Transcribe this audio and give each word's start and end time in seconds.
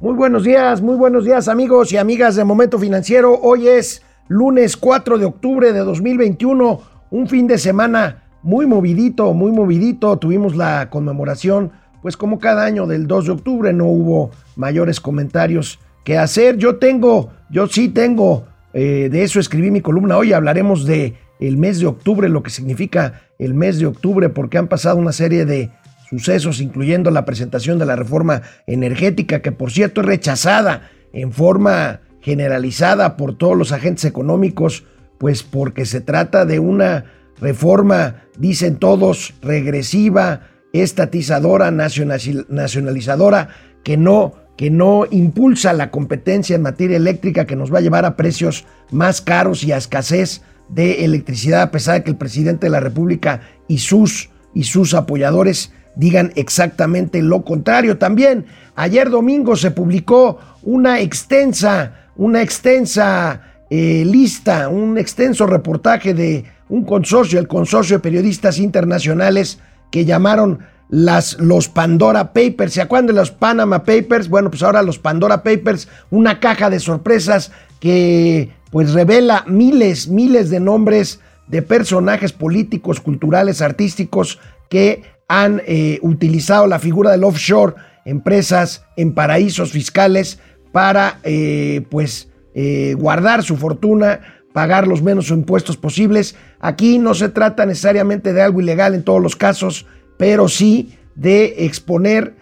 Muy 0.00 0.14
buenos 0.14 0.44
días, 0.44 0.80
muy 0.80 0.96
buenos 0.96 1.26
días 1.26 1.46
amigos 1.46 1.92
y 1.92 1.98
amigas 1.98 2.34
de 2.34 2.42
Momento 2.42 2.78
Financiero. 2.78 3.38
Hoy 3.38 3.68
es 3.68 4.00
lunes 4.28 4.78
4 4.78 5.18
de 5.18 5.26
octubre 5.26 5.74
de 5.74 5.80
2021, 5.80 6.80
un 7.10 7.28
fin 7.28 7.46
de 7.46 7.58
semana 7.58 8.22
muy 8.42 8.64
movidito, 8.64 9.34
muy 9.34 9.52
movidito. 9.52 10.16
Tuvimos 10.16 10.56
la 10.56 10.88
conmemoración, 10.88 11.72
pues 12.00 12.16
como 12.16 12.38
cada 12.38 12.64
año 12.64 12.86
del 12.86 13.06
2 13.06 13.26
de 13.26 13.32
octubre, 13.32 13.72
no 13.74 13.88
hubo 13.88 14.30
mayores 14.56 15.02
comentarios 15.02 15.78
que 16.02 16.16
hacer. 16.16 16.56
Yo 16.56 16.76
tengo, 16.76 17.32
yo 17.50 17.66
sí 17.66 17.90
tengo, 17.90 18.46
eh, 18.72 19.10
de 19.12 19.22
eso 19.22 19.38
escribí 19.38 19.70
mi 19.70 19.82
columna 19.82 20.16
hoy, 20.16 20.32
hablaremos 20.32 20.86
de 20.86 21.16
el 21.40 21.58
mes 21.58 21.78
de 21.78 21.86
octubre, 21.86 22.30
lo 22.30 22.42
que 22.42 22.48
significa 22.48 23.20
el 23.38 23.52
mes 23.52 23.78
de 23.78 23.84
octubre, 23.84 24.30
porque 24.30 24.56
han 24.56 24.68
pasado 24.68 24.96
una 24.96 25.12
serie 25.12 25.44
de 25.44 25.70
sucesos, 26.10 26.60
incluyendo 26.60 27.12
la 27.12 27.24
presentación 27.24 27.78
de 27.78 27.86
la 27.86 27.94
reforma 27.94 28.42
energética, 28.66 29.40
que 29.40 29.52
por 29.52 29.70
cierto 29.70 30.00
es 30.00 30.08
rechazada 30.08 30.90
en 31.12 31.32
forma 31.32 32.00
generalizada 32.20 33.16
por 33.16 33.38
todos 33.38 33.56
los 33.56 33.70
agentes 33.70 34.04
económicos, 34.04 34.84
pues 35.18 35.44
porque 35.44 35.86
se 35.86 36.00
trata 36.00 36.44
de 36.44 36.58
una 36.58 37.04
reforma, 37.40 38.24
dicen 38.36 38.76
todos, 38.76 39.34
regresiva, 39.40 40.48
estatizadora, 40.72 41.70
nacionalizadora, 41.70 43.48
que 43.84 43.96
no, 43.96 44.34
que 44.56 44.70
no 44.70 45.06
impulsa 45.10 45.72
la 45.72 45.92
competencia 45.92 46.56
en 46.56 46.62
materia 46.62 46.96
eléctrica, 46.96 47.46
que 47.46 47.56
nos 47.56 47.72
va 47.72 47.78
a 47.78 47.82
llevar 47.82 48.04
a 48.04 48.16
precios 48.16 48.66
más 48.90 49.20
caros 49.20 49.62
y 49.62 49.70
a 49.70 49.76
escasez 49.76 50.42
de 50.68 51.04
electricidad, 51.04 51.62
a 51.62 51.70
pesar 51.70 51.94
de 51.94 52.04
que 52.04 52.10
el 52.10 52.16
presidente 52.16 52.66
de 52.66 52.70
la 52.70 52.80
República 52.80 53.42
y 53.68 53.78
sus, 53.78 54.30
y 54.54 54.64
sus 54.64 54.94
apoyadores 54.94 55.72
digan 56.00 56.32
exactamente 56.34 57.20
lo 57.20 57.44
contrario. 57.44 57.98
También 57.98 58.46
ayer 58.74 59.10
domingo 59.10 59.54
se 59.54 59.70
publicó 59.70 60.38
una 60.62 61.00
extensa, 61.00 62.08
una 62.16 62.40
extensa 62.40 63.42
eh, 63.68 64.02
lista, 64.06 64.70
un 64.70 64.96
extenso 64.96 65.46
reportaje 65.46 66.14
de 66.14 66.46
un 66.70 66.84
consorcio, 66.84 67.38
el 67.38 67.46
consorcio 67.46 67.98
de 67.98 68.02
periodistas 68.02 68.58
internacionales 68.58 69.60
que 69.90 70.06
llamaron 70.06 70.60
las, 70.88 71.38
los 71.38 71.68
Pandora 71.68 72.32
Papers. 72.32 72.72
¿Se 72.72 72.80
acuerdan 72.80 73.08
de 73.08 73.12
los 73.12 73.30
Panama 73.30 73.84
Papers? 73.84 74.30
Bueno, 74.30 74.48
pues 74.48 74.62
ahora 74.62 74.82
los 74.82 74.98
Pandora 74.98 75.42
Papers, 75.42 75.86
una 76.10 76.40
caja 76.40 76.70
de 76.70 76.80
sorpresas 76.80 77.52
que 77.78 78.50
pues 78.70 78.94
revela 78.94 79.44
miles, 79.46 80.08
miles 80.08 80.48
de 80.48 80.60
nombres 80.60 81.20
de 81.46 81.60
personajes 81.60 82.32
políticos, 82.32 83.00
culturales, 83.00 83.60
artísticos 83.60 84.38
que 84.70 85.02
han 85.30 85.62
eh, 85.64 86.00
utilizado 86.02 86.66
la 86.66 86.80
figura 86.80 87.12
del 87.12 87.22
offshore, 87.22 87.76
empresas 88.04 88.84
en 88.96 89.14
paraísos 89.14 89.70
fiscales, 89.70 90.40
para 90.72 91.20
eh, 91.22 91.86
pues 91.88 92.28
eh, 92.52 92.96
guardar 92.98 93.44
su 93.44 93.56
fortuna, 93.56 94.42
pagar 94.52 94.88
los 94.88 95.02
menos 95.02 95.30
impuestos 95.30 95.76
posibles. 95.76 96.34
Aquí 96.58 96.98
no 96.98 97.14
se 97.14 97.28
trata 97.28 97.64
necesariamente 97.64 98.32
de 98.32 98.42
algo 98.42 98.60
ilegal 98.60 98.92
en 98.92 99.04
todos 99.04 99.22
los 99.22 99.36
casos, 99.36 99.86
pero 100.18 100.48
sí 100.48 100.98
de 101.14 101.64
exponer 101.64 102.34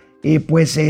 pues 0.47 0.81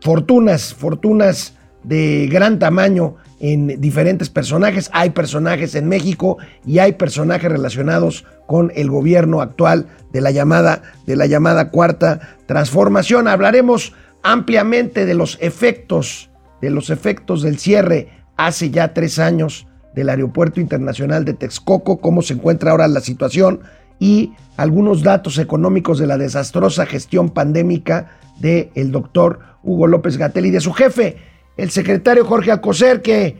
fortunas, 0.00 0.74
fortunas 0.74 1.54
de 1.82 2.28
gran 2.30 2.60
tamaño 2.60 3.16
en 3.44 3.78
diferentes 3.78 4.30
personajes. 4.30 4.88
Hay 4.94 5.10
personajes 5.10 5.74
en 5.74 5.86
México 5.86 6.38
y 6.64 6.78
hay 6.78 6.92
personajes 6.92 7.52
relacionados 7.52 8.24
con 8.46 8.72
el 8.74 8.88
gobierno 8.90 9.42
actual 9.42 9.86
de 10.14 10.22
la 10.22 10.30
llamada, 10.30 10.80
de 11.06 11.14
la 11.14 11.26
llamada 11.26 11.68
cuarta 11.68 12.38
transformación. 12.46 13.28
Hablaremos 13.28 13.92
ampliamente 14.22 15.04
de 15.04 15.12
los 15.12 15.36
efectos, 15.42 16.30
de 16.62 16.70
los 16.70 16.88
efectos 16.88 17.42
del 17.42 17.58
cierre 17.58 18.08
hace 18.38 18.70
ya 18.70 18.94
tres 18.94 19.18
años 19.18 19.66
del 19.94 20.08
Aeropuerto 20.08 20.58
Internacional 20.58 21.26
de 21.26 21.34
Texcoco, 21.34 21.98
cómo 21.98 22.22
se 22.22 22.32
encuentra 22.32 22.70
ahora 22.70 22.88
la 22.88 23.00
situación 23.00 23.60
y 23.98 24.32
algunos 24.56 25.02
datos 25.02 25.36
económicos 25.36 25.98
de 25.98 26.06
la 26.06 26.16
desastrosa 26.16 26.86
gestión 26.86 27.28
pandémica 27.28 28.10
del 28.40 28.70
el 28.74 28.90
doctor 28.90 29.40
Hugo 29.62 29.86
López 29.86 30.16
Gatel 30.16 30.46
y 30.46 30.50
de 30.50 30.62
su 30.62 30.72
jefe, 30.72 31.33
el 31.56 31.70
secretario 31.70 32.24
Jorge 32.24 32.50
Alcocer, 32.50 33.02
que 33.02 33.38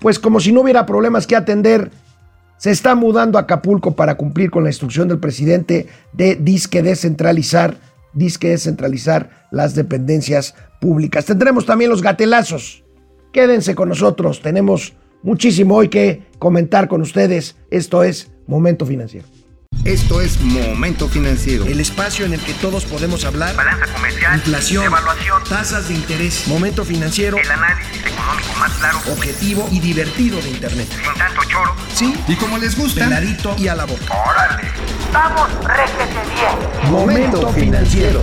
pues 0.00 0.18
como 0.18 0.40
si 0.40 0.52
no 0.52 0.60
hubiera 0.60 0.86
problemas 0.86 1.26
que 1.26 1.36
atender, 1.36 1.90
se 2.58 2.70
está 2.70 2.94
mudando 2.94 3.38
a 3.38 3.42
Acapulco 3.42 3.94
para 3.94 4.16
cumplir 4.16 4.50
con 4.50 4.64
la 4.64 4.70
instrucción 4.70 5.08
del 5.08 5.18
presidente 5.18 5.86
de 6.12 6.36
disque 6.36 6.82
descentralizar, 6.82 7.76
disque 8.12 8.48
descentralizar 8.48 9.46
las 9.50 9.74
dependencias 9.74 10.54
públicas. 10.80 11.24
Tendremos 11.26 11.66
también 11.66 11.90
los 11.90 12.02
gatelazos. 12.02 12.82
Quédense 13.32 13.74
con 13.74 13.90
nosotros, 13.90 14.40
tenemos 14.40 14.94
muchísimo 15.22 15.76
hoy 15.76 15.88
que 15.88 16.22
comentar 16.38 16.88
con 16.88 17.02
ustedes. 17.02 17.56
Esto 17.70 18.02
es 18.02 18.30
Momento 18.46 18.86
Financiero. 18.86 19.35
Esto 19.84 20.20
es 20.20 20.40
Momento 20.40 21.08
Financiero. 21.08 21.64
El 21.64 21.80
espacio 21.80 22.24
en 22.24 22.34
el 22.34 22.40
que 22.40 22.54
todos 22.54 22.84
podemos 22.84 23.24
hablar. 23.24 23.54
Balanza 23.54 23.86
comercial. 23.92 24.34
Inflación. 24.34 24.84
Evaluación. 24.84 25.42
Tasas 25.48 25.88
de 25.88 25.94
interés. 25.94 26.48
Momento 26.48 26.84
Financiero. 26.84 27.36
El 27.36 27.50
análisis 27.50 28.04
económico 28.04 28.52
más 28.58 28.72
claro. 28.72 28.98
Objetivo 29.12 29.68
y 29.70 29.80
divertido 29.80 30.40
de 30.40 30.50
Internet. 30.50 30.88
Sin 30.90 31.14
tanto 31.14 31.40
choro. 31.44 31.74
Sí. 31.94 32.14
Y 32.26 32.34
como 32.36 32.58
les 32.58 32.76
gusta. 32.76 33.04
Peladito 33.04 33.54
y 33.58 33.68
a 33.68 33.76
la 33.76 33.84
boca. 33.84 34.12
Órale. 34.28 34.68
Vamos, 35.12 35.48
réjete 35.64 36.20
bien. 36.34 36.90
Momento 36.92 37.48
Financiero. 37.52 38.20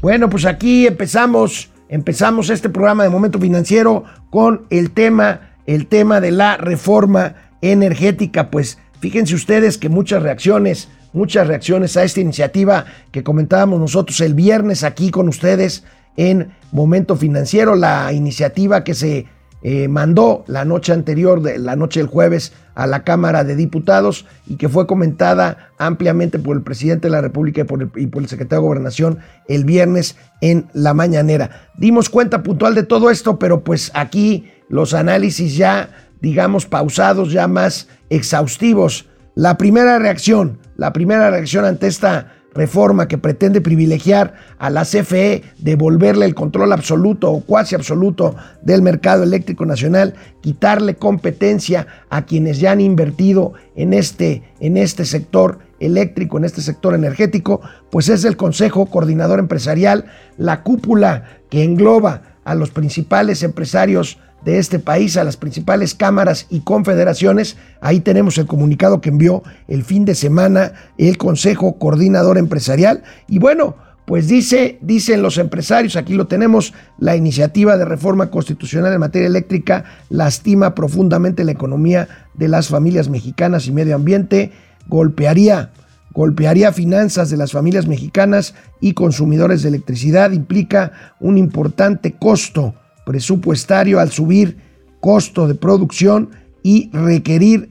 Bueno, 0.00 0.30
pues 0.30 0.46
aquí 0.46 0.86
empezamos, 0.86 1.70
empezamos 1.88 2.50
este 2.50 2.68
programa 2.70 3.02
de 3.02 3.10
Momento 3.10 3.40
Financiero 3.40 4.04
con 4.30 4.66
el 4.70 4.92
tema, 4.92 5.40
el 5.66 5.88
tema 5.88 6.20
de 6.20 6.30
la 6.30 6.56
reforma 6.56 7.34
energética. 7.62 8.50
Pues 8.50 8.78
fíjense 9.00 9.34
ustedes 9.34 9.78
que 9.78 9.88
muchas 9.88 10.22
reacciones, 10.22 10.88
muchas 11.12 11.46
reacciones 11.46 11.96
a 11.96 12.04
esta 12.04 12.20
iniciativa 12.20 12.84
que 13.12 13.22
comentábamos 13.22 13.80
nosotros 13.80 14.20
el 14.20 14.34
viernes 14.34 14.84
aquí 14.84 15.10
con 15.10 15.28
ustedes 15.28 15.84
en 16.16 16.52
Momento 16.72 17.16
Financiero, 17.16 17.76
la 17.76 18.12
iniciativa 18.12 18.82
que 18.82 18.94
se 18.94 19.26
eh, 19.62 19.88
mandó 19.88 20.44
la 20.46 20.64
noche 20.64 20.92
anterior, 20.92 21.40
la 21.42 21.76
noche 21.76 22.00
del 22.00 22.08
jueves, 22.08 22.52
a 22.78 22.86
la 22.86 23.02
Cámara 23.02 23.42
de 23.42 23.56
Diputados 23.56 24.24
y 24.46 24.54
que 24.54 24.68
fue 24.68 24.86
comentada 24.86 25.72
ampliamente 25.78 26.38
por 26.38 26.56
el 26.56 26.62
presidente 26.62 27.08
de 27.08 27.12
la 27.12 27.20
República 27.20 27.66
y 27.96 28.06
por 28.06 28.22
el 28.22 28.28
secretario 28.28 28.62
de 28.62 28.68
Gobernación 28.68 29.18
el 29.48 29.64
viernes 29.64 30.16
en 30.40 30.68
la 30.74 30.94
mañanera. 30.94 31.70
Dimos 31.76 32.08
cuenta 32.08 32.44
puntual 32.44 32.76
de 32.76 32.84
todo 32.84 33.10
esto, 33.10 33.36
pero 33.36 33.64
pues 33.64 33.90
aquí 33.94 34.48
los 34.68 34.94
análisis 34.94 35.56
ya 35.56 36.07
digamos, 36.20 36.66
pausados, 36.66 37.32
ya 37.32 37.48
más 37.48 37.88
exhaustivos. 38.10 39.08
La 39.34 39.56
primera 39.56 39.98
reacción, 39.98 40.58
la 40.76 40.92
primera 40.92 41.30
reacción 41.30 41.64
ante 41.64 41.86
esta 41.86 42.34
reforma 42.54 43.06
que 43.06 43.18
pretende 43.18 43.60
privilegiar 43.60 44.34
a 44.58 44.68
la 44.68 44.84
CFE, 44.84 45.42
devolverle 45.58 46.26
el 46.26 46.34
control 46.34 46.72
absoluto 46.72 47.30
o 47.30 47.40
cuasi 47.40 47.76
absoluto 47.76 48.34
del 48.62 48.82
mercado 48.82 49.22
eléctrico 49.22 49.64
nacional, 49.64 50.14
quitarle 50.40 50.96
competencia 50.96 51.86
a 52.10 52.24
quienes 52.26 52.58
ya 52.58 52.72
han 52.72 52.80
invertido 52.80 53.52
en 53.76 53.92
este, 53.92 54.42
en 54.58 54.76
este 54.76 55.04
sector 55.04 55.60
eléctrico, 55.78 56.38
en 56.38 56.44
este 56.44 56.60
sector 56.60 56.94
energético, 56.94 57.60
pues 57.90 58.08
es 58.08 58.24
el 58.24 58.36
Consejo 58.36 58.86
Coordinador 58.86 59.38
Empresarial, 59.38 60.06
la 60.36 60.64
cúpula 60.64 61.24
que 61.50 61.62
engloba 61.62 62.22
a 62.44 62.54
los 62.54 62.70
principales 62.70 63.42
empresarios 63.42 64.18
de 64.44 64.58
este 64.58 64.78
país 64.78 65.16
a 65.16 65.24
las 65.24 65.36
principales 65.36 65.94
cámaras 65.94 66.46
y 66.50 66.60
confederaciones. 66.60 67.56
Ahí 67.80 68.00
tenemos 68.00 68.38
el 68.38 68.46
comunicado 68.46 69.00
que 69.00 69.10
envió 69.10 69.42
el 69.66 69.84
fin 69.84 70.04
de 70.04 70.14
semana 70.14 70.72
el 70.96 71.18
Consejo 71.18 71.78
Coordinador 71.78 72.38
Empresarial. 72.38 73.02
Y 73.26 73.38
bueno, 73.38 73.76
pues 74.06 74.26
dice, 74.28 74.78
dicen 74.80 75.20
los 75.20 75.36
empresarios, 75.36 75.96
aquí 75.96 76.14
lo 76.14 76.26
tenemos, 76.26 76.72
la 76.98 77.14
iniciativa 77.14 77.76
de 77.76 77.84
reforma 77.84 78.30
constitucional 78.30 78.92
en 78.92 79.00
materia 79.00 79.28
eléctrica 79.28 79.84
lastima 80.08 80.74
profundamente 80.74 81.44
la 81.44 81.52
economía 81.52 82.08
de 82.34 82.48
las 82.48 82.68
familias 82.68 83.10
mexicanas 83.10 83.66
y 83.66 83.72
medio 83.72 83.94
ambiente, 83.94 84.52
golpearía 84.86 85.72
golpearía 86.18 86.72
finanzas 86.72 87.30
de 87.30 87.36
las 87.36 87.52
familias 87.52 87.86
mexicanas 87.86 88.54
y 88.80 88.94
consumidores 88.94 89.62
de 89.62 89.68
electricidad, 89.68 90.32
implica 90.32 91.14
un 91.20 91.38
importante 91.38 92.16
costo 92.18 92.74
presupuestario 93.08 94.00
al 94.00 94.10
subir 94.10 94.58
costo 95.00 95.48
de 95.48 95.54
producción 95.54 96.28
y 96.62 96.90
requerir 96.92 97.70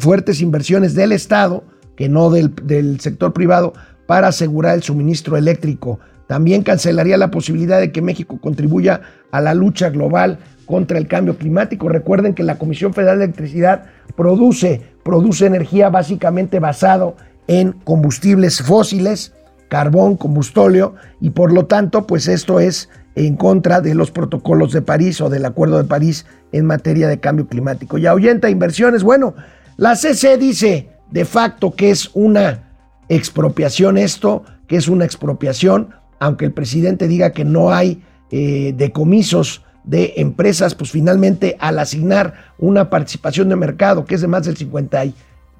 fuertes 0.00 0.40
inversiones 0.40 0.96
del 0.96 1.12
Estado, 1.12 1.62
que 1.94 2.08
no 2.08 2.28
del, 2.28 2.52
del 2.64 2.98
sector 2.98 3.32
privado, 3.32 3.72
para 4.08 4.26
asegurar 4.26 4.74
el 4.74 4.82
suministro 4.82 5.36
eléctrico. 5.36 6.00
También 6.26 6.64
cancelaría 6.64 7.16
la 7.16 7.30
posibilidad 7.30 7.78
de 7.78 7.92
que 7.92 8.02
México 8.02 8.40
contribuya 8.40 9.02
a 9.30 9.40
la 9.40 9.54
lucha 9.54 9.90
global 9.90 10.40
contra 10.66 10.98
el 10.98 11.06
cambio 11.06 11.38
climático. 11.38 11.88
Recuerden 11.88 12.34
que 12.34 12.42
la 12.42 12.58
Comisión 12.58 12.92
Federal 12.92 13.20
de 13.20 13.26
Electricidad 13.26 13.84
produce, 14.16 14.82
produce 15.04 15.46
energía 15.46 15.88
básicamente 15.88 16.58
basado 16.58 17.14
en 17.46 17.70
combustibles 17.84 18.60
fósiles, 18.60 19.34
carbón, 19.68 20.16
combustóleo, 20.16 20.96
y 21.20 21.30
por 21.30 21.52
lo 21.52 21.66
tanto, 21.66 22.08
pues 22.08 22.26
esto 22.26 22.58
es 22.58 22.88
en 23.14 23.36
contra 23.36 23.80
de 23.80 23.94
los 23.94 24.10
protocolos 24.10 24.72
de 24.72 24.82
París 24.82 25.20
o 25.20 25.28
del 25.28 25.44
Acuerdo 25.44 25.78
de 25.78 25.84
París 25.84 26.26
en 26.52 26.66
materia 26.66 27.08
de 27.08 27.20
cambio 27.20 27.46
climático. 27.46 27.98
Y 27.98 28.06
ahuyenta 28.06 28.50
inversiones. 28.50 29.02
Bueno, 29.02 29.34
la 29.76 29.96
CC 29.96 30.36
dice 30.36 30.90
de 31.10 31.24
facto 31.24 31.74
que 31.74 31.90
es 31.90 32.10
una 32.14 32.72
expropiación 33.08 33.98
esto, 33.98 34.44
que 34.66 34.76
es 34.76 34.88
una 34.88 35.04
expropiación, 35.04 35.90
aunque 36.18 36.46
el 36.46 36.52
presidente 36.52 37.06
diga 37.06 37.30
que 37.30 37.44
no 37.44 37.72
hay 37.72 38.02
eh, 38.30 38.74
decomisos 38.76 39.62
de 39.84 40.14
empresas, 40.16 40.74
pues 40.74 40.90
finalmente 40.90 41.56
al 41.60 41.78
asignar 41.78 42.34
una 42.58 42.88
participación 42.88 43.48
de 43.50 43.56
mercado 43.56 44.04
que 44.06 44.14
es 44.14 44.22
de 44.22 44.28
más 44.28 44.46
del 44.46 44.56
50, 44.56 45.04
50% 45.04 45.12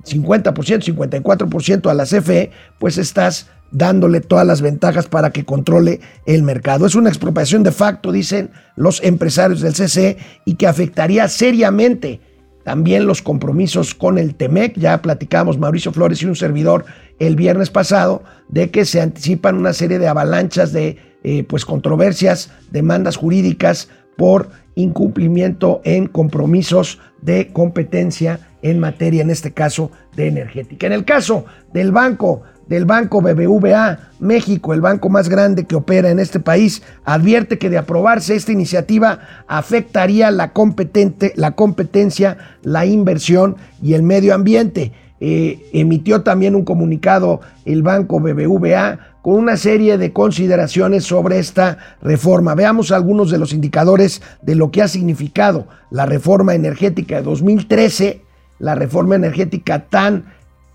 54% 0.05 1.91
a 1.91 1.95
la 1.95 2.05
CFE, 2.05 2.51
pues 2.79 2.99
estás 2.99 3.49
dándole 3.75 4.21
todas 4.21 4.47
las 4.47 4.63
ventajas 4.63 5.07
para 5.09 5.31
que 5.31 5.45
controle 5.45 6.01
el 6.27 6.45
mercado. 6.45 6.87
Es 6.87 6.95
una 6.95 7.11
expropiación 7.11 7.65
de 7.65 7.73
facto, 7.73 8.13
dicen 8.13 8.51
los 8.77 9.03
empresarios 9.03 9.61
del 9.61 9.75
CCE, 9.75 10.17
y 10.45 10.55
que 10.55 10.69
afectaría 10.69 11.29
seriamente 11.29 12.21
también 12.63 13.07
los 13.07 13.21
compromisos 13.21 13.95
con 13.95 14.17
el 14.17 14.37
TEMEC. 14.37 14.79
Ya 14.79 15.03
platicamos 15.03 15.59
Mauricio 15.59 15.93
Flores 15.93 16.23
y 16.23 16.27
un 16.27 16.37
servidor 16.37 16.85
el 17.19 17.35
viernes 17.35 17.69
pasado 17.69 18.23
de 18.49 18.71
que 18.71 18.85
se 18.85 19.01
anticipan 19.01 19.57
una 19.57 19.73
serie 19.73 19.99
de 19.99 20.09
avalanchas 20.09 20.73
de 20.73 20.97
eh, 21.25 21.43
pues 21.43 21.65
controversias, 21.65 22.53
demandas 22.71 23.17
jurídicas 23.17 23.89
por 24.17 24.51
incumplimiento 24.77 25.81
en 25.85 26.07
compromisos 26.07 27.01
de 27.23 27.49
competencia 27.53 28.41
en 28.63 28.79
materia, 28.79 29.23
en 29.23 29.31
este 29.31 29.53
caso, 29.53 29.91
de 30.15 30.29
energética. 30.29 30.87
En 30.87 30.93
el 30.93 31.05
caso 31.05 31.45
del 31.73 31.93
banco, 31.93 32.43
del 32.67 32.85
banco 32.85 33.21
BBVA 33.21 33.99
México, 34.21 34.73
el 34.73 34.81
banco 34.81 35.09
más 35.09 35.29
grande 35.29 35.65
que 35.65 35.77
opera 35.77 36.11
en 36.11 36.19
este 36.19 36.41
país, 36.41 36.83
advierte 37.05 37.59
que 37.59 37.71
de 37.71 37.79
aprobarse 37.79 38.35
esta 38.35 38.53
iniciativa 38.53 39.21
afectaría 39.47 40.31
la, 40.31 40.53
competente, 40.53 41.33
la 41.37 41.53
competencia, 41.53 42.39
la 42.63 42.87
inversión 42.87 43.57
y 43.83 43.95
el 43.95 44.03
medio 44.03 44.35
ambiente. 44.35 44.93
Eh, 45.21 45.71
emitió 45.73 46.23
también 46.23 46.55
un 46.55 46.65
comunicado 46.65 47.41
el 47.65 47.83
banco 47.83 48.21
BBVA 48.21 48.99
con 49.23 49.37
una 49.37 49.57
serie 49.57 49.97
de 49.97 50.13
consideraciones 50.13 51.05
sobre 51.05 51.39
esta 51.39 51.79
reforma. 52.03 52.55
Veamos 52.55 52.93
algunos 52.93 53.31
de 53.31 53.39
los 53.39 53.55
indicadores 53.55 54.21
de 54.43 54.55
lo 54.55 54.71
que 54.71 54.83
ha 54.83 54.89
significado 54.89 55.67
la 55.91 56.05
reforma 56.05 56.55
energética 56.55 57.17
de 57.17 57.23
2013, 57.23 58.21
la 58.59 58.75
reforma 58.75 59.15
energética 59.15 59.87
tan 59.87 60.27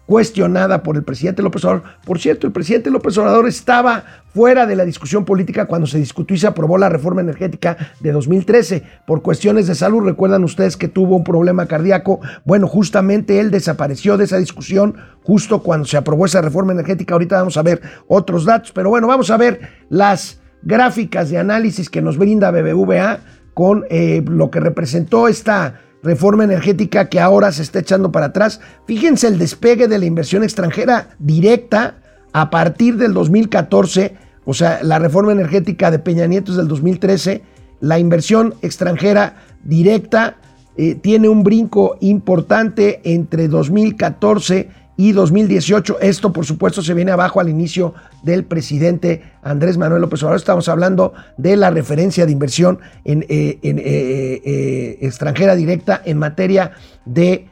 cuestionada 0.09 0.81
por 0.81 0.95
el 0.95 1.03
presidente 1.03 1.43
López 1.43 1.63
Obrador. 1.65 1.83
Por 2.03 2.17
cierto, 2.17 2.47
el 2.47 2.51
presidente 2.51 2.89
López 2.89 3.15
Obrador 3.19 3.47
estaba 3.47 4.03
fuera 4.33 4.65
de 4.65 4.75
la 4.75 4.83
discusión 4.83 5.23
política 5.23 5.67
cuando 5.67 5.85
se 5.85 5.99
discutió 5.99 6.35
y 6.35 6.39
se 6.39 6.47
aprobó 6.47 6.79
la 6.79 6.89
reforma 6.89 7.21
energética 7.21 7.77
de 7.99 8.11
2013 8.11 8.81
por 9.05 9.21
cuestiones 9.21 9.67
de 9.67 9.75
salud. 9.75 10.03
Recuerdan 10.03 10.43
ustedes 10.43 10.77
que 10.77 10.87
tuvo 10.87 11.15
un 11.15 11.23
problema 11.23 11.67
cardíaco. 11.67 12.21
Bueno, 12.43 12.65
justamente 12.65 13.39
él 13.39 13.51
desapareció 13.51 14.17
de 14.17 14.23
esa 14.23 14.37
discusión 14.37 14.95
justo 15.21 15.61
cuando 15.61 15.85
se 15.85 15.97
aprobó 15.97 16.25
esa 16.25 16.41
reforma 16.41 16.71
energética. 16.71 17.13
Ahorita 17.13 17.37
vamos 17.37 17.57
a 17.57 17.61
ver 17.61 17.79
otros 18.07 18.45
datos, 18.45 18.71
pero 18.71 18.89
bueno, 18.89 19.05
vamos 19.05 19.29
a 19.29 19.37
ver 19.37 19.61
las 19.89 20.41
gráficas 20.63 21.29
de 21.29 21.37
análisis 21.37 21.87
que 21.87 22.01
nos 22.01 22.17
brinda 22.17 22.49
BBVA 22.49 23.19
con 23.53 23.85
eh, 23.91 24.23
lo 24.27 24.49
que 24.49 24.59
representó 24.59 25.27
esta 25.27 25.81
reforma 26.03 26.43
energética 26.43 27.09
que 27.09 27.19
ahora 27.19 27.51
se 27.51 27.61
está 27.61 27.79
echando 27.79 28.11
para 28.11 28.27
atrás. 28.27 28.61
Fíjense 28.85 29.27
el 29.27 29.37
despegue 29.37 29.87
de 29.87 29.99
la 29.99 30.05
inversión 30.05 30.43
extranjera 30.43 31.09
directa 31.19 31.95
a 32.31 32.49
partir 32.49 32.97
del 32.97 33.13
2014, 33.13 34.15
o 34.45 34.53
sea, 34.53 34.79
la 34.83 34.99
reforma 34.99 35.31
energética 35.31 35.91
de 35.91 35.99
Peña 35.99 36.27
Nieto 36.27 36.51
es 36.51 36.57
del 36.57 36.67
2013, 36.67 37.43
la 37.81 37.99
inversión 37.99 38.55
extranjera 38.61 39.37
directa 39.63 40.37
eh, 40.77 40.95
tiene 40.95 41.27
un 41.27 41.43
brinco 41.43 41.97
importante 42.01 43.01
entre 43.03 43.47
2014 43.47 44.69
y 44.99 45.13
2018. 45.13 46.01
Esto, 46.01 46.33
por 46.33 46.45
supuesto, 46.45 46.81
se 46.81 46.93
viene 46.93 47.13
abajo 47.13 47.39
al 47.39 47.47
inicio 47.47 47.93
del 48.21 48.43
presidente 48.43 49.23
Andrés 49.41 49.77
Manuel 49.77 50.01
López 50.01 50.21
Obrador. 50.23 50.35
Estamos 50.35 50.67
hablando 50.67 51.13
de 51.37 51.55
la 51.55 51.69
referencia 51.69 52.25
de 52.25 52.33
inversión 52.33 52.81
en, 53.05 53.23
eh, 53.29 53.59
eh, 53.63 54.41
eh, 54.43 54.97
extranjera 54.99 55.55
directa 55.55 56.01
en 56.03 56.17
materia 56.17 56.73
de 57.05 57.47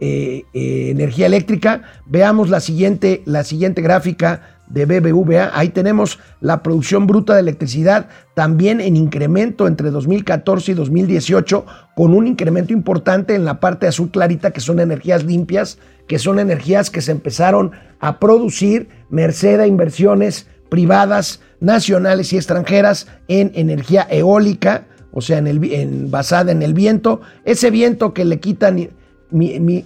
energía 0.00 1.26
eléctrica. 1.26 1.82
Veamos 2.06 2.48
la 2.48 2.60
siguiente, 2.60 3.20
la 3.26 3.44
siguiente 3.44 3.82
gráfica 3.82 4.51
de 4.72 4.86
BBVA. 4.86 5.50
Ahí 5.52 5.68
tenemos 5.68 6.18
la 6.40 6.62
producción 6.62 7.06
bruta 7.06 7.34
de 7.34 7.40
electricidad 7.40 8.08
también 8.34 8.80
en 8.80 8.96
incremento 8.96 9.66
entre 9.66 9.90
2014 9.90 10.72
y 10.72 10.74
2018, 10.74 11.66
con 11.94 12.14
un 12.14 12.26
incremento 12.26 12.72
importante 12.72 13.34
en 13.34 13.44
la 13.44 13.60
parte 13.60 13.86
azul 13.86 14.10
clarita, 14.10 14.50
que 14.50 14.60
son 14.60 14.80
energías 14.80 15.24
limpias, 15.24 15.78
que 16.06 16.18
son 16.18 16.38
energías 16.38 16.90
que 16.90 17.02
se 17.02 17.12
empezaron 17.12 17.72
a 18.00 18.18
producir 18.18 18.88
merced 19.10 19.60
a 19.60 19.66
inversiones 19.66 20.46
privadas, 20.70 21.40
nacionales 21.60 22.32
y 22.32 22.36
extranjeras 22.36 23.06
en 23.28 23.52
energía 23.54 24.06
eólica, 24.10 24.86
o 25.12 25.20
sea, 25.20 25.36
en 25.36 25.46
el, 25.46 26.06
basada 26.08 26.50
en 26.50 26.62
el 26.62 26.72
viento. 26.72 27.20
Ese 27.44 27.70
viento 27.70 28.14
que 28.14 28.24
le 28.24 28.40
quitan, 28.40 28.88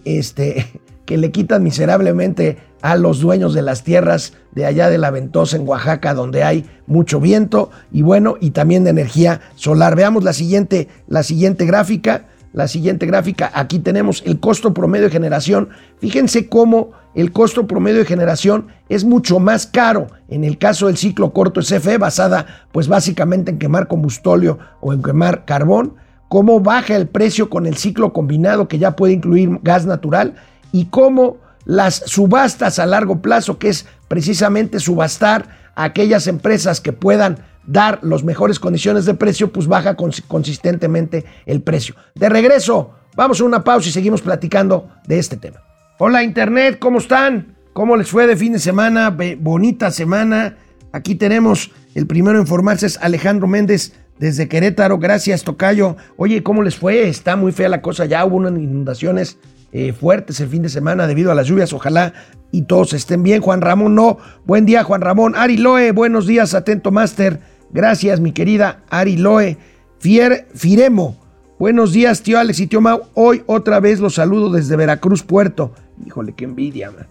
este, 0.04 0.66
que 1.04 1.16
le 1.16 1.32
quitan 1.32 1.64
miserablemente 1.64 2.58
a 2.82 2.96
los 2.96 3.20
dueños 3.20 3.54
de 3.54 3.62
las 3.62 3.82
tierras 3.82 4.34
de 4.52 4.66
allá 4.66 4.88
de 4.88 4.98
la 4.98 5.10
Ventosa 5.10 5.56
en 5.56 5.66
Oaxaca, 5.66 6.14
donde 6.14 6.42
hay 6.42 6.66
mucho 6.86 7.20
viento 7.20 7.70
y 7.92 8.02
bueno, 8.02 8.36
y 8.40 8.50
también 8.50 8.84
de 8.84 8.90
energía 8.90 9.40
solar. 9.54 9.96
Veamos 9.96 10.24
la 10.24 10.32
siguiente, 10.32 10.88
la 11.08 11.22
siguiente 11.22 11.66
gráfica. 11.66 12.26
La 12.52 12.68
siguiente 12.68 13.04
gráfica, 13.04 13.50
aquí 13.52 13.80
tenemos 13.80 14.22
el 14.24 14.40
costo 14.40 14.72
promedio 14.72 15.04
de 15.04 15.10
generación. 15.10 15.68
Fíjense 15.98 16.48
cómo 16.48 16.92
el 17.14 17.30
costo 17.30 17.66
promedio 17.66 17.98
de 17.98 18.06
generación 18.06 18.68
es 18.88 19.04
mucho 19.04 19.38
más 19.40 19.66
caro 19.66 20.06
en 20.28 20.42
el 20.42 20.56
caso 20.56 20.86
del 20.86 20.96
ciclo 20.96 21.34
corto 21.34 21.60
SFE, 21.60 21.98
basada 21.98 22.46
pues 22.72 22.88
básicamente 22.88 23.50
en 23.50 23.58
quemar 23.58 23.88
combustóleo 23.88 24.58
o 24.80 24.94
en 24.94 25.02
quemar 25.02 25.44
carbón, 25.44 25.96
cómo 26.28 26.60
baja 26.60 26.96
el 26.96 27.08
precio 27.08 27.50
con 27.50 27.66
el 27.66 27.76
ciclo 27.76 28.14
combinado 28.14 28.68
que 28.68 28.78
ya 28.78 28.96
puede 28.96 29.12
incluir 29.12 29.58
gas 29.62 29.84
natural 29.84 30.34
y 30.72 30.86
cómo 30.86 31.36
las 31.66 31.96
subastas 32.06 32.78
a 32.78 32.86
largo 32.86 33.20
plazo, 33.20 33.58
que 33.58 33.68
es 33.68 33.86
precisamente 34.08 34.80
subastar 34.80 35.72
a 35.74 35.84
aquellas 35.84 36.26
empresas 36.28 36.80
que 36.80 36.92
puedan 36.92 37.44
dar 37.66 37.98
las 38.02 38.24
mejores 38.24 38.58
condiciones 38.58 39.04
de 39.04 39.14
precio, 39.14 39.52
pues 39.52 39.66
baja 39.66 39.96
consistentemente 39.96 41.26
el 41.44 41.60
precio. 41.60 41.96
De 42.14 42.28
regreso, 42.28 42.92
vamos 43.16 43.40
a 43.40 43.44
una 43.44 43.64
pausa 43.64 43.88
y 43.88 43.92
seguimos 43.92 44.22
platicando 44.22 44.88
de 45.06 45.18
este 45.18 45.36
tema. 45.36 45.58
Hola 45.98 46.22
Internet, 46.22 46.78
¿cómo 46.78 46.98
están? 46.98 47.56
¿Cómo 47.72 47.96
les 47.96 48.08
fue 48.08 48.26
de 48.26 48.36
fin 48.36 48.52
de 48.52 48.58
semana? 48.58 49.14
bonita 49.38 49.90
semana. 49.90 50.56
Aquí 50.92 51.16
tenemos 51.16 51.72
el 51.94 52.06
primero 52.06 52.38
en 52.38 52.46
formarse, 52.46 52.86
es 52.86 52.98
Alejandro 53.02 53.48
Méndez 53.48 53.92
desde 54.18 54.48
Querétaro. 54.48 54.98
Gracias, 54.98 55.42
Tocayo. 55.42 55.96
Oye, 56.16 56.42
¿cómo 56.42 56.62
les 56.62 56.76
fue? 56.76 57.08
Está 57.08 57.36
muy 57.36 57.52
fea 57.52 57.68
la 57.68 57.82
cosa. 57.82 58.06
Ya 58.06 58.24
hubo 58.24 58.36
unas 58.36 58.52
inundaciones 58.52 59.38
eh, 59.72 59.92
fuertes 59.92 60.40
el 60.40 60.48
fin 60.48 60.62
de 60.62 60.68
semana 60.68 61.06
debido 61.06 61.30
a 61.30 61.34
las 61.34 61.46
lluvias. 61.46 61.72
Ojalá 61.72 62.12
y 62.52 62.62
todos 62.62 62.92
estén 62.92 63.22
bien. 63.22 63.40
Juan 63.40 63.60
Ramón, 63.60 63.94
no. 63.94 64.18
Buen 64.44 64.66
día, 64.66 64.84
Juan 64.84 65.00
Ramón. 65.00 65.34
Ari 65.36 65.56
Loe, 65.56 65.92
buenos 65.92 66.26
días, 66.26 66.54
atento 66.54 66.90
máster. 66.90 67.40
Gracias, 67.70 68.20
mi 68.20 68.32
querida 68.32 68.82
Ari 68.88 69.16
Loe. 69.16 69.58
Fier, 69.98 70.46
Firemo, 70.54 71.16
buenos 71.58 71.92
días, 71.92 72.22
tío 72.22 72.38
Alex 72.38 72.60
y 72.60 72.66
tío 72.66 72.80
Mau. 72.80 73.02
Hoy 73.14 73.42
otra 73.46 73.80
vez 73.80 73.98
los 73.98 74.14
saludo 74.14 74.50
desde 74.50 74.76
Veracruz, 74.76 75.22
Puerto. 75.22 75.72
Híjole, 76.06 76.34
qué 76.34 76.44
envidia, 76.44 76.90
man. 76.90 77.06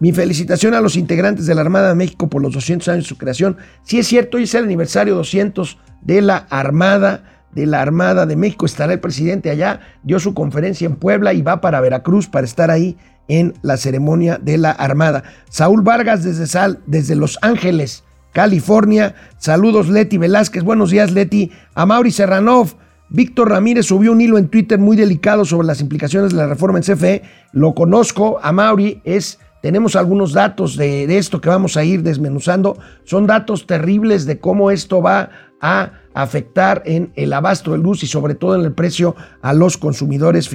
Mi 0.00 0.12
felicitación 0.12 0.74
a 0.74 0.80
los 0.80 0.96
integrantes 0.96 1.46
de 1.46 1.54
la 1.56 1.62
Armada 1.62 1.88
de 1.88 1.96
México 1.96 2.28
por 2.28 2.40
los 2.40 2.54
200 2.54 2.86
años 2.88 3.04
de 3.04 3.08
su 3.08 3.18
creación. 3.18 3.56
Si 3.82 3.98
es 3.98 4.06
cierto, 4.06 4.36
hoy 4.36 4.44
es 4.44 4.54
el 4.54 4.64
aniversario 4.64 5.16
200 5.16 5.76
de 6.02 6.22
la 6.22 6.36
Armada 6.36 7.37
de 7.58 7.66
la 7.66 7.82
Armada 7.82 8.24
de 8.24 8.36
México. 8.36 8.66
Estará 8.66 8.92
el 8.92 9.00
presidente 9.00 9.50
allá, 9.50 9.80
dio 10.04 10.20
su 10.20 10.32
conferencia 10.32 10.86
en 10.86 10.94
Puebla 10.94 11.32
y 11.32 11.42
va 11.42 11.60
para 11.60 11.80
Veracruz 11.80 12.28
para 12.28 12.46
estar 12.46 12.70
ahí 12.70 12.96
en 13.26 13.54
la 13.62 13.76
ceremonia 13.76 14.38
de 14.40 14.58
la 14.58 14.70
Armada. 14.70 15.24
Saúl 15.50 15.82
Vargas 15.82 16.22
desde, 16.22 16.46
Sal, 16.46 16.78
desde 16.86 17.16
Los 17.16 17.36
Ángeles, 17.42 18.04
California. 18.32 19.16
Saludos 19.38 19.88
Leti 19.88 20.18
Velázquez, 20.18 20.62
buenos 20.62 20.90
días 20.90 21.10
Leti. 21.10 21.50
A 21.74 21.84
Mauri 21.84 22.12
Serranov. 22.12 22.76
Víctor 23.10 23.50
Ramírez 23.50 23.86
subió 23.86 24.12
un 24.12 24.20
hilo 24.20 24.38
en 24.38 24.48
Twitter 24.48 24.78
muy 24.78 24.96
delicado 24.96 25.44
sobre 25.44 25.66
las 25.66 25.80
implicaciones 25.80 26.30
de 26.30 26.36
la 26.36 26.46
reforma 26.46 26.78
en 26.78 26.84
CFE. 26.84 27.22
Lo 27.52 27.74
conozco, 27.74 28.38
a 28.40 28.52
Mauri 28.52 29.00
es 29.02 29.40
tenemos 29.62 29.96
algunos 29.96 30.32
datos 30.32 30.76
de, 30.76 31.08
de, 31.08 31.18
esto 31.18 31.40
que 31.40 31.48
vamos 31.48 31.76
a 31.76 31.82
ir 31.82 32.04
desmenuzando. 32.04 32.78
Son 33.04 33.26
datos 33.26 33.66
terribles 33.66 34.26
de 34.26 34.38
cómo 34.38 34.70
esto 34.70 35.02
va 35.02 35.30
a 35.60 35.92
afectar 36.18 36.82
en 36.84 37.12
el 37.14 37.32
abasto 37.32 37.70
de 37.70 37.78
luz 37.78 38.02
y 38.02 38.08
sobre 38.08 38.34
todo 38.34 38.56
en 38.56 38.62
el 38.62 38.72
precio 38.72 39.14
a 39.40 39.52
los 39.52 39.78
consumidores 39.78 40.50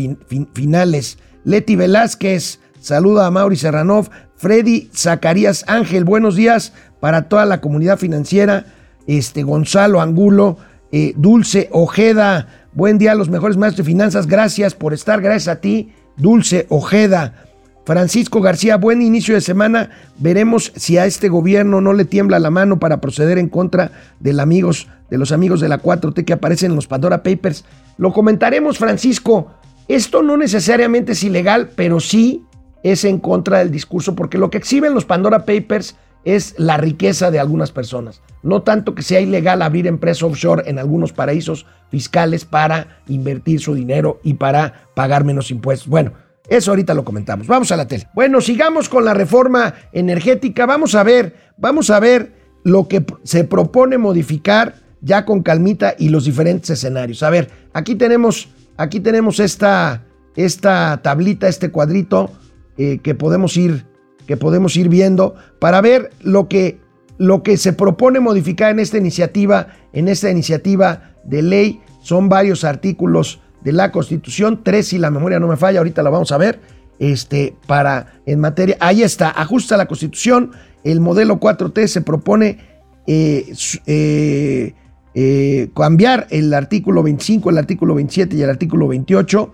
finales. 0.54 1.18
Leti 1.46 1.78
Velázquez 1.78 2.60
saluda 2.82 3.26
a 3.26 3.32
Mauri 3.32 3.56
Serranov. 3.56 4.10
Freddy 4.36 4.90
Zacarías 4.94 5.64
Ángel, 5.68 6.04
buenos 6.04 6.36
días 6.36 6.74
para 7.00 7.30
toda 7.30 7.46
la 7.46 7.62
comunidad 7.62 7.98
financiera. 7.98 8.66
Este 9.08 9.44
Gonzalo 9.44 10.02
Angulo, 10.02 10.58
eh, 10.92 11.14
Dulce 11.16 11.70
Ojeda, 11.72 12.68
buen 12.74 12.98
día 12.98 13.14
a 13.14 13.16
los 13.16 13.30
mejores 13.30 13.56
maestros 13.56 13.86
de 13.86 13.92
finanzas. 13.92 14.28
Gracias 14.28 14.76
por 14.76 14.94
estar, 14.94 15.22
gracias 15.22 15.48
a 15.48 15.62
ti, 15.62 15.94
Dulce 16.18 16.66
Ojeda. 16.68 17.46
Francisco 17.86 18.40
García, 18.40 18.78
buen 18.78 19.02
inicio 19.02 19.36
de 19.36 19.42
semana. 19.42 19.90
Veremos 20.18 20.72
si 20.76 20.98
a 20.98 21.06
este 21.06 21.28
gobierno 21.28 21.82
no 21.82 21.94
le 21.94 22.06
tiembla 22.06 22.40
la 22.40 22.50
mano 22.50 22.80
para 22.80 23.02
proceder 23.02 23.38
en 23.38 23.50
contra 23.50 23.92
del 24.20 24.40
amigos, 24.40 24.88
de 25.14 25.20
los 25.20 25.32
amigos 25.32 25.62
de 25.62 25.70
la 25.70 25.80
4T 25.80 26.26
que 26.26 26.34
aparecen 26.34 26.72
en 26.72 26.76
los 26.76 26.88
Pandora 26.88 27.22
Papers. 27.22 27.66
Lo 27.98 28.12
comentaremos, 28.12 28.80
Francisco. 28.80 29.52
Esto 29.88 30.24
no 30.24 30.38
necesariamente 30.38 31.12
es 31.12 31.24
ilegal, 31.24 31.70
pero 31.76 32.00
sí 32.00 32.44
es 32.82 33.06
en 33.06 33.20
contra 33.20 33.60
del 33.60 33.70
discurso, 33.70 34.16
porque 34.16 34.40
lo 34.40 34.50
que 34.50 34.58
exhiben 34.58 34.96
los 34.96 35.06
Pandora 35.06 35.46
Papers 35.46 35.98
es 36.26 36.56
la 36.58 36.78
riqueza 36.78 37.30
de 37.30 37.40
algunas 37.40 37.72
personas. 37.72 38.24
No 38.42 38.64
tanto 38.64 38.96
que 38.96 39.04
sea 39.04 39.22
ilegal 39.22 39.62
abrir 39.62 39.86
empresas 39.86 40.24
offshore 40.24 40.68
en 40.68 40.80
algunos 40.80 41.14
paraísos 41.14 41.68
fiscales 41.92 42.44
para 42.44 43.04
invertir 43.08 43.60
su 43.60 43.76
dinero 43.76 44.20
y 44.24 44.34
para 44.34 44.88
pagar 44.96 45.26
menos 45.26 45.52
impuestos. 45.52 45.90
Bueno, 45.90 46.14
eso 46.48 46.72
ahorita 46.72 46.96
lo 46.96 47.06
comentamos. 47.06 47.46
Vamos 47.46 47.72
a 47.72 47.78
la 47.78 47.88
tele. 47.88 48.08
Bueno, 48.16 48.42
sigamos 48.42 48.90
con 48.90 49.06
la 49.06 49.14
reforma 49.14 49.76
energética. 49.92 50.66
Vamos 50.66 50.96
a 50.96 51.04
ver, 51.04 51.36
vamos 51.56 51.92
a 51.92 52.00
ver 52.00 52.34
lo 52.64 52.88
que 52.88 53.06
se 53.22 53.44
propone 53.44 54.00
modificar 54.00 54.82
ya 55.04 55.26
con 55.26 55.44
calmita 55.44 55.96
y 56.00 56.10
los 56.10 56.26
diferentes 56.26 56.70
escenarios. 56.70 57.22
A 57.24 57.30
ver, 57.30 57.50
aquí 57.74 57.96
tenemos, 57.96 58.50
aquí 58.78 59.00
tenemos 59.00 59.40
esta, 59.40 60.04
esta 60.36 61.02
tablita, 61.04 61.48
este 61.48 61.70
cuadrito 61.70 62.32
eh, 62.78 63.00
que 63.04 63.14
podemos 63.14 63.56
ir, 63.58 63.86
que 64.26 64.38
podemos 64.38 64.76
ir 64.78 64.90
viendo 64.90 65.36
para 65.60 65.82
ver 65.82 66.12
lo 66.22 66.48
que, 66.48 66.80
lo 67.18 67.44
que 67.44 67.58
se 67.58 67.74
propone 67.74 68.20
modificar 68.20 68.72
en 68.72 68.80
esta 68.80 68.98
iniciativa, 68.98 69.68
en 69.92 70.08
esta 70.08 70.32
iniciativa 70.32 71.12
de 71.24 71.42
ley. 71.42 71.82
Son 72.02 72.30
varios 72.30 72.64
artículos 72.64 73.42
de 73.62 73.74
la 73.74 73.92
Constitución, 73.92 74.62
tres 74.64 74.88
si 74.88 74.98
la 74.98 75.12
memoria 75.12 75.40
no 75.40 75.48
me 75.48 75.58
falla, 75.58 75.80
ahorita 75.80 76.04
la 76.04 76.10
vamos 76.10 76.32
a 76.32 76.38
ver, 76.38 76.60
este, 77.00 77.56
para 77.66 78.22
en 78.26 78.40
materia, 78.40 78.78
ahí 78.80 79.04
está, 79.04 79.30
ajusta 79.30 79.78
la 79.78 79.86
Constitución, 79.86 80.52
el 80.84 81.00
modelo 81.00 81.40
4T 81.40 81.88
se 81.88 82.02
propone 82.02 82.60
eh, 83.08 83.54
eh, 83.86 84.74
eh, 85.16 85.70
cambiar 85.76 86.28
el 86.30 86.54
artículo 86.54 87.04
25, 87.04 87.50
el 87.50 87.58
artículo 87.58 87.96
27 87.96 88.36
y 88.36 88.42
el 88.42 88.50
artículo 88.50 88.88
28, 88.88 89.52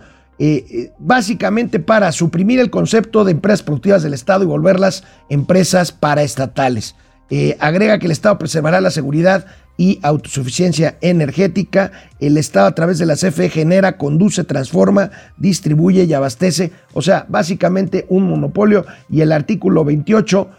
básicamente 1.00 1.80
para 1.80 2.14
suprimir 2.14 2.62
el 2.62 2.70
concepto 2.70 3.26
de 3.26 3.32
empresas 3.32 3.62
productivas 3.62 4.04
del 4.04 4.14
Estado 4.14 4.46
y 4.46 4.48
volverlas 4.48 5.04
empresas 5.28 5.92
paraestatales. 5.92 6.96
agrega 7.60 8.00
que 8.00 8.06
el 8.06 8.14
Estado 8.14 8.38
preservará 8.38 8.80
la 8.80 8.90
seguridad 8.90 9.46
y 9.80 9.98
autosuficiencia 10.04 10.98
energética. 11.00 11.94
El 12.20 12.38
Estado 12.38 12.68
a 12.68 12.76
través 12.76 13.00
de 13.00 13.06
la 13.06 13.16
CFE 13.16 13.50
genera, 13.50 13.96
conduce, 13.98 14.44
transforma, 14.44 15.10
distribuye 15.38 16.04
y 16.04 16.14
abastece. 16.14 16.74
O 16.94 17.02
sea, 17.02 17.26
básicamente 17.30 18.06
un 18.10 18.30
monopolio. 18.30 18.86
Y 19.10 19.22
el 19.22 19.32
artículo 19.32 19.86
28 19.86 20.50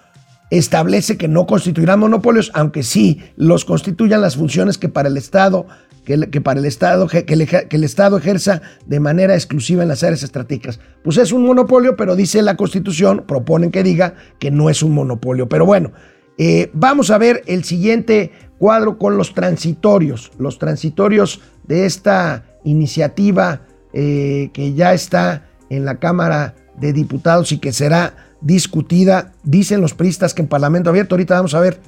establece 0.51 1.17
que 1.17 1.29
no 1.29 1.47
constituirán 1.47 2.01
monopolios, 2.01 2.51
aunque 2.55 2.83
sí 2.83 3.23
los 3.37 3.65
constituyan 3.65 4.21
las 4.21 4.37
funciones 4.37 4.79
que 4.79 4.89
para 4.89 5.09
el 5.09 5.17
Estado 5.17 5.67
que, 6.05 6.41
para 6.41 6.59
el 6.59 6.67
Estado, 6.67 7.07
que, 7.07 7.25
el 7.71 7.85
Estado 7.85 8.19
ejerza 8.19 8.63
de 8.87 9.01
manera 9.01 9.35
exclusiva 9.35 9.83
en 9.83 9.89
las 9.89 10.03
áreas 10.03 10.23
estratégicas. 10.23 10.81
Pues 11.05 11.17
es 11.19 11.33
un 11.33 11.47
monopolio, 11.47 11.97
pero 11.97 12.17
dice 12.17 12.43
la 12.43 12.57
Constitución, 12.57 13.25
proponen 13.27 13.71
que 13.71 13.83
diga 13.83 14.15
que 14.39 14.51
no 14.51 14.71
es 14.71 14.83
un 14.83 14.93
monopolio. 14.93 15.49
Pero 15.49 15.67
bueno, 15.67 15.93
eh, 16.39 16.71
vamos 16.73 17.11
a 17.11 17.19
ver 17.19 17.43
el 17.47 17.65
siguiente 17.65 18.33
cuadro 18.59 18.99
con 18.99 19.17
los 19.17 19.35
transitorios, 19.35 20.33
los 20.39 20.59
transitorios 20.59 21.41
de 21.65 21.87
esta 21.87 22.45
iniciativa 22.65 23.63
eh, 23.93 24.51
que 24.53 24.75
ya 24.75 24.93
está 24.93 25.47
en 25.69 25.85
la 25.85 25.97
Cámara 25.99 26.55
de 26.79 26.93
Diputados 26.93 27.53
y 27.53 27.59
que 27.59 27.73
será 27.73 28.30
discutida. 28.41 29.33
Dicen 29.43 29.81
los 29.81 29.95
priistas 29.95 30.35
que 30.35 30.43
en 30.43 30.49
Parlamento 30.49 30.91
Abierto, 30.91 31.15
ahorita 31.15 31.35
vamos 31.35 31.55
a 31.55 31.61
ver 31.61 31.81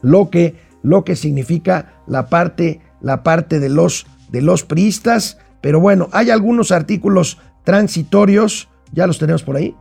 lo 0.00 0.30
que, 0.30 0.56
lo 0.82 1.04
que 1.04 1.16
significa 1.16 1.94
la 2.06 2.28
parte, 2.28 2.80
la 3.00 3.22
parte 3.22 3.60
de, 3.60 3.68
los, 3.68 4.06
de 4.30 4.42
los 4.42 4.64
priistas. 4.64 5.38
Pero 5.60 5.80
bueno, 5.80 6.08
hay 6.12 6.30
algunos 6.30 6.72
artículos 6.72 7.38
transitorios, 7.64 8.68
ya 8.92 9.06
los 9.06 9.18
tenemos 9.18 9.42
por 9.42 9.56
ahí. 9.56 9.74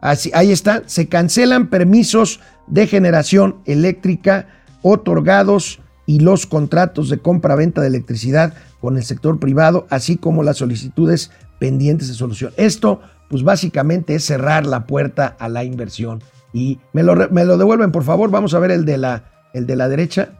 Así, 0.00 0.30
ahí 0.34 0.50
está, 0.50 0.82
se 0.86 1.08
cancelan 1.08 1.68
permisos 1.68 2.40
de 2.66 2.86
generación 2.86 3.58
eléctrica 3.66 4.48
otorgados 4.82 5.80
y 6.06 6.18
los 6.18 6.46
contratos 6.46 7.08
de 7.08 7.18
compra-venta 7.18 7.80
de 7.80 7.86
electricidad 7.86 8.54
con 8.80 8.96
el 8.96 9.04
sector 9.04 9.38
privado, 9.38 9.86
así 9.90 10.16
como 10.16 10.42
las 10.42 10.56
solicitudes 10.56 11.30
pendientes 11.60 12.08
de 12.08 12.14
solución. 12.14 12.52
Esto, 12.56 13.00
pues 13.32 13.44
básicamente 13.44 14.14
es 14.14 14.26
cerrar 14.26 14.66
la 14.66 14.86
puerta 14.86 15.34
a 15.38 15.48
la 15.48 15.64
inversión. 15.64 16.22
Y 16.52 16.80
me 16.92 17.02
lo, 17.02 17.16
me 17.30 17.46
lo 17.46 17.56
devuelven, 17.56 17.90
por 17.90 18.04
favor. 18.04 18.30
Vamos 18.30 18.52
a 18.52 18.58
ver 18.58 18.70
el 18.70 18.84
de 18.84 18.98
la, 18.98 19.48
el 19.54 19.66
de 19.66 19.74
la 19.74 19.88
derecha. 19.88 20.34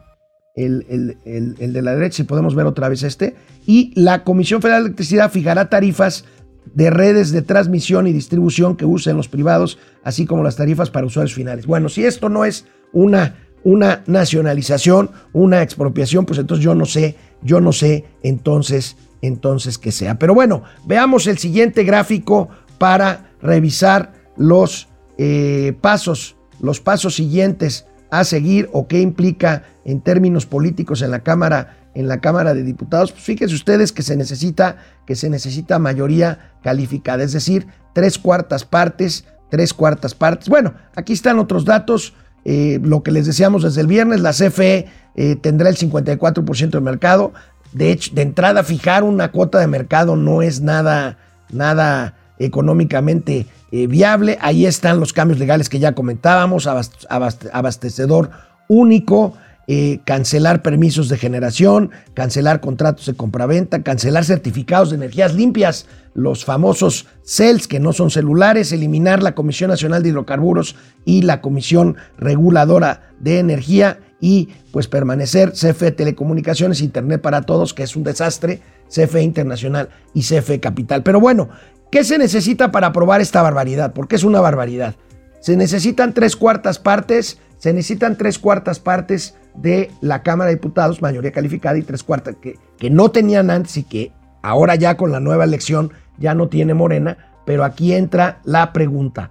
El, 0.55 0.85
el, 0.87 1.17
el, 1.57 1.73
de 1.73 1.81
la 1.81 1.95
derecha, 1.95 2.17
si 2.17 2.23
podemos 2.23 2.53
ver 2.53 2.67
otra 2.67 2.89
vez 2.89 3.01
este. 3.01 3.35
Y 3.65 3.99
la 3.99 4.23
Comisión 4.23 4.61
Federal 4.61 4.83
de 4.83 4.89
Electricidad 4.89 5.31
fijará 5.31 5.69
tarifas 5.69 6.25
de 6.71 6.91
redes 6.91 7.31
de 7.31 7.41
transmisión 7.41 8.05
y 8.05 8.13
distribución 8.13 8.77
que 8.77 8.85
usen 8.85 9.17
los 9.17 9.27
privados, 9.27 9.79
así 10.03 10.27
como 10.27 10.43
las 10.43 10.55
tarifas 10.55 10.91
para 10.91 11.07
usuarios 11.07 11.33
finales. 11.33 11.65
Bueno, 11.65 11.89
si 11.89 12.05
esto 12.05 12.29
no 12.29 12.45
es 12.45 12.67
una, 12.91 13.37
una 13.63 14.03
nacionalización, 14.05 15.09
una 15.31 15.63
expropiación, 15.63 16.27
pues 16.27 16.37
entonces 16.37 16.63
yo 16.63 16.75
no 16.75 16.85
sé, 16.85 17.15
yo 17.41 17.59
no 17.59 17.73
sé 17.73 18.05
entonces, 18.21 18.97
entonces 19.23 19.79
qué 19.79 19.91
sea. 19.91 20.19
Pero 20.19 20.35
bueno, 20.35 20.61
veamos 20.85 21.25
el 21.25 21.39
siguiente 21.39 21.83
gráfico 21.83 22.49
para 22.77 23.31
revisar 23.41 24.13
los 24.37 24.87
eh, 25.17 25.77
pasos, 25.81 26.35
los 26.59 26.79
pasos 26.79 27.15
siguientes 27.15 27.85
a 28.09 28.23
seguir 28.23 28.69
o 28.73 28.87
qué 28.87 29.01
implica 29.01 29.63
en 29.85 30.01
términos 30.01 30.45
políticos 30.45 31.01
en 31.01 31.11
la 31.11 31.23
Cámara 31.23 31.77
en 31.95 32.07
la 32.07 32.19
Cámara 32.19 32.53
de 32.53 32.63
Diputados, 32.63 33.11
pues 33.11 33.23
fíjense 33.23 33.53
ustedes 33.53 33.91
que 33.91 34.01
se 34.01 34.15
necesita, 34.15 34.77
que 35.05 35.15
se 35.15 35.29
necesita 35.29 35.79
mayoría 35.79 36.53
calificada, 36.63 37.23
es 37.23 37.33
decir, 37.33 37.67
tres 37.93 38.17
cuartas 38.17 38.65
partes, 38.65 39.25
tres 39.49 39.73
cuartas 39.73 40.15
partes. 40.15 40.49
Bueno, 40.49 40.73
aquí 40.95 41.13
están 41.13 41.39
otros 41.39 41.65
datos. 41.65 42.13
Eh, 42.45 42.79
lo 42.83 43.03
que 43.03 43.11
les 43.11 43.25
decíamos 43.25 43.63
desde 43.63 43.81
el 43.81 43.87
viernes, 43.87 44.19
la 44.19 44.31
CFE 44.31 44.87
eh, 45.15 45.35
tendrá 45.37 45.69
el 45.69 45.77
54% 45.77 46.69
del 46.71 46.81
mercado. 46.81 47.33
De 47.71 47.91
hecho, 47.91 48.11
de 48.13 48.21
entrada, 48.23 48.63
fijar 48.63 49.03
una 49.03 49.31
cuota 49.31 49.59
de 49.59 49.67
mercado 49.67 50.15
no 50.15 50.41
es 50.41 50.61
nada, 50.61 51.17
nada 51.51 52.15
económicamente 52.39 53.47
eh, 53.71 53.87
viable. 53.87 54.37
Ahí 54.41 54.65
están 54.65 54.99
los 54.99 55.13
cambios 55.13 55.39
legales 55.39 55.69
que 55.69 55.79
ya 55.79 55.93
comentábamos, 55.93 56.67
abastecedor 56.67 58.29
único. 58.67 59.33
Eh, 59.65 60.01
cancelar 60.03 60.61
permisos 60.61 61.07
de 61.07 61.17
generación, 61.17 61.91
cancelar 62.13 62.59
contratos 62.59 63.05
de 63.05 63.13
compraventa, 63.13 63.81
cancelar 63.81 64.25
certificados 64.25 64.89
de 64.89 64.97
energías 64.97 65.35
limpias, 65.35 65.85
los 66.13 66.43
famosos 66.43 67.07
CELS 67.23 67.69
que 67.69 67.79
no 67.79 67.93
son 67.93 68.11
celulares, 68.11 68.73
eliminar 68.73 69.23
la 69.23 69.35
Comisión 69.35 69.69
Nacional 69.69 70.03
de 70.03 70.09
Hidrocarburos 70.09 70.75
y 71.05 71.21
la 71.21 71.39
Comisión 71.39 71.95
Reguladora 72.17 73.09
de 73.21 73.39
Energía 73.39 73.99
y 74.19 74.49
pues 74.71 74.87
permanecer 74.87 75.51
CFE 75.51 75.91
Telecomunicaciones, 75.91 76.81
Internet 76.81 77.21
para 77.21 77.41
Todos, 77.41 77.73
que 77.73 77.83
es 77.83 77.95
un 77.95 78.03
desastre, 78.03 78.61
CFE 78.89 79.21
Internacional 79.21 79.89
y 80.13 80.21
CFE 80.21 80.59
Capital. 80.59 81.03
Pero 81.03 81.19
bueno, 81.19 81.49
¿qué 81.93 82.03
se 82.03 82.17
necesita 82.17 82.71
para 82.71 82.87
aprobar 82.87 83.21
esta 83.21 83.43
barbaridad? 83.43 83.93
Porque 83.93 84.15
es 84.15 84.23
una 84.23 84.41
barbaridad. 84.41 84.95
Se 85.41 85.55
necesitan 85.55 86.15
tres 86.15 86.35
cuartas 86.35 86.79
partes, 86.79 87.37
se 87.59 87.71
necesitan 87.71 88.17
tres 88.17 88.39
cuartas 88.39 88.79
partes 88.79 89.35
de 89.53 89.91
la 90.01 90.23
Cámara 90.23 90.49
de 90.49 90.55
Diputados, 90.55 91.03
mayoría 91.03 91.31
calificada, 91.31 91.77
y 91.77 91.83
tres 91.83 92.01
cuartas 92.01 92.35
que, 92.41 92.57
que 92.79 92.89
no 92.89 93.11
tenían 93.11 93.51
antes 93.51 93.77
y 93.77 93.83
que 93.83 94.11
ahora 94.41 94.73
ya 94.73 94.97
con 94.97 95.11
la 95.11 95.19
nueva 95.19 95.43
elección 95.43 95.91
ya 96.17 96.33
no 96.33 96.47
tiene 96.47 96.73
Morena. 96.73 97.15
Pero 97.45 97.63
aquí 97.63 97.93
entra 97.93 98.39
la 98.43 98.73
pregunta. 98.73 99.29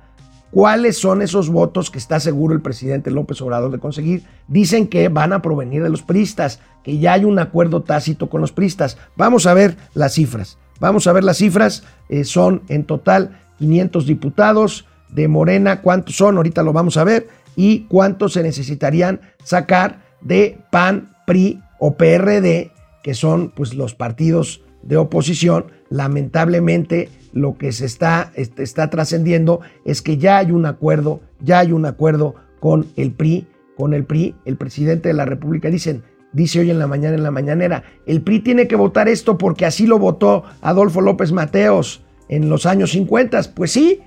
¿Cuáles 0.52 0.96
son 0.96 1.20
esos 1.20 1.50
votos 1.50 1.90
que 1.90 1.98
está 1.98 2.20
seguro 2.20 2.54
el 2.54 2.62
presidente 2.62 3.10
López 3.10 3.42
Obrador 3.42 3.72
de 3.72 3.80
conseguir? 3.80 4.22
Dicen 4.46 4.86
que 4.86 5.08
van 5.08 5.32
a 5.32 5.42
provenir 5.42 5.82
de 5.82 5.90
los 5.90 6.02
pristas, 6.02 6.60
que 6.84 6.98
ya 6.98 7.14
hay 7.14 7.24
un 7.24 7.40
acuerdo 7.40 7.82
tácito 7.82 8.30
con 8.30 8.40
los 8.40 8.52
pristas. 8.52 8.98
Vamos 9.16 9.46
a 9.46 9.54
ver 9.54 9.76
las 9.94 10.12
cifras. 10.12 10.58
Vamos 10.82 11.06
a 11.06 11.12
ver 11.12 11.22
las 11.22 11.38
cifras. 11.38 11.84
Eh, 12.08 12.24
son 12.24 12.62
en 12.68 12.84
total 12.84 13.40
500 13.58 14.04
diputados. 14.04 14.84
De 15.08 15.28
Morena, 15.28 15.82
¿cuántos 15.82 16.16
son? 16.16 16.38
Ahorita 16.38 16.62
lo 16.62 16.72
vamos 16.72 16.96
a 16.96 17.04
ver. 17.04 17.28
Y 17.54 17.80
cuántos 17.80 18.32
se 18.32 18.42
necesitarían 18.42 19.20
sacar 19.44 20.02
de 20.22 20.58
PAN, 20.70 21.10
PRI 21.26 21.60
o 21.78 21.94
PRD, 21.96 22.72
que 23.02 23.12
son 23.12 23.50
pues 23.50 23.74
los 23.74 23.94
partidos 23.94 24.62
de 24.82 24.96
oposición, 24.96 25.66
lamentablemente 25.90 27.10
lo 27.32 27.58
que 27.58 27.72
se 27.72 27.84
está, 27.84 28.32
este, 28.34 28.62
está 28.62 28.88
trascendiendo 28.88 29.60
es 29.84 30.00
que 30.00 30.16
ya 30.16 30.38
hay 30.38 30.50
un 30.50 30.64
acuerdo, 30.64 31.20
ya 31.40 31.58
hay 31.58 31.72
un 31.72 31.84
acuerdo 31.84 32.34
con 32.58 32.86
el 32.96 33.12
PRI, 33.12 33.46
con 33.76 33.92
el 33.92 34.04
PRI, 34.04 34.34
el 34.46 34.56
presidente 34.56 35.08
de 35.08 35.14
la 35.14 35.26
República, 35.26 35.68
dicen, 35.68 36.02
dice 36.32 36.60
hoy 36.60 36.70
en 36.70 36.78
la 36.78 36.86
mañana 36.86 37.14
en 37.14 37.22
la 37.22 37.30
mañanera, 37.30 37.84
el 38.06 38.22
PRI 38.22 38.40
tiene 38.40 38.68
que 38.68 38.76
votar 38.76 39.08
esto 39.08 39.38
porque 39.38 39.66
así 39.66 39.86
lo 39.86 39.98
votó 39.98 40.44
Adolfo 40.60 41.00
López 41.00 41.32
Mateos 41.32 42.02
en 42.28 42.48
los 42.48 42.66
años 42.66 42.92
50. 42.92 43.40
Pues 43.54 43.72
sí, 43.72 44.00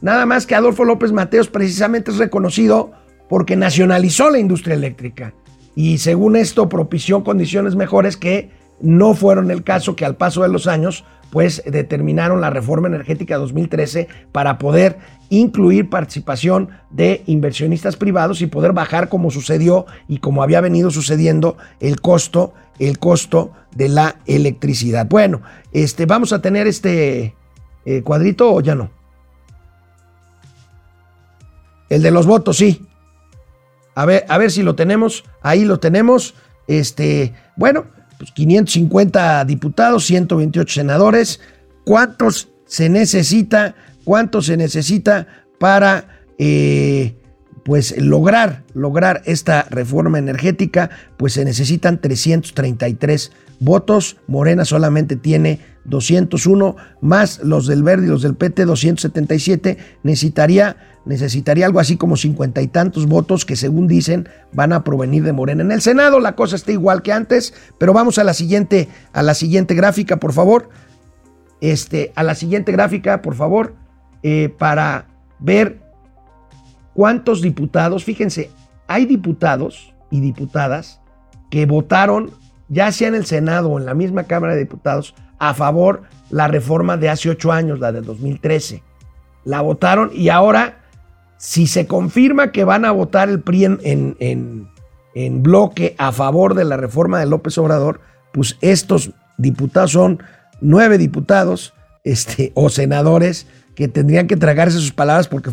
nada 0.00 0.26
más 0.26 0.46
que 0.46 0.54
Adolfo 0.54 0.84
López 0.84 1.12
Mateos 1.12 1.48
precisamente 1.48 2.10
es 2.10 2.18
reconocido 2.18 2.92
porque 3.28 3.56
nacionalizó 3.56 4.30
la 4.30 4.38
industria 4.38 4.74
eléctrica 4.74 5.34
y 5.74 5.98
según 5.98 6.34
esto 6.34 6.68
propició 6.68 7.22
condiciones 7.22 7.76
mejores 7.76 8.16
que 8.16 8.50
no 8.80 9.14
fueron 9.14 9.50
el 9.50 9.64
caso 9.64 9.96
que 9.96 10.04
al 10.04 10.16
paso 10.16 10.42
de 10.42 10.48
los 10.48 10.66
años 10.66 11.04
pues 11.30 11.62
determinaron 11.66 12.40
la 12.40 12.50
reforma 12.50 12.88
energética 12.88 13.36
2013 13.36 14.08
para 14.32 14.58
poder 14.58 14.98
incluir 15.30 15.90
participación 15.90 16.70
de 16.90 17.22
inversionistas 17.26 17.96
privados 17.96 18.40
y 18.40 18.46
poder 18.46 18.72
bajar 18.72 19.08
como 19.08 19.30
sucedió 19.30 19.86
y 20.08 20.18
como 20.18 20.42
había 20.42 20.60
venido 20.60 20.90
sucediendo 20.90 21.58
el 21.80 22.00
costo, 22.00 22.54
el 22.78 22.98
costo 22.98 23.52
de 23.74 23.90
la 23.90 24.16
electricidad. 24.26 25.06
Bueno, 25.06 25.42
este, 25.72 26.06
vamos 26.06 26.32
a 26.32 26.40
tener 26.40 26.66
este 26.66 27.34
eh, 27.84 28.02
cuadrito 28.02 28.54
o 28.54 28.60
ya 28.60 28.74
no. 28.74 28.90
El 31.90 32.02
de 32.02 32.10
los 32.10 32.26
votos, 32.26 32.56
sí. 32.56 32.86
A 33.94 34.06
ver, 34.06 34.24
a 34.28 34.38
ver 34.38 34.50
si 34.50 34.62
lo 34.62 34.74
tenemos. 34.74 35.24
Ahí 35.42 35.64
lo 35.64 35.80
tenemos. 35.80 36.34
Este, 36.66 37.34
bueno, 37.56 37.86
pues 38.18 38.32
550 38.32 39.44
diputados, 39.44 40.04
128 40.06 40.74
senadores. 40.74 41.40
¿Cuántos 41.84 42.48
se 42.66 42.88
necesita? 42.88 43.74
¿Cuánto 44.04 44.42
se 44.42 44.56
necesita 44.56 45.26
para 45.58 46.22
eh, 46.38 47.14
pues 47.68 47.94
lograr, 47.98 48.62
lograr 48.72 49.20
esta 49.26 49.66
reforma 49.68 50.18
energética? 50.18 50.88
Pues 51.18 51.34
se 51.34 51.44
necesitan 51.44 52.00
333 52.00 53.30
votos. 53.60 54.16
Morena 54.26 54.64
solamente 54.64 55.16
tiene 55.16 55.60
201, 55.84 56.76
más 57.02 57.40
los 57.44 57.66
del 57.66 57.82
Verde 57.82 58.06
y 58.06 58.08
los 58.08 58.22
del 58.22 58.36
PT 58.36 58.64
277. 58.64 59.76
Necesitaría, 60.02 60.78
necesitaría 61.04 61.66
algo 61.66 61.78
así 61.78 61.98
como 61.98 62.16
cincuenta 62.16 62.62
y 62.62 62.68
tantos 62.68 63.04
votos 63.04 63.44
que 63.44 63.54
según 63.54 63.86
dicen 63.86 64.30
van 64.54 64.72
a 64.72 64.82
provenir 64.82 65.22
de 65.24 65.34
Morena. 65.34 65.62
En 65.62 65.70
el 65.70 65.82
Senado 65.82 66.20
la 66.20 66.36
cosa 66.36 66.56
está 66.56 66.72
igual 66.72 67.02
que 67.02 67.12
antes, 67.12 67.52
pero 67.76 67.92
vamos 67.92 68.16
a 68.16 68.24
la 68.24 68.32
siguiente, 68.32 68.88
a 69.12 69.22
la 69.22 69.34
siguiente 69.34 69.74
gráfica, 69.74 70.16
por 70.16 70.32
favor. 70.32 70.70
Este, 71.60 72.12
a 72.14 72.22
la 72.22 72.34
siguiente 72.34 72.72
gráfica, 72.72 73.20
por 73.20 73.34
favor, 73.34 73.74
eh, 74.22 74.54
para 74.58 75.08
ver 75.38 75.87
cuántos 76.98 77.42
diputados, 77.42 78.02
fíjense, 78.02 78.50
hay 78.88 79.06
diputados 79.06 79.94
y 80.10 80.18
diputadas 80.18 81.00
que 81.48 81.64
votaron 81.64 82.32
ya 82.68 82.90
sea 82.90 83.06
en 83.06 83.14
el 83.14 83.24
Senado 83.24 83.68
o 83.68 83.78
en 83.78 83.86
la 83.86 83.94
misma 83.94 84.24
Cámara 84.24 84.54
de 84.54 84.58
Diputados, 84.58 85.14
a 85.38 85.54
favor 85.54 86.02
la 86.28 86.48
reforma 86.48 86.96
de 86.96 87.08
hace 87.08 87.30
ocho 87.30 87.52
años, 87.52 87.78
la 87.78 87.92
de 87.92 88.00
2013. 88.00 88.82
La 89.44 89.60
votaron 89.60 90.10
y 90.12 90.28
ahora, 90.28 90.80
si 91.36 91.68
se 91.68 91.86
confirma 91.86 92.50
que 92.50 92.64
van 92.64 92.84
a 92.84 92.90
votar 92.90 93.28
el 93.28 93.42
PRI 93.42 93.66
en, 93.66 94.16
en, 94.18 95.42
bloque 95.44 95.94
a 95.98 96.10
favor 96.10 96.56
de 96.56 96.64
la 96.64 96.76
reforma 96.76 97.20
de 97.20 97.26
López 97.26 97.56
Obrador, 97.58 98.00
pues 98.32 98.58
estos 98.60 99.12
diputados 99.36 99.92
son 99.92 100.20
nueve 100.60 100.98
diputados 100.98 101.74
este, 102.02 102.50
o 102.56 102.70
senadores 102.70 103.46
que 103.76 103.86
tendrían 103.86 104.26
que 104.26 104.36
tragarse 104.36 104.78
sus 104.78 104.92
palabras 104.92 105.28
porque 105.28 105.52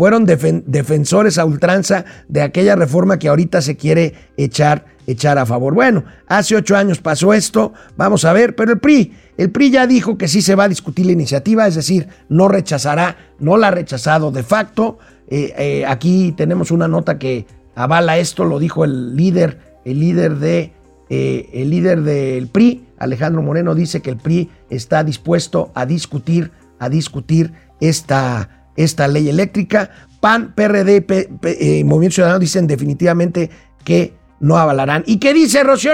fueron 0.00 0.24
defensores 0.24 1.36
a 1.36 1.44
ultranza 1.44 2.06
de 2.26 2.40
aquella 2.40 2.74
reforma 2.74 3.18
que 3.18 3.28
ahorita 3.28 3.60
se 3.60 3.76
quiere 3.76 4.14
echar, 4.38 4.86
echar 5.06 5.36
a 5.36 5.44
favor. 5.44 5.74
Bueno, 5.74 6.04
hace 6.26 6.56
ocho 6.56 6.74
años 6.74 7.02
pasó 7.02 7.34
esto, 7.34 7.74
vamos 7.98 8.24
a 8.24 8.32
ver, 8.32 8.56
pero 8.56 8.72
el 8.72 8.78
PRI, 8.78 9.12
el 9.36 9.50
PRI 9.50 9.72
ya 9.72 9.86
dijo 9.86 10.16
que 10.16 10.26
sí 10.26 10.40
se 10.40 10.54
va 10.54 10.64
a 10.64 10.68
discutir 10.70 11.04
la 11.04 11.12
iniciativa, 11.12 11.66
es 11.66 11.74
decir, 11.74 12.08
no 12.30 12.48
rechazará, 12.48 13.18
no 13.40 13.58
la 13.58 13.68
ha 13.68 13.72
rechazado 13.72 14.30
de 14.30 14.42
facto. 14.42 14.98
Eh, 15.28 15.52
eh, 15.58 15.84
aquí 15.86 16.32
tenemos 16.34 16.70
una 16.70 16.88
nota 16.88 17.18
que 17.18 17.44
avala 17.74 18.16
esto, 18.16 18.46
lo 18.46 18.58
dijo 18.58 18.86
el 18.86 19.14
líder, 19.16 19.58
el 19.84 20.00
líder 20.00 20.36
de 20.36 20.72
eh, 21.10 21.50
el 21.52 21.68
líder 21.68 22.00
del 22.00 22.46
PRI, 22.46 22.86
Alejandro 22.96 23.42
Moreno, 23.42 23.74
dice 23.74 24.00
que 24.00 24.08
el 24.08 24.16
PRI 24.16 24.48
está 24.70 25.04
dispuesto 25.04 25.70
a 25.74 25.84
discutir, 25.84 26.52
a 26.78 26.88
discutir 26.88 27.52
esta 27.82 28.59
esta 28.76 29.08
ley 29.08 29.28
eléctrica. 29.28 29.90
PAN, 30.20 30.54
PRD, 30.54 31.04
y 31.06 31.80
eh, 31.80 31.84
Movimiento 31.84 32.16
Ciudadano 32.16 32.38
dicen 32.38 32.66
definitivamente 32.66 33.50
que 33.84 34.14
no 34.38 34.56
avalarán. 34.56 35.02
¿Y 35.06 35.18
qué 35.18 35.32
dice 35.34 35.62
Rocío? 35.62 35.92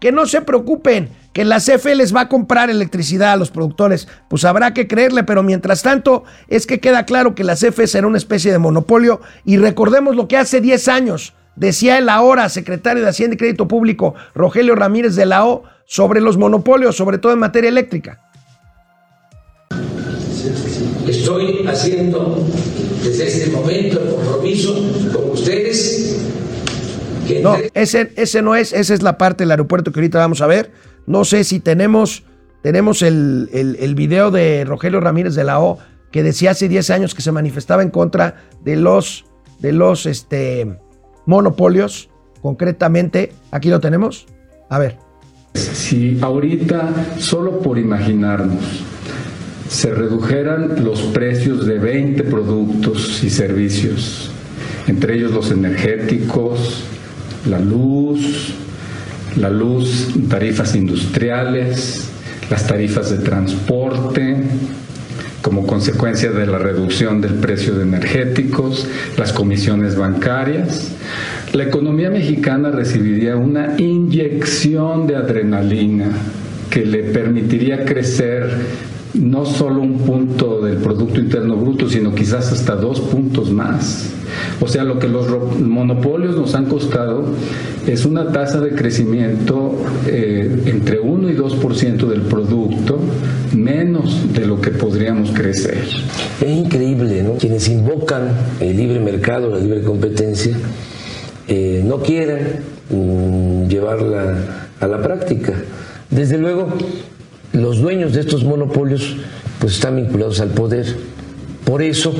Que 0.00 0.12
no 0.12 0.26
se 0.26 0.42
preocupen, 0.42 1.10
que 1.32 1.44
la 1.44 1.58
CFE 1.58 1.94
les 1.94 2.14
va 2.14 2.22
a 2.22 2.28
comprar 2.28 2.70
electricidad 2.70 3.32
a 3.32 3.36
los 3.36 3.50
productores. 3.50 4.08
Pues 4.28 4.44
habrá 4.44 4.74
que 4.74 4.86
creerle, 4.88 5.24
pero 5.24 5.42
mientras 5.42 5.82
tanto 5.82 6.24
es 6.48 6.66
que 6.66 6.80
queda 6.80 7.06
claro 7.06 7.34
que 7.34 7.44
la 7.44 7.56
CFE 7.56 7.86
será 7.86 8.06
una 8.06 8.18
especie 8.18 8.52
de 8.52 8.58
monopolio 8.58 9.20
y 9.44 9.58
recordemos 9.58 10.16
lo 10.16 10.28
que 10.28 10.36
hace 10.36 10.60
10 10.60 10.88
años 10.88 11.34
decía 11.54 11.98
el 11.98 12.08
ahora 12.08 12.48
secretario 12.48 13.02
de 13.02 13.10
Hacienda 13.10 13.34
y 13.34 13.38
Crédito 13.38 13.68
Público, 13.68 14.14
Rogelio 14.34 14.74
Ramírez 14.74 15.16
de 15.16 15.26
la 15.26 15.46
O, 15.46 15.64
sobre 15.84 16.20
los 16.20 16.38
monopolios, 16.38 16.96
sobre 16.96 17.18
todo 17.18 17.32
en 17.32 17.40
materia 17.40 17.68
eléctrica 17.68 18.21
estoy 21.12 21.64
haciendo 21.66 22.44
desde 23.02 23.26
este 23.26 23.50
momento 23.50 24.00
el 24.00 24.14
compromiso 24.14 24.74
con 25.12 25.30
ustedes. 25.30 26.20
no, 27.42 27.56
ese, 27.74 28.12
ese 28.16 28.42
no 28.42 28.56
es, 28.56 28.72
esa 28.72 28.94
es 28.94 29.02
la 29.02 29.18
parte 29.18 29.44
del 29.44 29.50
aeropuerto 29.50 29.92
que 29.92 30.00
ahorita 30.00 30.18
vamos 30.18 30.40
a 30.40 30.46
ver. 30.46 30.72
No 31.06 31.24
sé 31.24 31.44
si 31.44 31.60
tenemos, 31.60 32.24
tenemos 32.62 33.02
el, 33.02 33.48
el, 33.52 33.94
video 33.94 34.30
de 34.30 34.64
Rogelio 34.64 35.00
Ramírez 35.00 35.34
de 35.34 35.44
la 35.44 35.60
O 35.60 35.78
que 36.10 36.22
decía 36.22 36.52
hace 36.52 36.68
10 36.68 36.90
años 36.90 37.14
que 37.14 37.22
se 37.22 37.32
manifestaba 37.32 37.82
en 37.82 37.90
contra 37.90 38.44
de 38.62 38.76
los, 38.76 39.24
de 39.60 39.72
los 39.72 40.06
este, 40.06 40.78
monopolios. 41.26 42.10
Concretamente, 42.40 43.32
aquí 43.50 43.68
lo 43.68 43.80
tenemos. 43.80 44.26
A 44.68 44.78
ver. 44.78 44.98
Si 45.54 46.18
ahorita, 46.20 47.16
solo 47.18 47.60
por 47.60 47.78
imaginarnos, 47.78 48.84
se 49.72 49.90
redujeran 49.90 50.84
los 50.84 51.00
precios 51.00 51.64
de 51.64 51.78
20 51.78 52.24
productos 52.24 53.24
y 53.24 53.30
servicios, 53.30 54.30
entre 54.86 55.14
ellos 55.14 55.32
los 55.32 55.50
energéticos, 55.50 56.84
la 57.48 57.58
luz, 57.58 58.52
la 59.40 59.48
luz, 59.48 60.10
tarifas 60.28 60.76
industriales, 60.76 62.06
las 62.50 62.66
tarifas 62.66 63.10
de 63.10 63.24
transporte, 63.24 64.36
como 65.40 65.66
consecuencia 65.66 66.30
de 66.30 66.46
la 66.46 66.58
reducción 66.58 67.22
del 67.22 67.36
precio 67.36 67.74
de 67.74 67.84
energéticos, 67.84 68.86
las 69.16 69.32
comisiones 69.32 69.96
bancarias, 69.96 70.92
la 71.54 71.62
economía 71.62 72.10
mexicana 72.10 72.70
recibiría 72.70 73.36
una 73.36 73.74
inyección 73.78 75.06
de 75.06 75.16
adrenalina 75.16 76.10
que 76.68 76.84
le 76.84 77.04
permitiría 77.04 77.86
crecer 77.86 78.91
no 79.14 79.44
solo 79.44 79.82
un 79.82 79.98
punto 79.98 80.60
del 80.62 80.78
Producto 80.78 81.20
Interno 81.20 81.56
Bruto, 81.56 81.88
sino 81.88 82.14
quizás 82.14 82.50
hasta 82.52 82.76
dos 82.76 83.00
puntos 83.00 83.50
más. 83.50 84.10
O 84.60 84.68
sea, 84.68 84.84
lo 84.84 84.98
que 84.98 85.08
los 85.08 85.28
monopolios 85.60 86.36
nos 86.36 86.54
han 86.54 86.66
costado 86.66 87.24
es 87.86 88.06
una 88.06 88.32
tasa 88.32 88.60
de 88.60 88.70
crecimiento 88.70 89.76
eh, 90.06 90.62
entre 90.66 91.00
1 91.00 91.30
y 91.30 91.36
2% 91.36 92.06
del 92.06 92.22
producto, 92.22 92.98
menos 93.54 94.32
de 94.32 94.46
lo 94.46 94.60
que 94.60 94.70
podríamos 94.70 95.30
crecer. 95.32 95.84
Es 96.40 96.56
increíble, 96.56 97.22
¿no? 97.22 97.34
Quienes 97.34 97.68
invocan 97.68 98.28
el 98.60 98.76
libre 98.76 99.00
mercado, 99.00 99.50
la 99.50 99.58
libre 99.58 99.82
competencia, 99.82 100.56
eh, 101.48 101.82
no 101.84 101.98
quieren 101.98 102.60
mm, 102.88 103.68
llevarla 103.68 104.68
a 104.80 104.86
la 104.86 105.02
práctica. 105.02 105.54
Desde 106.10 106.38
luego, 106.38 106.68
los 107.52 107.80
dueños 107.80 108.12
de 108.12 108.20
estos 108.20 108.44
monopolios 108.44 109.16
pues 109.60 109.74
están 109.74 109.96
vinculados 109.96 110.40
al 110.40 110.50
poder. 110.50 110.96
Por 111.64 111.82
eso 111.82 112.14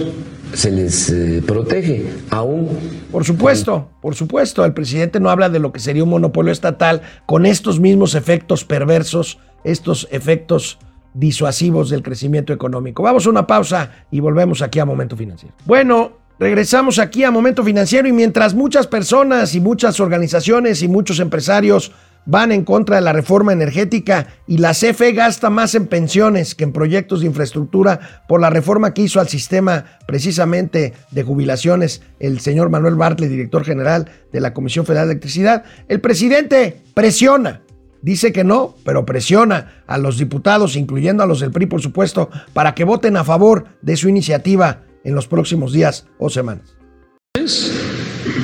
se 0.53 0.71
les 0.71 1.11
eh, 1.11 1.43
protege 1.47 2.07
aún. 2.31 2.69
Por 3.11 3.25
supuesto, 3.25 3.89
por 4.01 4.15
supuesto, 4.15 4.65
el 4.65 4.75
presidente 4.75 5.21
no 5.21 5.31
habla 5.31 5.49
de 5.49 5.59
lo 5.59 5.73
que 5.73 5.81
sería 5.81 6.05
un 6.05 6.11
monopolio 6.11 6.53
estatal 6.53 7.03
con 7.27 7.47
estos 7.47 7.81
mismos 7.81 8.15
efectos 8.15 8.65
perversos, 8.65 9.39
estos 9.65 10.07
efectos 10.11 10.79
disuasivos 11.15 11.91
del 11.91 12.03
crecimiento 12.03 12.53
económico. 12.53 13.03
Vamos 13.03 13.27
a 13.27 13.31
una 13.31 13.47
pausa 13.47 13.91
y 14.11 14.21
volvemos 14.21 14.63
aquí 14.63 14.79
a 14.79 14.85
Momento 14.85 15.17
Financiero. 15.17 15.55
Bueno, 15.65 16.13
regresamos 16.39 16.99
aquí 16.99 17.25
a 17.25 17.31
Momento 17.31 17.65
Financiero 17.65 18.09
y 18.09 18.13
mientras 18.13 18.55
muchas 18.55 18.87
personas 18.87 19.55
y 19.55 19.61
muchas 19.61 20.01
organizaciones 20.01 20.83
y 20.83 20.89
muchos 20.89 21.21
empresarios 21.21 21.93
van 22.27 22.53
en 22.53 22.65
contra 22.65 22.97
de 22.97 23.03
la 23.03 23.13
reforma 23.13 23.53
energética 23.53 24.29
y 24.47 24.59
la 24.59 24.73
CFE 24.73 25.13
gasta 25.13 25.51
más 25.51 25.75
en 25.75 25.87
pensiones 25.87 26.55
que 26.55 26.65
en 26.65 26.73
proyectos 26.73 27.21
de 27.21 27.27
infraestructura 27.27 28.25
por 28.29 28.41
la 28.41 28.51
reforma 28.51 28.95
que 28.95 29.03
hizo 29.03 29.21
al 29.21 29.29
sistema 29.29 29.85
precisamente 30.07 30.93
de 31.11 31.23
jubilaciones 31.23 32.03
el 32.21 32.41
señor 32.41 32.71
Manuel 32.71 32.95
Bartlett, 32.95 33.31
director 33.31 33.65
general 33.65 34.11
de 34.33 34.41
la 34.41 34.55
Comisión 34.55 34.87
Federal 34.87 35.09
de 35.09 35.13
Electricidad. 35.13 35.65
El 35.89 36.01
presidente 36.01 36.83
presiona, 36.95 37.63
dice 38.03 38.33
que 38.33 38.45
no, 38.45 38.77
pero 38.85 39.05
presiona 39.05 39.83
a 39.87 39.99
los 39.99 40.19
diputados, 40.19 40.77
incluyendo 40.77 41.23
a 41.23 41.27
los 41.27 41.41
del 41.41 41.53
PRI, 41.53 41.67
por 41.67 41.83
supuesto, 41.83 42.31
para 42.53 42.75
que 42.75 42.85
voten 42.85 43.17
a 43.17 43.25
favor 43.25 43.67
de 43.83 43.97
su 43.97 44.09
iniciativa 44.09 44.83
en 45.05 45.15
los 45.15 45.27
próximos 45.27 45.73
días 45.73 46.07
o 46.19 46.31
semanas. 46.31 46.77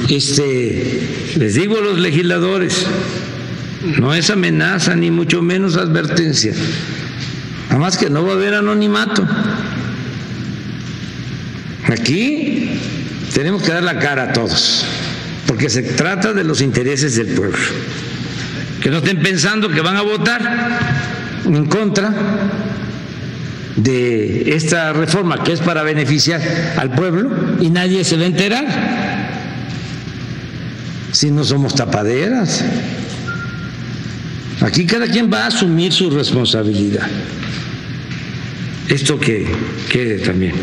Este, 0.09 1.01
les 1.37 1.55
digo 1.55 1.77
a 1.77 1.81
los 1.81 1.99
legisladores, 1.99 2.87
no 3.99 4.15
es 4.15 4.31
amenaza 4.31 4.95
ni 4.95 5.11
mucho 5.11 5.43
menos 5.43 5.77
advertencia. 5.77 6.53
Nada 7.69 7.81
más 7.81 7.97
que 7.97 8.11
no 8.11 8.25
va 8.25 8.33
a 8.33 8.35
haber 8.35 8.55
anonimato. 8.55 9.27
Aquí 11.87 12.71
tenemos 13.35 13.63
que 13.63 13.73
dar 13.73 13.83
la 13.83 13.99
cara 13.99 14.25
a 14.25 14.33
todos, 14.33 14.85
porque 15.47 15.71
se 15.71 15.83
trata 15.83 16.33
de 16.33 16.45
los 16.45 16.61
intereses 16.61 17.17
del 17.17 17.29
pueblo. 17.29 17.59
Que 18.83 18.91
no 18.91 18.99
estén 18.99 19.21
pensando 19.23 19.69
que 19.69 19.81
van 19.81 19.97
a 19.97 20.03
votar 20.03 20.79
en 21.45 21.67
contra 21.67 22.13
de 23.77 24.55
esta 24.57 24.93
reforma 24.93 25.43
que 25.45 25.53
es 25.53 25.61
para 25.61 25.83
beneficiar 25.83 26.41
al 26.77 26.91
pueblo 26.91 27.31
y 27.61 27.71
nadie 27.71 28.03
se 28.03 28.17
va 28.17 28.25
a 28.25 28.27
enterar 28.27 28.67
si 31.13 31.31
no 31.31 31.45
somos 31.45 31.75
tapaderas. 31.75 32.65
Aquí 34.61 34.87
cada 34.87 35.07
quien 35.07 35.33
va 35.33 35.45
a 35.45 35.47
asumir 35.47 35.93
su 35.93 36.11
responsabilidad. 36.11 37.07
Esto 38.89 39.19
que 39.19 39.47
quede 39.91 40.19
también. 40.19 40.55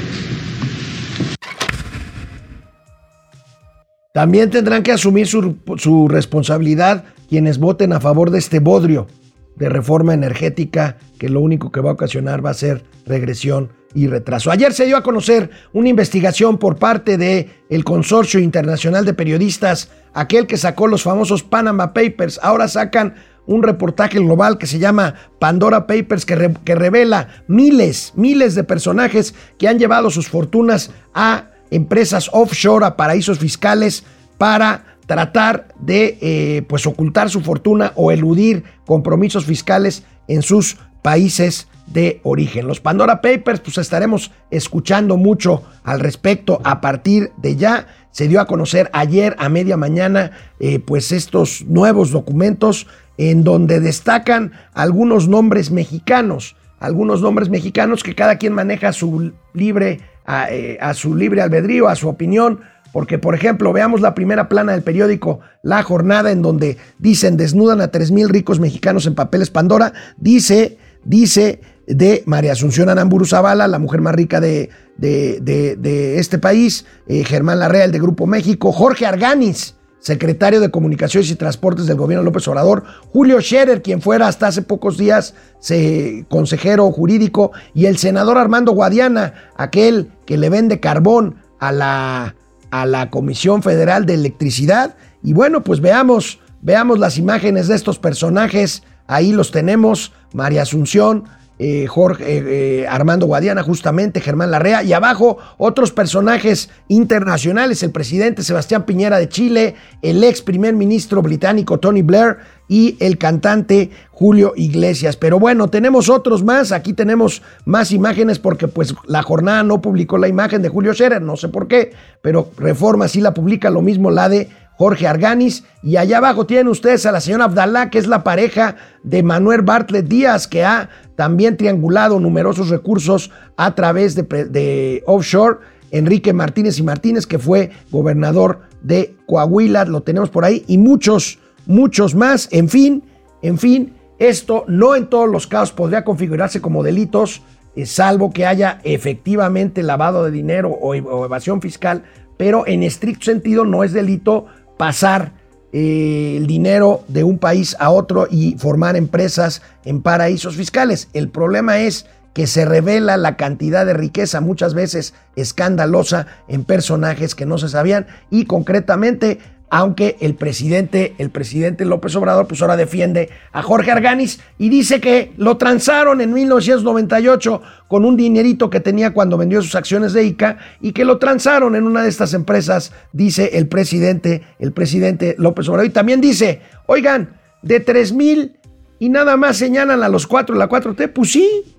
También 4.13 4.49
tendrán 4.49 4.83
que 4.83 4.91
asumir 4.91 5.27
su, 5.27 6.07
responsabilidad 6.09 7.05
quienes 7.29 7.57
voten 7.57 7.93
a 7.93 7.99
favor 7.99 8.31
de 8.31 8.39
este 8.39 8.59
bodrio 8.59 9.07
de 9.55 9.69
reforma 9.69 10.13
energética 10.13 10.97
que 11.17 11.29
lo 11.29 11.39
único 11.39 11.71
que 11.71 11.79
va 11.79 11.91
a 11.91 11.93
ocasionar 11.93 12.45
va 12.45 12.49
a 12.49 12.55
ser 12.55 12.83
regresión 13.05 13.71
y 13.93 14.07
retraso. 14.07 14.51
Ayer 14.51 14.73
se 14.73 14.85
dio 14.85 14.97
a 14.97 15.03
conocer 15.03 15.49
una 15.71 15.89
investigación 15.89 16.57
por 16.57 16.77
parte 16.77 17.17
del 17.17 17.49
el 17.69 17.83
Consorcio 17.85 18.39
Internacional 18.39 19.05
de 19.05 19.13
Periodistas, 19.13 19.89
aquel 20.13 20.47
que 20.47 20.57
sacó 20.57 20.87
los 20.87 21.03
famosos 21.03 21.43
Panama 21.43 21.93
Papers. 21.93 22.39
Ahora 22.43 22.67
sacan 22.67 23.15
un 23.47 23.63
reportaje 23.63 24.19
global 24.19 24.57
que 24.57 24.67
se 24.67 24.79
llama 24.79 25.15
Pandora 25.39 25.87
Papers, 25.87 26.25
que, 26.25 26.53
que, 26.63 26.75
revela 26.75 27.27
miles, 27.47 28.13
miles 28.15 28.55
de 28.55 28.63
personajes 28.63 29.35
que 29.57 29.67
han 29.67 29.79
llevado 29.79 30.09
sus 30.09 30.27
fortunas 30.27 30.91
a 31.13 31.45
empresas 31.71 32.29
offshore, 32.33 32.85
a 32.85 32.97
paraísos 32.97 33.39
fiscales, 33.39 34.03
para 34.37 34.95
tratar 35.05 35.67
de 35.79 36.17
eh, 36.21 36.63
pues 36.67 36.85
ocultar 36.87 37.29
su 37.29 37.41
fortuna 37.41 37.91
o 37.95 38.11
eludir 38.11 38.63
compromisos 38.85 39.45
fiscales 39.45 40.03
en 40.27 40.41
sus 40.41 40.77
países 41.01 41.67
de 41.87 42.19
origen. 42.23 42.67
Los 42.67 42.79
Pandora 42.79 43.21
Papers, 43.21 43.59
pues 43.59 43.77
estaremos 43.77 44.31
escuchando 44.49 45.17
mucho 45.17 45.63
al 45.83 45.99
respecto 45.99 46.59
a 46.63 46.81
partir 46.81 47.31
de 47.37 47.55
ya. 47.55 47.87
Se 48.09 48.27
dio 48.27 48.41
a 48.41 48.47
conocer 48.47 48.89
ayer 48.93 49.35
a 49.37 49.49
media 49.49 49.77
mañana, 49.77 50.31
eh, 50.59 50.79
pues 50.79 51.11
estos 51.11 51.63
nuevos 51.65 52.09
documentos 52.09 52.87
en 53.17 53.43
donde 53.43 53.79
destacan 53.79 54.51
algunos 54.73 55.27
nombres 55.27 55.71
mexicanos, 55.71 56.55
algunos 56.79 57.21
nombres 57.21 57.49
mexicanos 57.49 58.03
que 58.03 58.15
cada 58.15 58.37
quien 58.37 58.53
maneja 58.53 58.93
su 58.93 59.33
libre, 59.53 60.01
a, 60.25 60.51
eh, 60.51 60.77
a 60.81 60.93
su 60.93 61.15
libre 61.15 61.41
albedrío, 61.41 61.87
a 61.87 61.95
su 61.95 62.09
opinión, 62.09 62.61
porque 62.91 63.17
por 63.17 63.35
ejemplo 63.35 63.73
veamos 63.73 64.01
la 64.01 64.15
primera 64.15 64.47
plana 64.47 64.71
del 64.71 64.81
periódico 64.81 65.41
La 65.63 65.83
Jornada 65.83 66.31
en 66.31 66.41
donde 66.41 66.77
dicen 66.97 67.35
desnudan 67.37 67.81
a 67.81 67.91
3.000 67.91 68.29
ricos 68.29 68.59
mexicanos 68.59 69.05
en 69.05 69.15
papeles 69.15 69.49
Pandora, 69.49 69.93
dice, 70.17 70.77
dice 71.03 71.61
de 71.87 72.23
María 72.25 72.53
Asunción 72.53 72.89
Anamburu 72.89 73.25
Zavala, 73.25 73.67
la 73.67 73.79
mujer 73.79 74.01
más 74.01 74.15
rica 74.15 74.39
de, 74.39 74.69
de 74.97 76.19
este 76.19 76.39
país, 76.39 76.85
eh, 77.07 77.23
Germán 77.23 77.59
Larrea, 77.59 77.85
el 77.85 77.91
de 77.91 77.99
Grupo 77.99 78.27
México, 78.27 78.71
Jorge 78.71 79.05
Arganis, 79.05 79.75
secretario 80.05 80.59
de 80.59 80.69
Comunicaciones 80.69 81.31
y 81.31 81.35
Transportes 81.35 81.87
del 81.87 81.97
gobierno 81.97 82.23
López 82.23 82.47
Obrador, 82.47 82.83
Julio 83.11 83.41
Scherer, 83.41 83.81
quien 83.81 84.03
fuera 84.03 84.27
hasta 84.27 84.45
hace 84.45 84.61
pocos 84.61 84.99
días 84.99 85.33
se, 85.59 86.27
consejero 86.29 86.91
jurídico, 86.91 87.53
y 87.73 87.87
el 87.87 87.97
senador 87.97 88.37
Armando 88.37 88.73
Guadiana, 88.73 89.33
aquel 89.57 90.11
que 90.27 90.37
le 90.37 90.49
vende 90.49 90.79
carbón 90.79 91.37
a 91.59 91.71
la, 91.71 92.35
a 92.69 92.85
la 92.85 93.09
Comisión 93.09 93.63
Federal 93.63 94.05
de 94.05 94.13
Electricidad. 94.13 94.95
Y 95.23 95.33
bueno, 95.33 95.63
pues 95.63 95.81
veamos, 95.81 96.37
veamos 96.61 96.99
las 96.99 97.17
imágenes 97.17 97.67
de 97.67 97.73
estos 97.73 97.97
personajes. 97.97 98.83
Ahí 99.07 99.31
los 99.31 99.49
tenemos, 99.49 100.13
María 100.33 100.61
Asunción, 100.61 101.23
eh, 101.57 101.87
Jorge 101.87 102.23
eh, 102.25 102.43
eh, 102.81 102.87
Armando 102.87 103.27
Guadiana, 103.27 103.63
justamente, 103.63 104.19
Germán 104.19 104.51
Larrea, 104.51 104.83
y 104.83 104.91
abajo 104.91 105.37
otros 105.57 105.93
personajes 105.93 106.69
internacionales, 106.89 107.81
el 107.81 107.91
presidente 107.91 108.43
Sebastián 108.43 108.83
Piñera 108.83 109.17
de 109.17 109.29
Chile, 109.29 109.75
el 110.01 110.21
ex 110.23 110.41
primer 110.41 110.73
ministro 110.73 111.21
británico 111.21 111.79
Tony 111.79 112.01
Blair 112.01 112.37
y 112.67 112.97
el 112.99 113.17
cantante 113.17 113.91
Julio 114.11 114.51
Iglesias. 114.57 115.15
Pero 115.15 115.39
bueno, 115.39 115.69
tenemos 115.69 116.09
otros 116.09 116.43
más, 116.43 116.73
aquí 116.73 116.91
tenemos 116.91 117.41
más 117.63 117.91
imágenes 117.91 118.37
porque 118.37 118.67
pues 118.67 118.93
la 119.05 119.23
jornada 119.23 119.63
no 119.63 119.81
publicó 119.81 120.17
la 120.17 120.27
imagen 120.27 120.61
de 120.61 120.69
Julio 120.69 120.93
Scherer, 120.93 121.21
no 121.21 121.37
sé 121.37 121.47
por 121.47 121.69
qué, 121.69 121.93
pero 122.21 122.49
Reforma 122.57 123.07
sí 123.07 123.21
la 123.21 123.33
publica, 123.33 123.69
lo 123.69 123.81
mismo 123.81 124.11
la 124.11 124.27
de 124.27 124.49
Jorge 124.77 125.07
Arganis. 125.07 125.63
Y 125.81 125.97
allá 125.97 126.17
abajo 126.17 126.45
tienen 126.45 126.67
ustedes 126.67 127.05
a 127.05 127.11
la 127.11 127.21
señora 127.21 127.45
Abdalá, 127.45 127.89
que 127.89 127.99
es 127.99 128.07
la 128.07 128.23
pareja 128.23 128.75
de 129.03 129.23
Manuel 129.23 129.61
Bartlett 129.61 130.07
Díaz, 130.07 130.47
que 130.47 130.63
ha 130.63 130.89
también 131.15 131.57
triangulado 131.57 132.19
numerosos 132.19 132.69
recursos 132.69 133.31
a 133.57 133.75
través 133.75 134.15
de, 134.15 135.03
offshore. 135.05 135.59
Enrique 135.91 136.33
Martínez 136.33 136.77
y 136.79 136.83
Martínez, 136.83 137.25
que 137.25 137.39
fue 137.39 137.71
gobernador 137.89 138.61
de 138.81 139.15
Coahuila, 139.27 139.85
lo 139.85 140.01
tenemos 140.01 140.29
por 140.29 140.43
ahí, 140.43 140.65
y 140.67 140.77
muchos, 140.77 141.39
muchos 141.67 142.15
más. 142.15 142.49
En 142.51 142.67
fin, 142.67 143.03
en 143.41 143.57
fin, 143.57 143.93
esto 144.19 144.65
no 144.67 144.95
en 144.95 145.07
todos 145.07 145.29
los 145.29 145.47
casos 145.47 145.71
podría 145.71 146.03
configurarse 146.03 146.59
como 146.59 146.83
delitos, 146.83 147.43
eh, 147.77 147.85
salvo 147.85 148.33
que 148.33 148.45
haya 148.45 148.81
efectivamente 148.83 149.83
lavado 149.83 150.25
de 150.25 150.31
dinero 150.31 150.69
o 150.71 150.95
evasión 150.95 151.61
fiscal, 151.61 152.03
pero 152.35 152.67
en 152.67 152.83
estricto 152.83 153.25
sentido 153.25 153.63
no 153.63 153.83
es 153.83 153.93
delito 153.93 154.47
pasar 154.77 155.33
eh, 155.71 156.35
el 156.37 156.47
dinero 156.47 157.03
de 157.07 157.23
un 157.23 157.37
país 157.37 157.75
a 157.79 157.89
otro 157.89 158.27
y 158.29 158.55
formar 158.57 158.95
empresas 158.95 159.61
en 159.83 160.01
paraísos 160.01 160.55
fiscales. 160.55 161.09
El 161.13 161.29
problema 161.29 161.79
es 161.79 162.05
que 162.33 162.47
se 162.47 162.65
revela 162.65 163.15
la 163.15 163.37
cantidad 163.37 163.85
de 163.85 163.93
riqueza 163.93 164.41
muchas 164.41 164.73
veces 164.73 165.13
escandalosa 165.37 166.27
en 166.49 166.65
personajes 166.65 167.33
que 167.33 167.45
no 167.45 167.57
se 167.57 167.69
sabían 167.69 168.07
y 168.29 168.45
concretamente 168.45 169.39
aunque 169.69 170.17
el 170.19 170.35
presidente, 170.35 171.15
el 171.17 171.31
presidente 171.31 171.85
López 171.85 172.15
Obrador, 172.15 172.47
pues 172.47 172.61
ahora 172.61 172.77
defiende 172.77 173.29
a 173.51 173.61
Jorge 173.61 173.91
Arganis 173.91 174.39
y 174.57 174.69
dice 174.69 175.01
que 175.01 175.33
lo 175.37 175.57
transaron 175.57 176.21
en 176.21 176.33
1998 176.33 177.61
con 177.87 178.05
un 178.05 178.15
dinerito 178.15 178.69
que 178.69 178.79
tenía 178.79 179.13
cuando 179.13 179.37
vendió 179.37 179.61
sus 179.61 179.75
acciones 179.75 180.13
de 180.13 180.23
ICA 180.23 180.57
y 180.81 180.91
que 180.91 181.05
lo 181.05 181.17
transaron 181.17 181.75
en 181.75 181.85
una 181.85 182.03
de 182.03 182.09
estas 182.09 182.33
empresas, 182.33 182.93
dice 183.11 183.51
el 183.53 183.67
presidente, 183.67 184.43
el 184.59 184.71
presidente 184.71 185.35
López 185.37 185.67
Obrador. 185.67 185.87
Y 185.87 185.93
también 185.93 186.21
dice, 186.21 186.61
oigan, 186.85 187.39
de 187.61 187.79
3 187.79 188.13
mil 188.13 188.57
y 188.99 189.09
nada 189.09 189.35
más 189.35 189.57
señalan 189.57 190.03
a 190.03 190.09
los 190.09 190.27
cuatro, 190.27 190.55
la 190.55 190.69
4T, 190.69 191.11
pues 191.11 191.31
sí, 191.31 191.75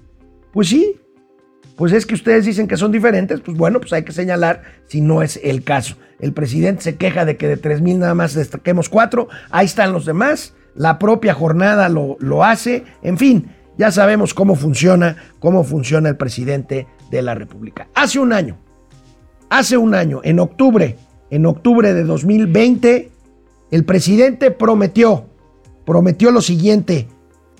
pues 0.52 0.68
sí. 0.68 0.96
Pues 1.76 1.92
es 1.92 2.06
que 2.06 2.14
ustedes 2.14 2.46
dicen 2.46 2.68
que 2.68 2.78
son 2.78 2.90
diferentes, 2.90 3.40
pues 3.40 3.56
bueno, 3.56 3.80
pues 3.80 3.92
hay 3.92 4.02
que 4.02 4.12
señalar 4.12 4.62
si 4.86 5.02
no 5.02 5.22
es 5.22 5.38
el 5.44 5.62
caso. 5.62 5.96
El 6.18 6.32
presidente 6.32 6.82
se 6.82 6.96
queja 6.96 7.26
de 7.26 7.36
que 7.36 7.48
de 7.48 7.58
3 7.58 7.82
mil 7.82 7.98
nada 7.98 8.14
más 8.14 8.34
destaquemos 8.34 8.88
cuatro. 8.88 9.28
Ahí 9.50 9.66
están 9.66 9.92
los 9.92 10.06
demás. 10.06 10.54
La 10.74 10.98
propia 10.98 11.34
jornada 11.34 11.90
lo, 11.90 12.16
lo 12.18 12.44
hace. 12.44 12.84
En 13.02 13.18
fin, 13.18 13.50
ya 13.76 13.90
sabemos 13.90 14.32
cómo 14.32 14.56
funciona, 14.56 15.16
cómo 15.38 15.64
funciona 15.64 16.08
el 16.08 16.16
presidente 16.16 16.86
de 17.10 17.20
la 17.20 17.34
República. 17.34 17.88
Hace 17.94 18.18
un 18.18 18.32
año, 18.32 18.56
hace 19.50 19.76
un 19.76 19.94
año, 19.94 20.22
en 20.24 20.40
octubre, 20.40 20.96
en 21.30 21.44
octubre 21.44 21.92
de 21.92 22.04
2020, 22.04 23.10
el 23.70 23.84
presidente 23.84 24.50
prometió, 24.50 25.26
prometió 25.84 26.30
lo 26.30 26.40
siguiente 26.40 27.06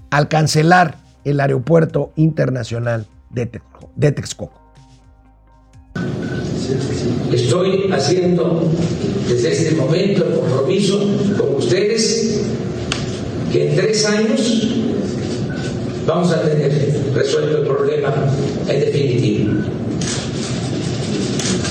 al 0.09 0.29
cancelar 0.29 0.97
el 1.25 1.41
aeropuerto 1.41 2.13
internacional 2.17 3.07
de, 3.31 4.13
Texcoco. 4.13 4.61
Estoy 7.33 7.91
haciendo 7.93 8.71
desde 9.29 9.53
este 9.53 9.75
momento 9.75 10.25
el 10.25 10.35
compromiso 10.35 10.99
con 11.39 11.57
ustedes 11.57 12.41
que 13.53 13.71
en 13.71 13.77
tres 13.77 14.07
años 14.07 14.69
vamos 16.07 16.31
a 16.33 16.43
tener 16.43 17.13
resuelto 17.15 17.59
el 17.59 17.67
problema 17.67 18.15
en 18.69 18.81
definitivo. 18.81 19.53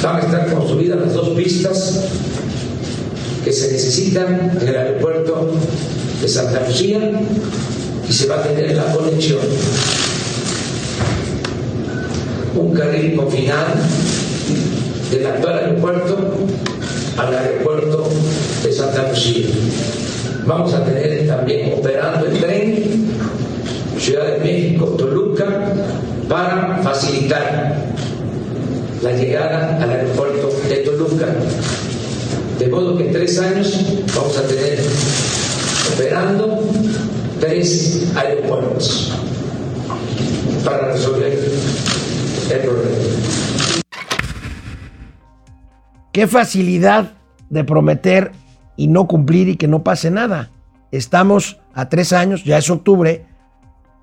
Van 0.02 0.18
a 0.18 0.20
estar 0.20 0.54
construidas 0.54 1.00
las 1.00 1.13
dos 1.13 1.30
pistas 1.30 2.06
que 3.44 3.52
se 3.52 3.72
necesitan 3.72 4.58
en 4.60 4.68
el 4.68 4.76
aeropuerto 4.76 5.52
de 6.22 6.28
Santa 6.28 6.68
Lucía 6.68 7.12
y 8.08 8.13
se 8.13 8.28
va 8.28 8.36
a 8.38 8.44
tener 8.44 8.76
la 8.76 8.86
conexión. 8.94 9.39
Un 12.56 12.74
carril 12.74 13.15
confinado 13.15 13.74
del 15.12 15.26
actual 15.26 15.60
aeropuerto 15.60 16.18
al 17.18 17.36
aeropuerto 17.36 18.10
de 18.63 18.72
Santa 18.72 19.10
Lucía. 19.10 19.48
Vamos 20.46 20.74
a 20.74 20.86
tener 20.86 21.28
también 21.28 21.74
operando 21.78 22.28
el 22.28 22.39
tren 22.39 23.06
Ciudad 24.00 24.34
de 24.34 24.39
México, 24.39 24.86
Toluca, 24.98 25.46
para 26.30 26.80
facilitar 26.84 27.76
la 29.02 29.12
llegada 29.12 29.82
al 29.82 29.89
aeropuerto 29.89 30.50
de 30.70 30.76
Toluca. 30.78 31.28
De 32.60 32.68
modo 32.68 32.98
que 32.98 33.08
en 33.08 33.13
tres 33.13 33.39
años 33.39 33.82
vamos 34.15 34.38
a 34.38 34.44
tener 34.44 34.80
operando 35.94 36.60
tres 37.39 38.04
aeropuertos 38.15 39.12
para 40.63 40.94
resolver. 40.94 41.38
Qué 46.12 46.28
facilidad 46.28 47.12
de 47.50 47.64
prometer 47.64 48.32
y 48.78 48.88
no 48.88 49.08
cumplir 49.08 49.50
y 49.50 49.58
que 49.58 49.68
no 49.68 49.84
pase 49.84 50.12
nada. 50.12 50.52
Estamos 50.92 51.60
a 51.74 51.90
tres 51.90 52.14
años, 52.14 52.44
ya 52.44 52.58
es 52.58 52.70
octubre. 52.70 53.26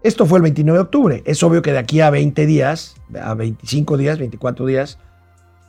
Esto 0.02 0.26
fue 0.26 0.38
el 0.38 0.42
29 0.42 0.78
de 0.78 0.82
octubre. 0.82 1.22
Es 1.24 1.42
obvio 1.42 1.62
que 1.62 1.72
de 1.72 1.78
aquí 1.78 2.00
a 2.00 2.10
20 2.10 2.46
días, 2.46 2.96
a 3.20 3.34
25 3.34 3.96
días, 3.96 4.18
24 4.18 4.66
días, 4.66 4.98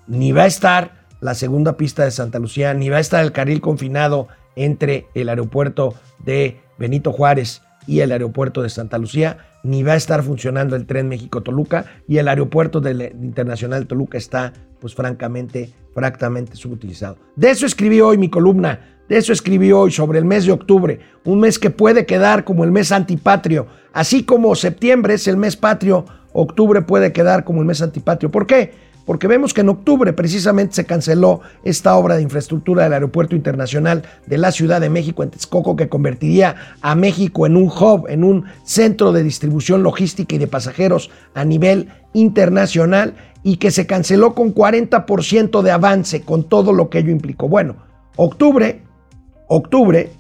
ni 0.08 0.32
va 0.32 0.44
a 0.44 0.48
estar 0.48 1.04
la 1.22 1.34
segunda 1.34 1.78
pista 1.78 2.04
de 2.04 2.12
Santa 2.12 2.40
Lucía, 2.40 2.74
ni 2.74 2.90
va 2.90 2.98
a 2.98 3.02
estar 3.02 3.24
el 3.24 3.32
carril 3.32 3.62
confinado 3.62 4.28
entre 4.56 5.08
el 5.14 5.30
aeropuerto 5.30 5.94
de 6.20 6.60
Benito 6.78 7.12
Juárez 7.14 7.62
y 7.88 8.02
el 8.02 8.12
aeropuerto 8.12 8.62
de 8.62 8.70
Santa 8.70 8.98
Lucía, 8.98 9.38
ni 9.63 9.82
va 9.82 9.93
a 9.93 9.97
estar 9.97 10.21
funcionando 10.23 10.76
el 10.76 10.86
tren 10.86 11.08
México-Toluca 11.08 11.86
y 12.08 12.17
el 12.17 12.28
aeropuerto 12.28 12.82
del 12.82 13.02
Internacional 13.02 13.88
Toluca 13.88 14.17
está, 14.17 14.54
pues 14.80 14.93
francamente, 14.93 15.71
francamente 15.93 16.56
subutilizado. 16.56 17.17
De 17.36 17.49
eso 17.49 17.65
escribí 17.65 18.02
hoy 18.02 18.17
mi 18.17 18.30
columna, 18.30 18.97
de 19.08 19.17
eso 19.17 19.34
escribí 19.34 19.71
hoy 19.71 19.91
sobre 19.91 20.19
el 20.19 20.26
mes 20.26 20.45
de 20.45 20.52
octubre, 20.52 20.99
un 21.23 21.39
mes 21.39 21.58
que 21.60 21.69
puede 21.69 22.06
quedar 22.06 22.43
como 22.43 22.63
el 22.63 22.71
mes 22.71 22.91
antipatrio, 22.91 23.67
así 23.93 24.23
como 24.23 24.56
septiembre 24.56 25.13
es 25.13 25.28
el 25.28 25.38
mes 25.38 25.56
patrio, 25.56 26.06
octubre 26.34 26.82
puede 26.82 27.13
quedar 27.13 27.43
como 27.43 27.62
el 27.62 27.67
mes 27.67 27.82
antipatrio. 27.82 28.32
¿Por 28.32 28.45
qué? 28.45 28.73
Porque 29.06 29.28
vemos 29.28 29.54
que 29.54 29.62
en 29.62 29.70
octubre 29.70 30.13
precisamente 30.13 30.76
se 30.76 30.86
canceló 30.86 31.42
esta 31.63 31.96
obra 31.96 32.16
de 32.16 32.24
infraestructura 32.24 32.84
del 32.84 32.94
Aeropuerto 32.94 33.36
Internacional 33.36 34.04
de 34.26 34.38
la 34.38 34.52
Ciudad 34.52 34.82
de 34.82 34.89
México 34.89 35.24
en 35.24 35.30
Texcoco 35.30 35.76
que 35.76 35.89
convertiría 35.89 36.56
a 36.82 36.96
México 36.96 37.46
en 37.46 37.58
un 37.58 37.68
hub, 37.68 38.08
en 38.08 38.24
un 38.24 38.46
centro 38.63 39.12
de 39.12 39.24
distribución 39.24 39.84
logística 39.84 40.36
y 40.36 40.39
de 40.39 40.48
pasajeros 40.48 41.10
a 41.34 41.46
nivel 41.46 41.89
internacional 42.13 43.16
y 43.44 43.58
que 43.58 43.72
se 43.72 43.86
canceló 43.86 44.34
con 44.34 44.56
40% 44.56 45.62
de 45.62 45.72
avance 45.72 46.22
con 46.22 46.44
todo 46.44 46.72
lo 46.72 46.89
que 46.89 47.00
ello 47.00 47.12
implicó. 47.12 47.50
Bueno, 47.50 47.76
octubre, 48.16 48.82
octubre 49.48 50.12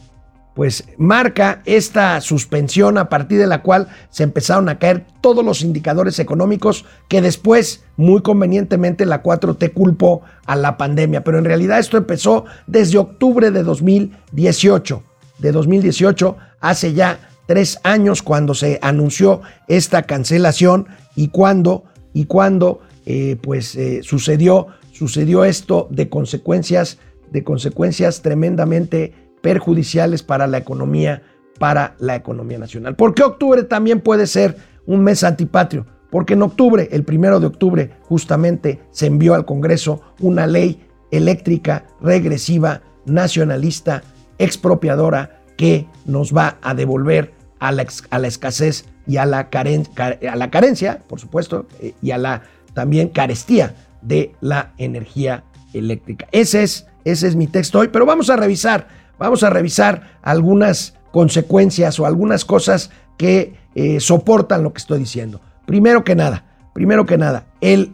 pues 0.53 0.85
marca 0.97 1.61
esta 1.65 2.21
suspensión 2.21 2.97
a 2.97 3.09
partir 3.09 3.39
de 3.39 3.47
la 3.47 3.63
cual 3.63 3.87
se 4.09 4.23
empezaron 4.23 4.69
a 4.69 4.77
caer 4.77 5.05
todos 5.21 5.43
los 5.43 5.61
indicadores 5.61 6.19
económicos 6.19 6.85
que 7.07 7.21
después, 7.21 7.83
muy 7.97 8.21
convenientemente, 8.21 9.05
la 9.05 9.23
4T 9.23 9.73
culpó 9.73 10.21
a 10.45 10.55
la 10.55 10.77
pandemia. 10.77 11.23
Pero 11.23 11.39
en 11.39 11.45
realidad 11.45 11.79
esto 11.79 11.97
empezó 11.97 12.45
desde 12.67 12.99
octubre 12.99 13.49
de 13.49 13.63
2018. 13.63 15.03
De 15.39 15.51
2018, 15.51 16.37
hace 16.59 16.93
ya 16.93 17.19
tres 17.47 17.79
años 17.83 18.21
cuando 18.21 18.53
se 18.53 18.79
anunció 18.81 19.41
esta 19.67 20.03
cancelación 20.03 20.87
y 21.15 21.29
cuando, 21.29 21.83
y 22.13 22.25
cuando 22.25 22.81
eh, 23.05 23.37
pues, 23.41 23.75
eh, 23.75 24.01
sucedió, 24.03 24.67
sucedió 24.91 25.43
esto 25.43 25.87
de 25.89 26.09
consecuencias, 26.09 26.99
de 27.31 27.43
consecuencias 27.43 28.21
tremendamente 28.21 29.13
perjudiciales 29.43 30.23
para 30.23 30.47
la 30.47 30.57
economía, 30.57 31.21
para 31.59 31.95
la 31.99 32.15
economía 32.15 32.57
nacional. 32.57 32.95
¿Por 32.95 33.13
qué 33.13 33.23
octubre 33.23 33.61
también 33.63 33.99
puede 33.99 34.25
ser 34.25 34.55
un 34.85 35.03
mes 35.03 35.23
antipatrio? 35.23 35.85
Porque 36.09 36.33
en 36.33 36.43
octubre, 36.43 36.87
el 36.91 37.03
primero 37.03 37.41
de 37.41 37.47
octubre, 37.47 37.91
justamente 38.03 38.79
se 38.91 39.07
envió 39.07 39.35
al 39.35 39.45
Congreso 39.45 40.01
una 40.21 40.47
ley 40.47 40.87
eléctrica 41.11 41.85
regresiva, 42.01 42.81
nacionalista, 43.05 44.01
expropiadora, 44.37 45.41
que 45.57 45.87
nos 46.05 46.35
va 46.35 46.57
a 46.61 46.73
devolver 46.73 47.33
a 47.59 47.71
la, 47.71 47.83
escasez 48.27 48.85
y 49.05 49.17
a 49.17 49.25
la, 49.25 49.49
a 49.51 50.35
la 50.35 50.51
carencia, 50.51 51.01
por 51.07 51.19
supuesto, 51.19 51.67
y 52.01 52.11
a 52.11 52.17
la 52.17 52.43
también 52.73 53.09
carestía 53.09 53.75
de 54.01 54.33
la 54.41 54.73
energía 54.77 55.43
eléctrica. 55.73 56.27
Ese 56.31 56.63
es, 56.63 56.87
ese 57.03 57.27
es 57.27 57.35
mi 57.35 57.47
texto 57.47 57.79
hoy, 57.79 57.89
pero 57.89 58.05
vamos 58.05 58.29
a 58.29 58.35
revisar 58.35 59.02
Vamos 59.17 59.43
a 59.43 59.49
revisar 59.49 60.17
algunas 60.21 60.95
consecuencias 61.11 61.99
o 61.99 62.05
algunas 62.05 62.45
cosas 62.45 62.89
que 63.17 63.53
eh, 63.75 63.99
soportan 63.99 64.63
lo 64.63 64.73
que 64.73 64.79
estoy 64.79 64.99
diciendo. 64.99 65.41
Primero 65.65 66.03
que 66.03 66.15
nada, 66.15 66.45
primero 66.73 67.05
que 67.05 67.17
nada, 67.17 67.45
el, 67.61 67.91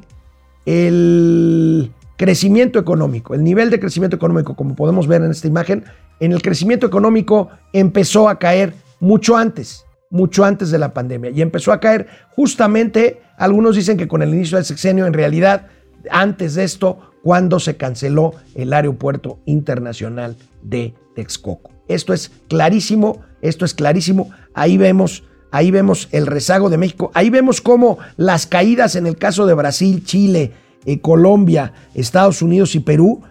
el 0.66 1.92
crecimiento 2.18 2.80
económico, 2.80 3.34
el 3.34 3.44
nivel 3.44 3.70
de 3.70 3.80
crecimiento 3.80 4.16
económico, 4.16 4.56
como 4.56 4.76
podemos 4.76 5.08
ver 5.08 5.22
en 5.22 5.32
esta 5.32 5.48
imagen, 5.48 5.86
en 6.20 6.32
el 6.32 6.42
crecimiento 6.42 6.88
económico 6.88 7.50
empezó 7.74 8.28
a 8.28 8.40
caer 8.40 8.74
mucho 9.00 9.38
antes, 9.38 9.86
mucho 10.10 10.44
antes 10.44 10.72
de 10.72 10.80
la 10.80 10.94
pandemia. 10.94 11.32
Y 11.32 11.42
empezó 11.42 11.72
a 11.72 11.80
caer 11.80 12.08
justamente, 12.36 13.22
algunos 13.38 13.76
dicen 13.76 13.98
que 13.98 14.08
con 14.08 14.22
el 14.22 14.34
inicio 14.34 14.58
del 14.58 14.66
sexenio, 14.66 15.06
en 15.06 15.14
realidad, 15.14 15.68
antes 16.12 16.56
de 16.56 16.64
esto, 16.64 17.00
cuando 17.24 17.60
se 17.60 17.78
canceló 17.78 18.34
el 18.56 18.74
aeropuerto 18.74 19.40
internacional 19.46 20.36
de 20.62 20.94
Texcoco. 21.20 21.72
Esto 21.90 22.14
es 22.14 22.32
clarísimo, 22.48 23.20
esto 23.42 23.66
es 23.66 23.74
clarísimo. 23.74 24.30
Ahí 24.54 24.78
vemos, 24.78 25.26
ahí 25.52 25.70
vemos 25.70 26.08
el 26.14 26.28
rezago 26.28 26.70
de 26.70 26.78
México. 26.78 27.12
Ahí 27.14 27.30
vemos 27.30 27.60
cómo 27.60 27.98
las 28.16 28.46
caídas 28.46 28.96
en 28.96 29.06
el 29.06 29.18
caso 29.18 29.46
de 29.46 29.54
Brasil, 29.54 30.06
Chile, 30.06 30.54
eh, 30.86 31.02
Colombia, 31.02 31.74
Estados 31.94 32.42
Unidos 32.42 32.74
y 32.76 32.80
Perú 32.80 33.22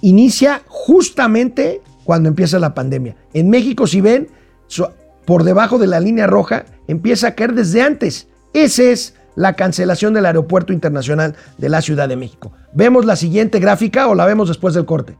inicia 0.00 0.62
justamente 0.68 1.82
cuando 2.04 2.30
empieza 2.30 2.58
la 2.58 2.72
pandemia. 2.72 3.14
En 3.34 3.50
México, 3.50 3.86
si 3.86 4.00
ven, 4.00 4.28
por 5.26 5.44
debajo 5.44 5.76
de 5.76 5.86
la 5.86 6.00
línea 6.00 6.26
roja, 6.26 6.64
empieza 6.88 7.28
a 7.28 7.34
caer 7.34 7.52
desde 7.52 7.82
antes. 7.82 8.28
Ese 8.54 8.90
es 8.90 9.16
la 9.36 9.52
cancelación 9.52 10.14
del 10.14 10.24
Aeropuerto 10.24 10.72
Internacional 10.72 11.36
de 11.58 11.68
la 11.68 11.82
Ciudad 11.82 12.08
de 12.08 12.16
México. 12.16 12.52
¿Vemos 12.72 13.04
la 13.04 13.16
siguiente 13.16 13.58
gráfica 13.58 14.08
o 14.08 14.14
la 14.14 14.24
vemos 14.24 14.48
después 14.48 14.72
del 14.72 14.86
corte? 14.86 15.18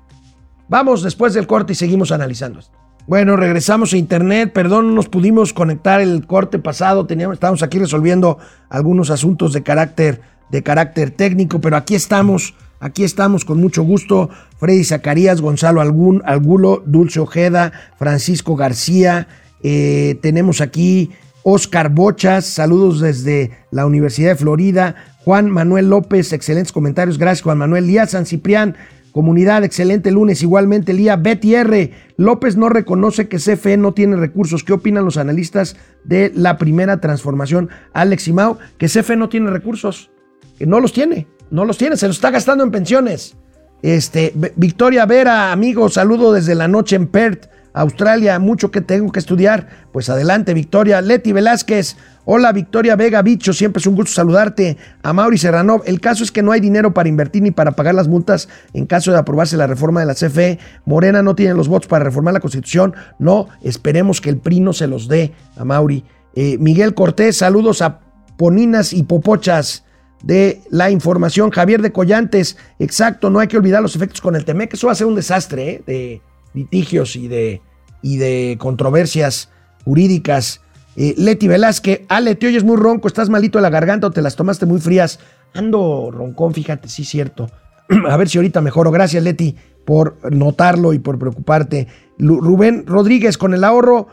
Vamos 0.68 1.02
después 1.02 1.34
del 1.34 1.46
corte 1.46 1.72
y 1.72 1.76
seguimos 1.76 2.12
analizando. 2.12 2.60
Bueno, 3.06 3.36
regresamos 3.36 3.92
a 3.92 3.98
internet. 3.98 4.52
Perdón, 4.52 4.88
no 4.88 4.92
nos 4.94 5.08
pudimos 5.08 5.52
conectar 5.52 6.00
el 6.00 6.26
corte 6.26 6.58
pasado. 6.58 7.06
Teníamos, 7.06 7.34
estábamos 7.34 7.62
aquí 7.62 7.78
resolviendo 7.78 8.38
algunos 8.70 9.10
asuntos 9.10 9.52
de 9.52 9.62
carácter, 9.62 10.22
de 10.50 10.62
carácter 10.62 11.10
técnico, 11.10 11.60
pero 11.60 11.76
aquí 11.76 11.94
estamos, 11.94 12.54
aquí 12.80 13.04
estamos 13.04 13.44
con 13.44 13.60
mucho 13.60 13.82
gusto. 13.82 14.30
Freddy 14.58 14.84
Zacarías, 14.84 15.42
Gonzalo 15.42 15.82
Algún, 15.82 16.22
Algulo, 16.24 16.82
Dulce 16.86 17.20
Ojeda, 17.20 17.72
Francisco 17.98 18.56
García. 18.56 19.28
Eh, 19.62 20.18
tenemos 20.22 20.62
aquí 20.62 21.10
Oscar 21.42 21.90
Bochas, 21.90 22.46
saludos 22.46 23.00
desde 23.00 23.50
la 23.70 23.84
Universidad 23.84 24.30
de 24.30 24.36
Florida. 24.36 24.94
Juan 25.24 25.50
Manuel 25.50 25.90
López, 25.90 26.32
excelentes 26.32 26.72
comentarios. 26.72 27.18
Gracias, 27.18 27.42
Juan 27.42 27.58
Manuel. 27.58 27.86
Lía 27.86 28.06
San 28.06 28.24
Ciprián, 28.24 28.76
comunidad, 29.14 29.62
excelente 29.62 30.10
lunes. 30.10 30.42
Igualmente, 30.42 30.92
Lía 30.92 31.14
Betty 31.14 31.54
R. 31.54 31.92
López 32.16 32.56
no 32.56 32.68
reconoce 32.68 33.28
que 33.28 33.36
CFE 33.36 33.76
no 33.76 33.94
tiene 33.94 34.16
recursos. 34.16 34.64
¿Qué 34.64 34.72
opinan 34.72 35.04
los 35.04 35.16
analistas 35.16 35.76
de 36.02 36.32
la 36.34 36.58
primera 36.58 37.00
transformación? 37.00 37.70
Alex 37.92 38.26
Imao, 38.26 38.58
que 38.76 38.88
CFE 38.88 39.14
no 39.14 39.28
tiene 39.28 39.50
recursos. 39.50 40.10
Que 40.58 40.66
no 40.66 40.80
los 40.80 40.92
tiene, 40.92 41.28
no 41.50 41.64
los 41.64 41.78
tiene, 41.78 41.96
se 41.96 42.08
los 42.08 42.16
está 42.16 42.32
gastando 42.32 42.64
en 42.64 42.72
pensiones. 42.72 43.36
Este, 43.82 44.32
Victoria 44.56 45.06
Vera, 45.06 45.52
amigo, 45.52 45.88
saludo 45.88 46.32
desde 46.32 46.56
la 46.56 46.66
noche 46.66 46.96
en 46.96 47.06
Perth, 47.06 47.46
Australia. 47.74 48.38
Mucho 48.38 48.70
que 48.70 48.80
tengo 48.80 49.12
que 49.12 49.18
estudiar. 49.18 49.68
Pues 49.92 50.08
adelante, 50.08 50.54
Victoria. 50.54 51.02
Leti 51.02 51.32
Velázquez. 51.32 51.96
Hola, 52.24 52.52
Victoria 52.52 52.96
Vega 52.96 53.20
Bicho. 53.20 53.52
Siempre 53.52 53.80
es 53.80 53.86
un 53.86 53.96
gusto 53.96 54.12
saludarte. 54.12 54.78
A 55.02 55.12
Mauri 55.12 55.36
Serrano. 55.36 55.82
El 55.84 56.00
caso 56.00 56.24
es 56.24 56.32
que 56.32 56.42
no 56.42 56.52
hay 56.52 56.60
dinero 56.60 56.94
para 56.94 57.08
invertir 57.08 57.42
ni 57.42 57.50
para 57.50 57.72
pagar 57.72 57.94
las 57.94 58.08
multas 58.08 58.48
en 58.72 58.86
caso 58.86 59.12
de 59.12 59.18
aprobarse 59.18 59.58
la 59.58 59.66
reforma 59.66 60.00
de 60.00 60.06
la 60.06 60.14
CFE. 60.14 60.58
Morena 60.86 61.22
no 61.22 61.34
tiene 61.34 61.54
los 61.54 61.68
votos 61.68 61.88
para 61.88 62.04
reformar 62.04 62.32
la 62.32 62.40
Constitución. 62.40 62.94
No, 63.18 63.48
esperemos 63.62 64.20
que 64.22 64.30
el 64.30 64.38
PRI 64.38 64.60
no 64.60 64.72
se 64.72 64.86
los 64.86 65.08
dé 65.08 65.34
a 65.56 65.64
Mauri. 65.64 66.04
Eh, 66.34 66.56
Miguel 66.58 66.94
Cortés, 66.94 67.36
saludos 67.36 67.82
a 67.82 68.00
Poninas 68.36 68.92
y 68.92 69.02
Popochas 69.02 69.84
de 70.22 70.62
la 70.70 70.90
información. 70.90 71.50
Javier 71.50 71.82
de 71.82 71.92
Collantes, 71.92 72.56
exacto, 72.78 73.30
no 73.30 73.38
hay 73.38 73.48
que 73.48 73.56
olvidar 73.56 73.82
los 73.82 73.94
efectos 73.94 74.20
con 74.20 74.34
el 74.34 74.44
TEMEC. 74.44 74.74
Eso 74.74 74.86
va 74.86 74.92
a 74.92 74.96
ser 74.96 75.06
un 75.06 75.14
desastre 75.14 75.70
¿eh? 75.70 75.82
de 75.86 76.22
litigios 76.54 77.16
y 77.16 77.28
de, 77.28 77.60
y 78.02 78.16
de 78.16 78.56
controversias 78.58 79.50
jurídicas. 79.84 80.60
Eh, 80.96 81.14
Leti 81.18 81.48
Velázquez, 81.48 82.02
Ale, 82.08 82.36
te 82.36 82.46
oyes 82.46 82.64
muy 82.64 82.76
ronco, 82.76 83.08
estás 83.08 83.28
malito 83.28 83.58
de 83.58 83.62
la 83.62 83.70
garganta 83.70 84.06
o 84.06 84.10
te 84.10 84.22
las 84.22 84.36
tomaste 84.36 84.64
muy 84.64 84.80
frías. 84.80 85.18
Ando 85.52 86.10
roncón, 86.12 86.54
fíjate, 86.54 86.88
sí, 86.88 87.04
cierto. 87.04 87.48
a 88.08 88.16
ver 88.16 88.28
si 88.28 88.38
ahorita 88.38 88.60
mejoro. 88.60 88.90
Gracias, 88.90 89.22
Leti, 89.22 89.56
por 89.84 90.16
notarlo 90.32 90.92
y 90.92 90.98
por 91.00 91.18
preocuparte. 91.18 91.88
Rubén 92.18 92.86
Rodríguez, 92.86 93.36
con 93.36 93.54
el 93.54 93.64
ahorro 93.64 94.06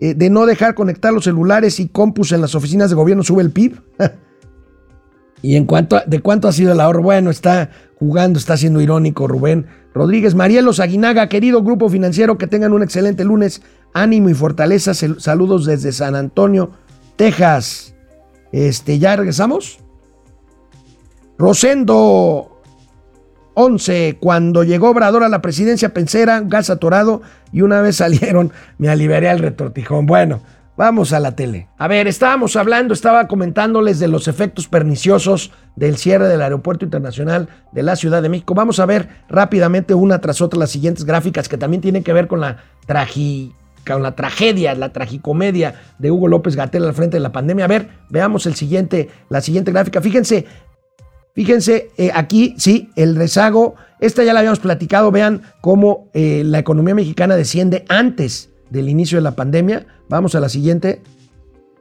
eh, 0.00 0.14
de 0.14 0.28
no 0.28 0.44
dejar 0.44 0.74
conectar 0.74 1.12
los 1.12 1.24
celulares 1.24 1.80
y 1.80 1.88
compus 1.88 2.32
en 2.32 2.42
las 2.42 2.54
oficinas 2.54 2.90
de 2.90 2.96
gobierno, 2.96 3.22
sube 3.24 3.42
el 3.42 3.50
PIB. 3.50 3.80
¿Y 5.42 5.56
en 5.56 5.64
cuanto 5.66 5.96
a- 5.96 6.04
de 6.06 6.20
cuánto 6.20 6.48
ha 6.48 6.52
sido 6.52 6.72
el 6.72 6.80
ahorro? 6.80 7.02
Bueno, 7.02 7.30
está 7.30 7.70
jugando, 7.98 8.38
está 8.38 8.56
siendo 8.56 8.80
irónico 8.80 9.26
Rubén 9.28 9.66
Rodríguez. 9.96 10.34
Marielos 10.34 10.78
Aguinaga, 10.78 11.28
querido 11.28 11.62
grupo 11.62 11.88
financiero, 11.88 12.36
que 12.36 12.46
tengan 12.46 12.74
un 12.74 12.82
excelente 12.82 13.24
lunes. 13.24 13.62
Ánimo 13.94 14.28
y 14.28 14.34
fortaleza. 14.34 14.92
Saludos 14.92 15.64
desde 15.64 15.90
San 15.90 16.14
Antonio, 16.14 16.70
Texas. 17.16 17.94
Este, 18.52 18.98
¿ya 18.98 19.16
regresamos? 19.16 19.78
Rosendo 21.38 22.60
11. 23.54 24.18
Cuando 24.20 24.64
llegó 24.64 24.90
Obrador 24.90 25.24
a 25.24 25.30
la 25.30 25.40
presidencia 25.40 25.94
pensé 25.94 26.20
era 26.20 26.40
gas 26.40 26.70
y 27.52 27.62
una 27.62 27.80
vez 27.80 27.96
salieron 27.96 28.52
me 28.76 28.90
aliviaré 28.90 29.30
al 29.30 29.38
retortijón. 29.38 30.04
Bueno, 30.04 30.42
vamos 30.76 31.12
a 31.12 31.20
la 31.20 31.34
tele. 31.34 31.68
A 31.78 31.88
ver, 31.88 32.06
estábamos 32.06 32.56
hablando, 32.56 32.94
estaba 32.94 33.28
comentándoles 33.28 33.98
de 33.98 34.08
los 34.08 34.28
efectos 34.28 34.68
perniciosos 34.68 35.52
del 35.74 35.96
cierre 35.96 36.28
del 36.28 36.42
Aeropuerto 36.42 36.84
Internacional 36.84 37.48
de 37.72 37.82
la 37.82 37.96
Ciudad 37.96 38.22
de 38.22 38.28
México. 38.28 38.54
Vamos 38.54 38.78
a 38.80 38.86
ver 38.86 39.08
rápidamente 39.28 39.94
una 39.94 40.20
tras 40.20 40.40
otra 40.40 40.58
las 40.58 40.70
siguientes 40.70 41.04
gráficas 41.04 41.48
que 41.48 41.58
también 41.58 41.80
tienen 41.80 42.04
que 42.04 42.12
ver 42.12 42.26
con 42.26 42.40
la 42.40 42.64
la 43.86 44.16
tragedia, 44.16 44.74
la 44.74 44.92
tragicomedia 44.92 45.74
de 45.98 46.10
Hugo 46.10 46.28
López 46.28 46.56
Gatel 46.56 46.84
al 46.84 46.94
frente 46.94 47.16
de 47.16 47.20
la 47.20 47.32
pandemia. 47.32 47.66
A 47.66 47.68
ver, 47.68 47.88
veamos 48.10 48.46
el 48.46 48.54
siguiente, 48.54 49.08
la 49.28 49.40
siguiente 49.40 49.72
gráfica. 49.72 50.00
Fíjense, 50.00 50.46
Fíjense, 51.36 51.90
eh, 51.98 52.10
aquí 52.14 52.54
sí, 52.56 52.88
el 52.96 53.14
rezago, 53.14 53.74
esta 54.00 54.24
ya 54.24 54.32
la 54.32 54.38
habíamos 54.38 54.58
platicado, 54.58 55.10
vean 55.10 55.42
cómo 55.60 56.08
eh, 56.14 56.42
la 56.46 56.58
economía 56.58 56.94
mexicana 56.94 57.36
desciende 57.36 57.84
antes 57.90 58.55
del 58.70 58.88
inicio 58.88 59.18
de 59.18 59.22
la 59.22 59.36
pandemia. 59.36 59.86
Vamos 60.08 60.34
a 60.34 60.40
la 60.40 60.48
siguiente. 60.48 61.02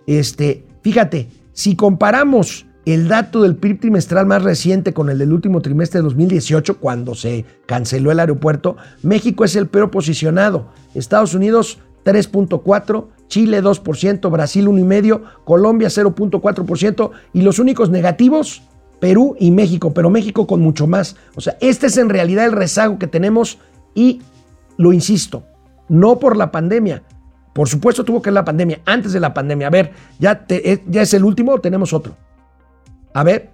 Este, 0.08 0.66
fíjate, 0.82 1.30
si 1.54 1.76
comparamos 1.76 2.66
el 2.86 3.08
dato 3.08 3.42
del 3.42 3.56
PIB 3.56 3.80
trimestral 3.80 4.26
más 4.28 4.44
reciente 4.44 4.94
con 4.94 5.10
el 5.10 5.18
del 5.18 5.34
último 5.34 5.62
trimestre 5.62 6.00
de 6.00 6.04
2018, 6.04 6.80
cuando 6.80 7.16
se 7.16 7.46
canceló 7.66 8.12
el 8.12 8.20
aeropuerto, 8.20 8.78
México 9.02 9.44
es 9.44 9.56
el 9.56 9.68
peor 9.68 9.90
posicionado. 9.90 10.68
Estados 10.94 11.34
Unidos 11.34 11.80
3.4, 12.06 13.06
Chile 13.28 13.64
2%, 13.64 14.32
Brasil 14.32 14.68
1,5%, 14.68 15.22
Colombia 15.44 15.88
0.4% 15.88 17.12
y 17.34 17.42
los 17.42 17.58
únicos 17.58 17.90
negativos 17.90 18.62
Perú 19.00 19.36
y 19.40 19.52
México, 19.52 19.94
pero 19.94 20.10
México 20.10 20.48
con 20.48 20.62
mucho 20.62 20.88
más. 20.88 21.16
O 21.36 21.42
sea, 21.42 21.58
este 21.62 21.88
es 21.88 21.98
en 21.98 22.10
realidad 22.10 22.46
el 22.46 22.52
rezago 22.52 22.98
que 22.98 23.08
tenemos 23.08 23.60
y 23.94 24.22
lo 24.78 24.94
insisto, 24.94 25.44
no 25.90 26.20
por 26.20 26.36
la 26.38 26.52
pandemia. 26.52 27.04
Por 27.54 27.70
supuesto 27.70 28.04
tuvo 28.04 28.22
que 28.22 28.30
ver 28.30 28.34
la 28.36 28.46
pandemia, 28.46 28.80
antes 28.86 29.14
de 29.14 29.20
la 29.20 29.34
pandemia. 29.34 29.68
A 29.68 29.70
ver, 29.70 29.94
ya, 30.20 30.46
te- 30.46 30.72
eh, 30.72 30.84
ya 30.88 31.02
es 31.04 31.14
el 31.14 31.24
último 31.24 31.54
o 31.54 31.60
tenemos 31.62 31.94
otro. 31.94 32.16
A 33.14 33.24
ver. 33.24 33.50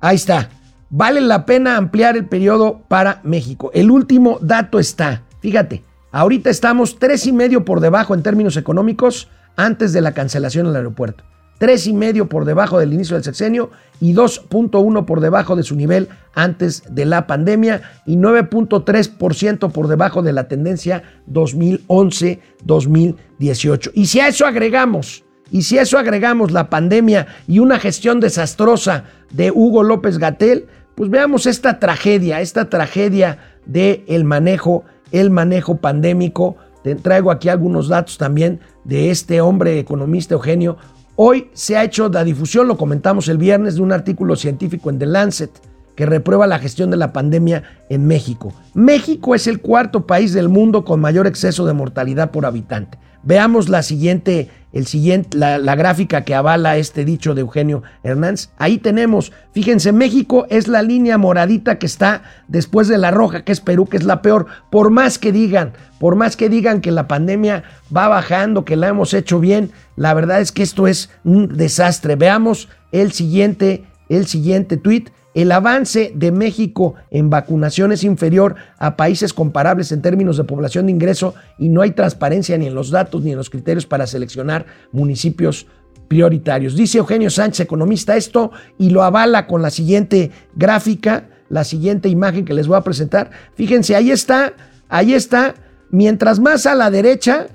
Ahí 0.00 0.16
está. 0.16 0.48
Vale 0.90 1.20
la 1.20 1.46
pena 1.46 1.76
ampliar 1.76 2.16
el 2.16 2.26
periodo 2.26 2.82
para 2.88 3.20
México. 3.22 3.70
El 3.72 3.90
último 3.90 4.38
dato 4.42 4.78
está, 4.78 5.22
fíjate, 5.40 5.84
ahorita 6.10 6.50
estamos 6.50 6.98
tres 6.98 7.26
y 7.26 7.32
medio 7.32 7.64
por 7.64 7.80
debajo 7.80 8.14
en 8.14 8.22
términos 8.22 8.56
económicos 8.56 9.30
antes 9.56 9.92
de 9.92 10.00
la 10.02 10.12
cancelación 10.12 10.66
del 10.66 10.76
aeropuerto. 10.76 11.24
Tres 11.62 11.86
y 11.86 11.92
medio 11.92 12.28
por 12.28 12.44
debajo 12.44 12.80
del 12.80 12.92
inicio 12.92 13.14
del 13.14 13.22
sexenio 13.22 13.70
y 14.00 14.14
2.1 14.14 15.04
por 15.04 15.20
debajo 15.20 15.54
de 15.54 15.62
su 15.62 15.76
nivel 15.76 16.08
antes 16.34 16.82
de 16.90 17.04
la 17.04 17.28
pandemia 17.28 17.82
y 18.04 18.16
9.3% 18.16 19.70
por 19.70 19.86
debajo 19.86 20.22
de 20.22 20.32
la 20.32 20.48
tendencia 20.48 21.04
2011-2018. 21.30 23.92
Y 23.94 24.06
si 24.06 24.18
a 24.18 24.26
eso 24.26 24.44
agregamos 24.44 25.22
y 25.52 25.62
si 25.62 25.78
a 25.78 25.82
eso 25.82 25.98
agregamos 25.98 26.50
la 26.50 26.68
pandemia 26.68 27.28
y 27.46 27.60
una 27.60 27.78
gestión 27.78 28.18
desastrosa 28.18 29.04
de 29.30 29.52
Hugo 29.52 29.84
López 29.84 30.18
Gatel, 30.18 30.66
pues 30.96 31.10
veamos 31.10 31.46
esta 31.46 31.78
tragedia, 31.78 32.40
esta 32.40 32.70
tragedia 32.70 33.38
del 33.66 34.02
el 34.08 34.24
manejo, 34.24 34.82
el 35.12 35.30
manejo 35.30 35.76
pandémico. 35.76 36.56
Te 36.82 36.96
traigo 36.96 37.30
aquí 37.30 37.48
algunos 37.48 37.86
datos 37.86 38.18
también 38.18 38.58
de 38.82 39.12
este 39.12 39.40
hombre 39.40 39.78
economista 39.78 40.34
Eugenio. 40.34 40.76
Hoy 41.16 41.50
se 41.52 41.76
ha 41.76 41.84
hecho 41.84 42.08
la 42.08 42.24
difusión, 42.24 42.68
lo 42.68 42.78
comentamos 42.78 43.28
el 43.28 43.36
viernes, 43.36 43.74
de 43.74 43.82
un 43.82 43.92
artículo 43.92 44.34
científico 44.34 44.88
en 44.88 44.98
The 44.98 45.06
Lancet 45.06 45.50
que 45.94 46.06
reprueba 46.06 46.46
la 46.46 46.58
gestión 46.58 46.90
de 46.90 46.96
la 46.96 47.12
pandemia 47.12 47.64
en 47.90 48.06
México. 48.06 48.54
México 48.72 49.34
es 49.34 49.46
el 49.46 49.60
cuarto 49.60 50.06
país 50.06 50.32
del 50.32 50.48
mundo 50.48 50.86
con 50.86 51.00
mayor 51.00 51.26
exceso 51.26 51.66
de 51.66 51.74
mortalidad 51.74 52.30
por 52.30 52.46
habitante. 52.46 52.98
Veamos 53.22 53.68
la 53.68 53.82
siguiente, 53.82 54.48
el 54.72 54.86
siguiente, 54.86 55.36
la, 55.36 55.58
la 55.58 55.74
gráfica 55.74 56.24
que 56.24 56.34
avala 56.34 56.76
este 56.76 57.04
dicho 57.04 57.34
de 57.34 57.42
Eugenio 57.42 57.82
Hernández. 58.02 58.50
Ahí 58.56 58.78
tenemos, 58.78 59.32
fíjense, 59.52 59.92
México 59.92 60.46
es 60.48 60.68
la 60.68 60.82
línea 60.82 61.18
moradita 61.18 61.78
que 61.78 61.86
está 61.86 62.22
después 62.48 62.88
de 62.88 62.98
la 62.98 63.10
roja, 63.10 63.44
que 63.44 63.52
es 63.52 63.60
Perú, 63.60 63.86
que 63.86 63.96
es 63.98 64.04
la 64.04 64.22
peor. 64.22 64.46
Por 64.70 64.90
más 64.90 65.18
que 65.18 65.32
digan, 65.32 65.74
por 65.98 66.16
más 66.16 66.36
que 66.36 66.48
digan 66.48 66.80
que 66.80 66.90
la 66.90 67.06
pandemia 67.06 67.64
va 67.94 68.08
bajando, 68.08 68.64
que 68.64 68.76
la 68.76 68.88
hemos 68.88 69.14
hecho 69.14 69.40
bien, 69.40 69.70
la 69.96 70.14
verdad 70.14 70.40
es 70.40 70.52
que 70.52 70.62
esto 70.62 70.86
es 70.86 71.10
un 71.24 71.56
desastre. 71.56 72.16
Veamos 72.16 72.68
el 72.92 73.12
siguiente, 73.12 73.84
el 74.08 74.26
siguiente 74.26 74.76
tuit. 74.76 75.10
El 75.34 75.50
avance 75.50 76.12
de 76.14 76.30
México 76.30 76.94
en 77.10 77.30
vacunación 77.30 77.92
es 77.92 78.04
inferior 78.04 78.56
a 78.78 78.96
países 78.96 79.32
comparables 79.32 79.90
en 79.90 80.02
términos 80.02 80.36
de 80.36 80.44
población 80.44 80.86
de 80.86 80.92
ingreso 80.92 81.34
y 81.58 81.70
no 81.70 81.80
hay 81.80 81.92
transparencia 81.92 82.58
ni 82.58 82.66
en 82.66 82.74
los 82.74 82.90
datos 82.90 83.22
ni 83.22 83.32
en 83.32 83.38
los 83.38 83.48
criterios 83.48 83.86
para 83.86 84.06
seleccionar 84.06 84.66
municipios 84.92 85.66
prioritarios. 86.08 86.76
Dice 86.76 86.98
Eugenio 86.98 87.30
Sánchez, 87.30 87.60
economista, 87.60 88.16
esto 88.16 88.50
y 88.76 88.90
lo 88.90 89.02
avala 89.02 89.46
con 89.46 89.62
la 89.62 89.70
siguiente 89.70 90.30
gráfica, 90.54 91.30
la 91.48 91.64
siguiente 91.64 92.10
imagen 92.10 92.44
que 92.44 92.52
les 92.52 92.66
voy 92.66 92.76
a 92.76 92.82
presentar. 92.82 93.30
Fíjense, 93.54 93.96
ahí 93.96 94.10
está, 94.10 94.52
ahí 94.90 95.14
está. 95.14 95.54
Mientras 95.90 96.40
más 96.40 96.66
a 96.66 96.74
la 96.74 96.90
derecha, 96.90 97.46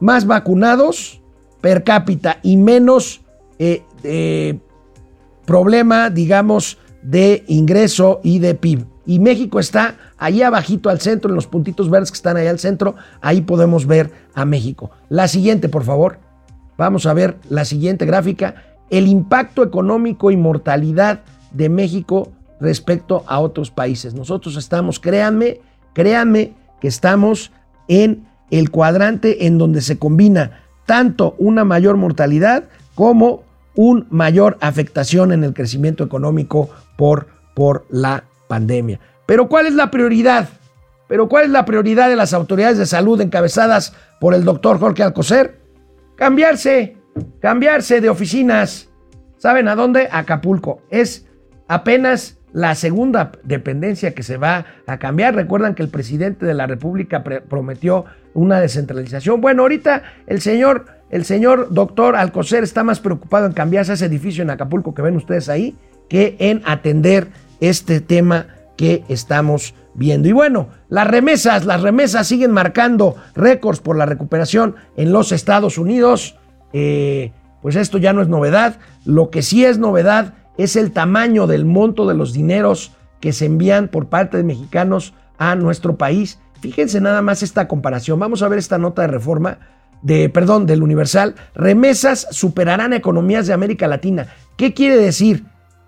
más 0.00 0.26
vacunados 0.26 1.20
per 1.60 1.84
cápita 1.84 2.38
y 2.42 2.56
menos 2.56 3.22
eh, 3.58 3.82
eh, 4.02 4.58
problema, 5.44 6.08
digamos, 6.08 6.78
de 7.04 7.44
ingreso 7.46 8.20
y 8.24 8.40
de 8.40 8.54
PIB. 8.54 8.86
Y 9.06 9.18
México 9.18 9.60
está 9.60 9.96
ahí 10.16 10.42
abajito 10.42 10.88
al 10.88 11.00
centro, 11.00 11.30
en 11.30 11.36
los 11.36 11.46
puntitos 11.46 11.90
verdes 11.90 12.10
que 12.10 12.16
están 12.16 12.36
ahí 12.36 12.46
al 12.46 12.58
centro, 12.58 12.96
ahí 13.20 13.42
podemos 13.42 13.86
ver 13.86 14.10
a 14.34 14.44
México. 14.44 14.90
La 15.10 15.28
siguiente, 15.28 15.68
por 15.68 15.84
favor. 15.84 16.18
Vamos 16.76 17.06
a 17.06 17.14
ver 17.14 17.36
la 17.48 17.64
siguiente 17.64 18.06
gráfica. 18.06 18.64
El 18.90 19.06
impacto 19.06 19.62
económico 19.62 20.30
y 20.30 20.36
mortalidad 20.36 21.20
de 21.52 21.68
México 21.68 22.32
respecto 22.60 23.24
a 23.26 23.40
otros 23.40 23.70
países. 23.70 24.14
Nosotros 24.14 24.56
estamos, 24.56 24.98
créanme, 24.98 25.60
créanme 25.92 26.54
que 26.80 26.88
estamos 26.88 27.52
en 27.88 28.26
el 28.50 28.70
cuadrante 28.70 29.46
en 29.46 29.58
donde 29.58 29.82
se 29.82 29.98
combina 29.98 30.62
tanto 30.86 31.34
una 31.38 31.64
mayor 31.64 31.96
mortalidad 31.96 32.64
como 32.94 33.42
un 33.74 34.06
mayor 34.10 34.56
afectación 34.60 35.32
en 35.32 35.44
el 35.44 35.54
crecimiento 35.54 36.04
económico 36.04 36.70
por, 36.96 37.28
por 37.54 37.86
la 37.90 38.24
pandemia. 38.48 39.00
Pero 39.26 39.48
¿cuál 39.48 39.66
es 39.66 39.74
la 39.74 39.90
prioridad? 39.90 40.48
Pero 41.08 41.28
¿cuál 41.28 41.44
es 41.44 41.50
la 41.50 41.64
prioridad 41.64 42.08
de 42.08 42.16
las 42.16 42.32
autoridades 42.32 42.78
de 42.78 42.86
salud 42.86 43.20
encabezadas 43.20 43.94
por 44.20 44.34
el 44.34 44.44
doctor 44.44 44.78
Jorge 44.78 45.02
Alcocer? 45.02 45.60
Cambiarse, 46.16 46.96
cambiarse 47.40 48.00
de 48.00 48.08
oficinas. 48.08 48.88
¿Saben 49.36 49.68
a 49.68 49.74
dónde? 49.74 50.08
Acapulco. 50.10 50.82
Es 50.90 51.26
apenas 51.68 52.38
la 52.52 52.74
segunda 52.74 53.32
dependencia 53.42 54.14
que 54.14 54.22
se 54.22 54.36
va 54.36 54.64
a 54.86 54.98
cambiar. 54.98 55.34
Recuerdan 55.34 55.74
que 55.74 55.82
el 55.82 55.88
presidente 55.88 56.46
de 56.46 56.54
la 56.54 56.66
República 56.66 57.22
prometió 57.22 58.04
una 58.32 58.60
descentralización. 58.60 59.40
Bueno, 59.40 59.62
ahorita 59.62 60.02
el 60.26 60.40
señor, 60.40 60.86
el 61.10 61.24
señor 61.24 61.68
doctor 61.72 62.16
Alcocer 62.16 62.62
está 62.64 62.84
más 62.84 63.00
preocupado 63.00 63.46
en 63.46 63.52
cambiarse 63.52 63.92
ese 63.92 64.06
edificio 64.06 64.42
en 64.42 64.50
Acapulco 64.50 64.94
que 64.94 65.02
ven 65.02 65.16
ustedes 65.16 65.48
ahí 65.48 65.76
que 66.08 66.36
en 66.38 66.62
atender 66.64 67.28
este 67.60 68.00
tema 68.00 68.46
que 68.76 69.04
estamos 69.08 69.74
viendo. 69.94 70.28
Y 70.28 70.32
bueno, 70.32 70.68
las 70.88 71.06
remesas, 71.06 71.64
las 71.64 71.82
remesas 71.82 72.26
siguen 72.26 72.50
marcando 72.50 73.16
récords 73.34 73.80
por 73.80 73.96
la 73.96 74.06
recuperación 74.06 74.76
en 74.96 75.12
los 75.12 75.32
Estados 75.32 75.78
Unidos. 75.78 76.36
Eh, 76.72 77.32
pues 77.62 77.76
esto 77.76 77.98
ya 77.98 78.12
no 78.12 78.20
es 78.22 78.28
novedad. 78.28 78.78
Lo 79.04 79.30
que 79.30 79.42
sí 79.42 79.64
es 79.64 79.78
novedad 79.78 80.34
es 80.58 80.76
el 80.76 80.92
tamaño 80.92 81.46
del 81.46 81.64
monto 81.64 82.06
de 82.06 82.14
los 82.14 82.32
dineros 82.32 82.92
que 83.20 83.32
se 83.32 83.46
envían 83.46 83.88
por 83.88 84.08
parte 84.08 84.36
de 84.36 84.42
mexicanos 84.42 85.14
a 85.38 85.54
nuestro 85.54 85.96
país. 85.96 86.38
Fíjense 86.60 87.00
nada 87.00 87.22
más 87.22 87.42
esta 87.42 87.68
comparación. 87.68 88.18
Vamos 88.18 88.42
a 88.42 88.48
ver 88.48 88.58
esta 88.58 88.78
nota 88.78 89.02
de 89.02 89.08
reforma 89.08 89.58
de, 90.02 90.28
perdón, 90.28 90.66
del 90.66 90.82
Universal. 90.82 91.34
Remesas 91.54 92.26
superarán 92.30 92.92
economías 92.92 93.46
de 93.46 93.54
América 93.54 93.88
Latina. 93.88 94.28
¿Qué 94.56 94.74
quiere 94.74 94.96
decir? 94.96 95.44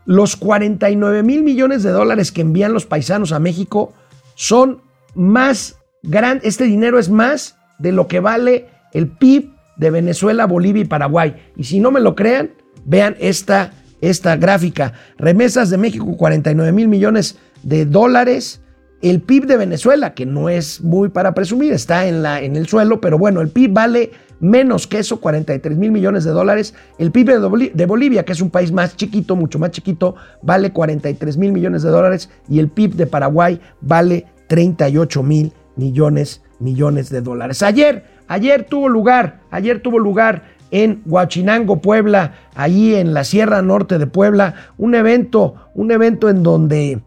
Los 0.07 0.37
49 0.37 1.23
mil 1.23 1.43
millones 1.43 1.83
de 1.83 1.91
dólares 1.91 2.33
que 2.33 2.41
envían 2.41 2.73
los 2.73 2.87
paisanos 2.87 3.33
a 3.33 3.41
México 3.41 3.93
son 4.35 4.81
más 5.15 5.77
grandes, 6.03 6.47
este 6.47 6.65
dinero 6.65 6.99
es 6.99 7.11
más 7.11 7.57
de 7.79 7.93
lo 7.93 8.07
que 8.07 8.21
vale 8.21 8.69
el 8.93 9.09
PIB 9.09 9.51
de 9.77 9.91
Venezuela, 9.91 10.47
Bolivia 10.47 10.83
y 10.83 10.87
Paraguay. 10.87 11.37
Y 11.57 11.65
si 11.65 11.81
no 11.81 11.91
me 11.91 12.01
lo 12.01 12.15
crean, 12.15 12.53
vean 12.85 13.17
esta, 13.19 13.73
esta 14.01 14.37
gráfica. 14.37 14.95
Remesas 15.19 15.71
de 15.71 15.77
México, 15.77 16.17
49 16.17 16.73
mil 16.73 16.89
millones 16.89 17.37
de 17.63 17.85
dólares. 17.85 18.63
El 19.03 19.21
PIB 19.21 19.47
de 19.47 19.57
Venezuela, 19.59 20.15
que 20.15 20.25
no 20.25 20.49
es 20.49 20.81
muy 20.83 21.11
para 21.11 21.35
presumir, 21.35 21.73
está 21.73 22.07
en, 22.07 22.57
el 22.57 22.67
suelo, 22.67 23.01
pero 23.01 23.19
bueno, 23.19 23.43
el 23.43 23.49
PIB 23.49 23.73
vale 23.73 24.11
menos 24.41 24.87
que 24.87 24.99
eso, 24.99 25.21
43 25.21 25.77
mil 25.77 25.91
millones 25.91 26.25
de 26.25 26.31
dólares. 26.31 26.75
El 26.99 27.13
PIB 27.13 27.73
de 27.75 27.87
Bolivia, 27.87 28.25
que 28.25 28.33
es 28.33 28.41
un 28.41 28.51
país 28.51 28.73
más 28.73 28.97
chiquito, 28.97 29.37
mucho 29.37 29.59
más 29.59 29.71
chiquito, 29.71 30.17
vale 30.43 30.73
43 30.73 31.37
mil 31.37 31.53
millones 31.53 31.83
de 31.83 31.91
dólares 31.91 32.31
y 32.49 32.59
el 32.59 32.69
PIB 32.69 32.95
de 32.95 33.07
Paraguay 33.07 33.61
vale 33.83 34.27
38 34.49 35.23
mil 35.23 35.53
millones, 35.77 36.43
millones 36.59 37.11
de 37.11 37.21
dólares. 37.21 37.63
Ayer, 37.63 38.05
ayer 38.29 38.65
tuvo 38.65 38.89
lugar, 38.89 39.41
ayer 39.51 39.83
tuvo 39.83 39.99
lugar 39.99 40.57
en 40.71 41.03
Huachinango, 41.07 41.81
Puebla, 41.81 42.33
ahí 42.55 42.95
en 42.95 43.15
la 43.15 43.25
Sierra 43.25 43.63
Norte 43.63 43.99
de 43.99 44.07
Puebla, 44.07 44.55
un 44.79 44.95
evento, 44.95 45.55
un 45.75 45.91
evento 45.93 46.29
en 46.29 46.43
donde 46.43 47.01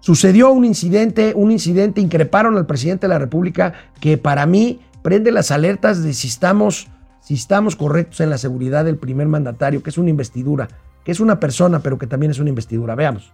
sucedió 0.00 0.50
un 0.50 0.64
incidente, 0.64 1.32
un 1.34 1.50
incidente, 1.50 2.00
increparon 2.00 2.56
al 2.56 2.66
presidente 2.66 3.06
de 3.06 3.12
la 3.12 3.18
República 3.18 3.74
que 4.00 4.18
para 4.18 4.46
mí 4.46 4.80
prende 5.02 5.30
las 5.30 5.50
alertas 5.50 6.02
de 6.02 6.12
si 6.14 6.28
estamos, 6.28 6.88
si 7.20 7.34
estamos 7.34 7.76
correctos 7.76 8.20
en 8.20 8.30
la 8.30 8.38
seguridad 8.38 8.84
del 8.84 8.96
primer 8.96 9.28
mandatario, 9.28 9.82
que 9.82 9.90
es 9.90 9.98
una 9.98 10.10
investidura, 10.10 10.68
que 11.04 11.12
es 11.12 11.20
una 11.20 11.38
persona, 11.40 11.80
pero 11.80 11.98
que 11.98 12.06
también 12.06 12.32
es 12.32 12.38
una 12.38 12.48
investidura. 12.48 12.94
Veamos. 12.94 13.32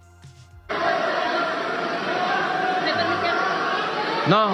No, 4.27 4.49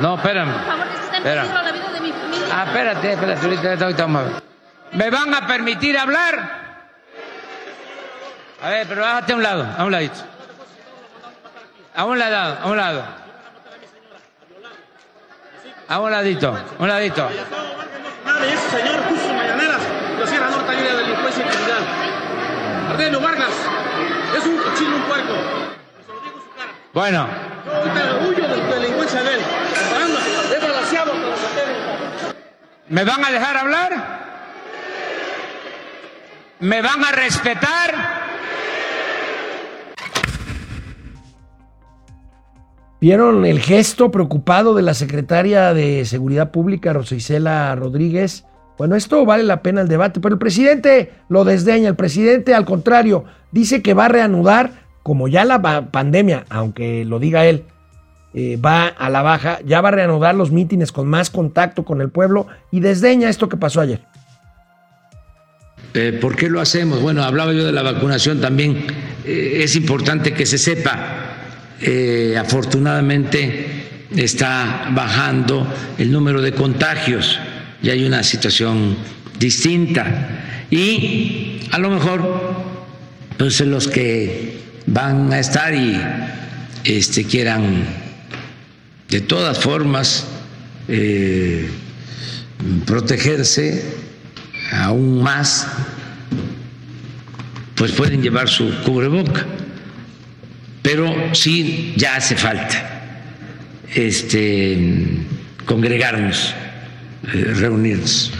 no, 0.00 0.16
espérame. 0.16 0.52
Por 0.52 0.64
favor, 0.64 0.86
espérame. 1.14 1.54
la 1.54 1.72
vida 1.72 1.92
de 1.92 2.00
mi 2.00 2.12
familia. 2.12 2.46
Ah, 2.52 2.64
espérate, 2.66 3.12
espérate, 3.12 3.46
ahorita, 3.46 3.84
ahorita 3.84 4.02
vamos 4.02 4.20
a 4.20 4.24
ver. 4.24 4.42
¿Me 4.92 5.10
van 5.10 5.34
a 5.34 5.46
permitir 5.46 5.96
hablar? 5.96 6.66
A 8.62 8.70
ver, 8.70 8.86
pero 8.88 9.02
bájate 9.02 9.32
a 9.32 9.36
un 9.36 9.42
lado, 9.42 9.66
a 9.76 9.84
un 9.84 9.92
ladito. 9.92 10.35
A 11.96 12.04
un 12.04 12.18
lado, 12.18 12.58
a 12.62 12.66
un 12.66 12.76
lado. 12.76 13.04
A 15.88 16.00
un 16.00 16.10
ladito, 16.10 16.48
a 16.48 16.82
un 16.82 16.88
ladito. 16.88 17.26
Señor 18.70 19.00
mañaneras 19.34 19.80
la 20.18 20.26
Sierra 20.26 20.50
Norte 20.50 20.76
de 20.76 20.94
delincuencia 20.94 21.46
criminal. 21.46 21.84
Ardelio 22.90 23.20
Vargas 23.20 23.54
es 24.36 24.44
un 24.44 24.58
cochino, 24.58 24.96
un 24.96 25.02
puerco. 25.04 25.32
Se 26.06 26.12
lo 26.12 26.20
digo 26.20 26.36
en 26.36 26.42
su 26.42 26.50
cara. 26.54 26.72
Bueno. 26.92 27.28
Yo 27.64 28.28
huyo 28.28 28.46
de 28.46 28.56
la 28.58 28.74
delincuencia 28.74 29.22
de 29.22 29.34
él. 29.34 29.40
Es 30.54 30.62
balanceado 30.62 31.12
con 31.12 31.22
los 31.22 31.40
¿Me 32.88 33.04
van 33.04 33.24
a 33.24 33.30
dejar 33.30 33.56
hablar? 33.56 33.92
¿Me 36.60 36.82
van 36.82 37.04
a 37.04 37.12
respetar? 37.12 38.25
¿Vieron 43.06 43.46
el 43.46 43.60
gesto 43.60 44.10
preocupado 44.10 44.74
de 44.74 44.82
la 44.82 44.92
secretaria 44.92 45.72
de 45.72 46.04
Seguridad 46.06 46.50
Pública, 46.50 46.92
Rosa 46.92 47.76
Rodríguez? 47.76 48.46
Bueno, 48.78 48.96
esto 48.96 49.24
vale 49.24 49.44
la 49.44 49.62
pena 49.62 49.82
el 49.82 49.86
debate, 49.86 50.18
pero 50.18 50.34
el 50.34 50.40
presidente 50.40 51.12
lo 51.28 51.44
desdeña. 51.44 51.90
El 51.90 51.94
presidente, 51.94 52.52
al 52.52 52.64
contrario, 52.64 53.22
dice 53.52 53.80
que 53.80 53.94
va 53.94 54.06
a 54.06 54.08
reanudar, 54.08 54.72
como 55.04 55.28
ya 55.28 55.44
la 55.44 55.88
pandemia, 55.92 56.46
aunque 56.48 57.04
lo 57.04 57.20
diga 57.20 57.46
él, 57.46 57.62
eh, 58.34 58.56
va 58.56 58.88
a 58.88 59.08
la 59.08 59.22
baja, 59.22 59.60
ya 59.64 59.80
va 59.80 59.90
a 59.90 59.92
reanudar 59.92 60.34
los 60.34 60.50
mítines 60.50 60.90
con 60.90 61.06
más 61.06 61.30
contacto 61.30 61.84
con 61.84 62.00
el 62.00 62.10
pueblo 62.10 62.48
y 62.72 62.80
desdeña 62.80 63.28
esto 63.28 63.48
que 63.48 63.56
pasó 63.56 63.82
ayer. 63.82 64.00
Eh, 65.94 66.18
¿Por 66.20 66.34
qué 66.34 66.50
lo 66.50 66.60
hacemos? 66.60 67.00
Bueno, 67.00 67.22
hablaba 67.22 67.52
yo 67.52 67.64
de 67.64 67.70
la 67.70 67.82
vacunación 67.82 68.40
también. 68.40 68.84
Eh, 69.24 69.60
es 69.62 69.76
importante 69.76 70.34
que 70.34 70.44
se 70.44 70.58
sepa 70.58 71.36
eh, 71.80 72.36
afortunadamente 72.38 74.06
está 74.14 74.88
bajando 74.94 75.66
el 75.98 76.10
número 76.10 76.40
de 76.40 76.52
contagios 76.52 77.38
y 77.82 77.90
hay 77.90 78.04
una 78.04 78.22
situación 78.22 78.96
distinta. 79.38 80.66
Y 80.70 81.60
a 81.70 81.78
lo 81.78 81.90
mejor, 81.90 82.64
pues 83.36 83.60
los 83.60 83.88
que 83.88 84.60
van 84.86 85.32
a 85.32 85.38
estar 85.38 85.74
y 85.74 86.00
este, 86.84 87.24
quieran 87.24 87.84
de 89.10 89.20
todas 89.20 89.58
formas 89.58 90.26
eh, 90.88 91.68
protegerse 92.86 93.84
aún 94.72 95.22
más, 95.22 95.66
pues 97.74 97.92
pueden 97.92 98.22
llevar 98.22 98.48
su 98.48 98.72
cubreboca 98.82 99.44
pero 100.86 101.12
sí 101.32 101.94
ya 101.96 102.14
hace 102.14 102.36
falta 102.36 103.26
este, 103.92 105.26
congregarnos, 105.64 106.54
eh, 107.34 107.54
reunirnos. 107.56 108.30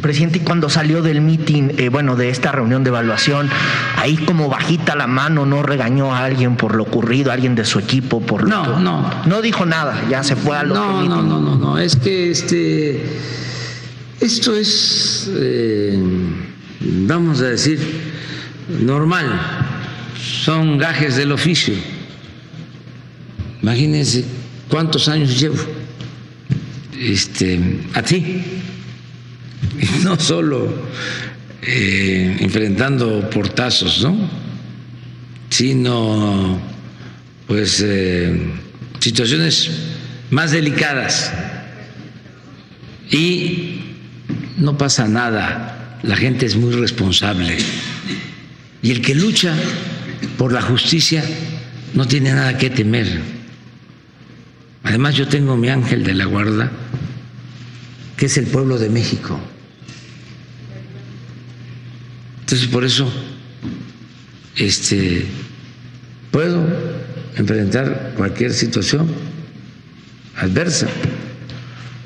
Presidente, 0.00 0.38
y 0.38 0.42
cuando 0.42 0.70
salió 0.70 1.02
del 1.02 1.20
meeting, 1.20 1.70
eh, 1.76 1.88
bueno, 1.88 2.14
de 2.14 2.28
esta 2.28 2.52
reunión 2.52 2.84
de 2.84 2.90
evaluación, 2.90 3.50
ahí 3.96 4.16
como 4.16 4.48
bajita 4.48 4.94
la 4.94 5.08
mano, 5.08 5.44
¿no 5.44 5.64
regañó 5.64 6.14
a 6.14 6.24
alguien 6.24 6.56
por 6.56 6.76
lo 6.76 6.84
ocurrido, 6.84 7.32
a 7.32 7.34
alguien 7.34 7.56
de 7.56 7.64
su 7.64 7.80
equipo? 7.80 8.20
por 8.20 8.44
lo 8.44 8.48
No, 8.48 8.78
no. 8.78 9.10
No 9.26 9.42
dijo 9.42 9.66
nada, 9.66 10.04
ya 10.08 10.22
se 10.22 10.36
fue 10.36 10.56
a 10.56 10.62
lo 10.62 10.76
no, 10.76 11.02
no, 11.02 11.22
no, 11.24 11.40
no, 11.40 11.56
no, 11.56 11.78
es 11.78 11.96
que 11.96 12.30
este, 12.30 13.02
esto 14.20 14.54
es, 14.54 15.28
eh, 15.34 15.98
vamos 16.80 17.40
a 17.40 17.46
decir, 17.46 17.80
normal 18.68 19.67
son 20.20 20.78
gajes 20.78 21.16
del 21.16 21.32
oficio. 21.32 21.74
Imagínense 23.62 24.24
cuántos 24.68 25.08
años 25.08 25.38
llevo 25.38 25.58
este, 27.00 27.60
ti 28.06 28.42
no 30.04 30.18
solo 30.18 30.72
eh, 31.62 32.36
enfrentando 32.40 33.28
portazos, 33.30 34.02
¿no? 34.02 34.16
sino 35.50 36.60
pues 37.46 37.82
eh, 37.84 38.52
situaciones 39.00 39.70
más 40.30 40.50
delicadas 40.52 41.32
y 43.10 43.80
no 44.58 44.76
pasa 44.76 45.08
nada, 45.08 45.98
la 46.02 46.16
gente 46.16 46.46
es 46.46 46.56
muy 46.56 46.74
responsable 46.74 47.56
y 48.82 48.90
el 48.90 49.00
que 49.00 49.14
lucha 49.14 49.54
por 50.36 50.52
la 50.52 50.62
justicia 50.62 51.22
no 51.94 52.06
tiene 52.06 52.32
nada 52.32 52.56
que 52.58 52.70
temer. 52.70 53.20
Además 54.84 55.14
yo 55.14 55.28
tengo 55.28 55.56
mi 55.56 55.68
ángel 55.68 56.04
de 56.04 56.14
la 56.14 56.24
guarda, 56.24 56.70
que 58.16 58.26
es 58.26 58.38
el 58.38 58.46
pueblo 58.46 58.78
de 58.78 58.88
México. 58.88 59.38
Entonces 62.40 62.68
por 62.68 62.84
eso 62.84 63.12
este 64.56 65.26
puedo 66.30 66.66
enfrentar 67.36 68.14
cualquier 68.16 68.52
situación 68.52 69.08
adversa 70.36 70.88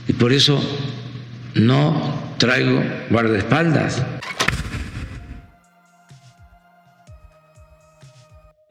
y 0.08 0.12
por 0.12 0.32
eso 0.32 0.60
no 1.54 2.34
traigo 2.38 2.82
guardaespaldas. 3.10 4.02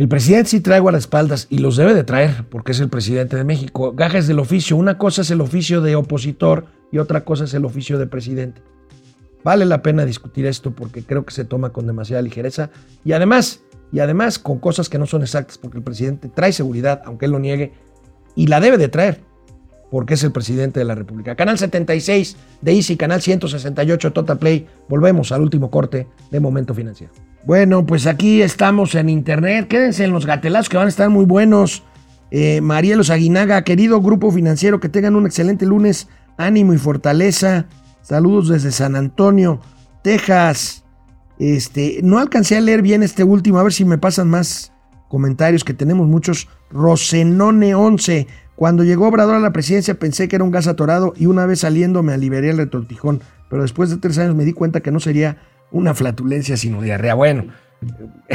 El 0.01 0.07
presidente 0.07 0.49
sí 0.49 0.61
trae 0.61 0.79
guardaespaldas 0.79 1.45
y 1.51 1.59
los 1.59 1.77
debe 1.77 1.93
de 1.93 2.03
traer 2.03 2.45
porque 2.49 2.71
es 2.71 2.79
el 2.79 2.89
presidente 2.89 3.35
de 3.35 3.43
México. 3.43 3.93
Gajes 3.93 4.25
del 4.25 4.39
oficio. 4.39 4.75
Una 4.75 4.97
cosa 4.97 5.21
es 5.21 5.29
el 5.29 5.41
oficio 5.41 5.79
de 5.79 5.95
opositor 5.95 6.65
y 6.91 6.97
otra 6.97 7.23
cosa 7.23 7.43
es 7.43 7.53
el 7.53 7.65
oficio 7.65 7.99
de 7.99 8.07
presidente. 8.07 8.63
Vale 9.43 9.63
la 9.63 9.83
pena 9.83 10.03
discutir 10.03 10.47
esto 10.47 10.71
porque 10.71 11.03
creo 11.03 11.23
que 11.23 11.35
se 11.35 11.45
toma 11.45 11.69
con 11.69 11.85
demasiada 11.85 12.23
ligereza 12.23 12.71
y 13.05 13.11
además, 13.11 13.61
y 13.91 13.99
además 13.99 14.39
con 14.39 14.57
cosas 14.57 14.89
que 14.89 14.97
no 14.97 15.05
son 15.05 15.21
exactas 15.21 15.59
porque 15.59 15.77
el 15.77 15.83
presidente 15.83 16.29
trae 16.29 16.51
seguridad, 16.51 17.03
aunque 17.05 17.27
él 17.27 17.33
lo 17.33 17.39
niegue, 17.39 17.73
y 18.35 18.47
la 18.47 18.59
debe 18.59 18.79
de 18.79 18.87
traer 18.87 19.21
porque 19.91 20.13
es 20.13 20.23
el 20.23 20.31
presidente 20.31 20.79
de 20.79 20.85
la 20.85 20.95
República. 20.95 21.35
Canal 21.35 21.59
76 21.59 22.37
de 22.61 22.73
Easy, 22.73 22.95
canal 22.95 23.21
168 23.21 24.13
Total 24.13 24.39
Play. 24.39 24.65
Volvemos 24.87 25.33
al 25.33 25.41
último 25.41 25.69
corte 25.69 26.07
de 26.31 26.39
Momento 26.39 26.73
Financiero. 26.73 27.13
Bueno, 27.43 27.85
pues 27.85 28.07
aquí 28.07 28.41
estamos 28.41 28.95
en 28.95 29.09
internet. 29.09 29.67
Quédense 29.67 30.05
en 30.05 30.11
los 30.11 30.25
gatelazos 30.25 30.69
que 30.69 30.77
van 30.77 30.85
a 30.85 30.89
estar 30.89 31.09
muy 31.09 31.25
buenos. 31.25 31.83
Eh, 32.31 32.61
Marielos 32.61 33.09
Aguinaga, 33.09 33.63
querido 33.63 34.01
grupo 34.01 34.31
financiero, 34.31 34.79
que 34.79 34.87
tengan 34.87 35.17
un 35.17 35.25
excelente 35.25 35.65
lunes. 35.65 36.07
Ánimo 36.37 36.73
y 36.73 36.77
fortaleza. 36.77 37.65
Saludos 38.01 38.47
desde 38.47 38.71
San 38.71 38.95
Antonio, 38.95 39.59
Texas. 40.03 40.85
Este, 41.37 41.99
no 42.01 42.19
alcancé 42.19 42.55
a 42.55 42.61
leer 42.61 42.81
bien 42.81 43.03
este 43.03 43.25
último, 43.25 43.59
a 43.59 43.63
ver 43.63 43.73
si 43.73 43.83
me 43.83 43.97
pasan 43.97 44.29
más 44.29 44.71
comentarios, 45.09 45.65
que 45.65 45.73
tenemos 45.73 46.07
muchos. 46.07 46.47
Rosenone 46.69 47.75
11. 47.75 48.27
Cuando 48.61 48.83
llegó 48.83 49.07
Obrador 49.07 49.33
a 49.33 49.39
la 49.39 49.53
presidencia 49.53 49.95
pensé 49.95 50.27
que 50.27 50.35
era 50.35 50.45
un 50.45 50.51
gas 50.51 50.67
atorado 50.67 51.13
y 51.17 51.25
una 51.25 51.47
vez 51.47 51.61
saliendo 51.61 52.03
me 52.03 52.13
aliviaría 52.13 52.51
el 52.51 52.57
retortijón, 52.57 53.19
pero 53.49 53.63
después 53.63 53.89
de 53.89 53.97
tres 53.97 54.19
años 54.19 54.35
me 54.35 54.45
di 54.45 54.53
cuenta 54.53 54.81
que 54.81 54.91
no 54.91 54.99
sería 54.99 55.37
una 55.71 55.95
flatulencia 55.95 56.55
sino 56.55 56.79
diarrea. 56.79 57.15
Bueno, 57.15 57.45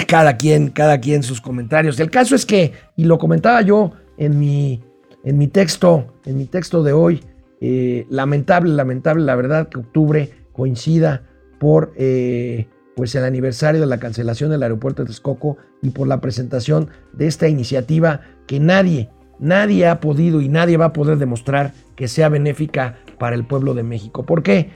cada 0.09 0.37
quien, 0.37 0.71
cada 0.71 0.99
quien 0.99 1.23
sus 1.23 1.41
comentarios. 1.41 2.01
El 2.01 2.11
caso 2.11 2.35
es 2.35 2.45
que, 2.45 2.73
y 2.97 3.05
lo 3.05 3.19
comentaba 3.19 3.63
yo 3.63 3.93
en 4.19 4.37
mi, 4.37 4.83
en 5.23 5.39
mi 5.39 5.47
texto, 5.47 6.13
en 6.25 6.39
mi 6.39 6.47
texto 6.47 6.83
de 6.83 6.93
hoy, 6.93 7.21
eh, 7.61 8.05
lamentable, 8.11 8.75
lamentable, 8.75 9.23
la 9.25 9.37
verdad 9.37 9.69
que 9.69 9.79
octubre 9.79 10.33
coincida 10.53 11.23
por 11.61 11.93
eh, 11.97 12.67
pues 12.97 13.15
el 13.15 13.23
aniversario 13.23 13.81
de 13.81 13.87
la 13.87 14.01
cancelación 14.01 14.51
del 14.51 14.65
aeropuerto 14.65 15.03
de 15.03 15.07
Texcoco 15.07 15.57
y 15.83 15.91
por 15.91 16.09
la 16.09 16.21
presentación 16.21 16.89
de 17.13 17.29
esta 17.29 17.47
iniciativa 17.47 18.23
que 18.49 18.59
nadie, 18.59 19.09
Nadie 19.39 19.87
ha 19.87 20.01
podido 20.01 20.41
y 20.41 20.49
nadie 20.49 20.77
va 20.77 20.87
a 20.87 20.93
poder 20.93 21.19
demostrar 21.19 21.73
que 21.95 22.09
sea 22.09 22.29
benéfica 22.29 22.97
para 23.19 23.37
el 23.37 23.45
pueblo 23.45 23.75
de 23.75 23.83
México. 23.83 24.25
¿Por 24.25 24.43
qué? 24.43 24.71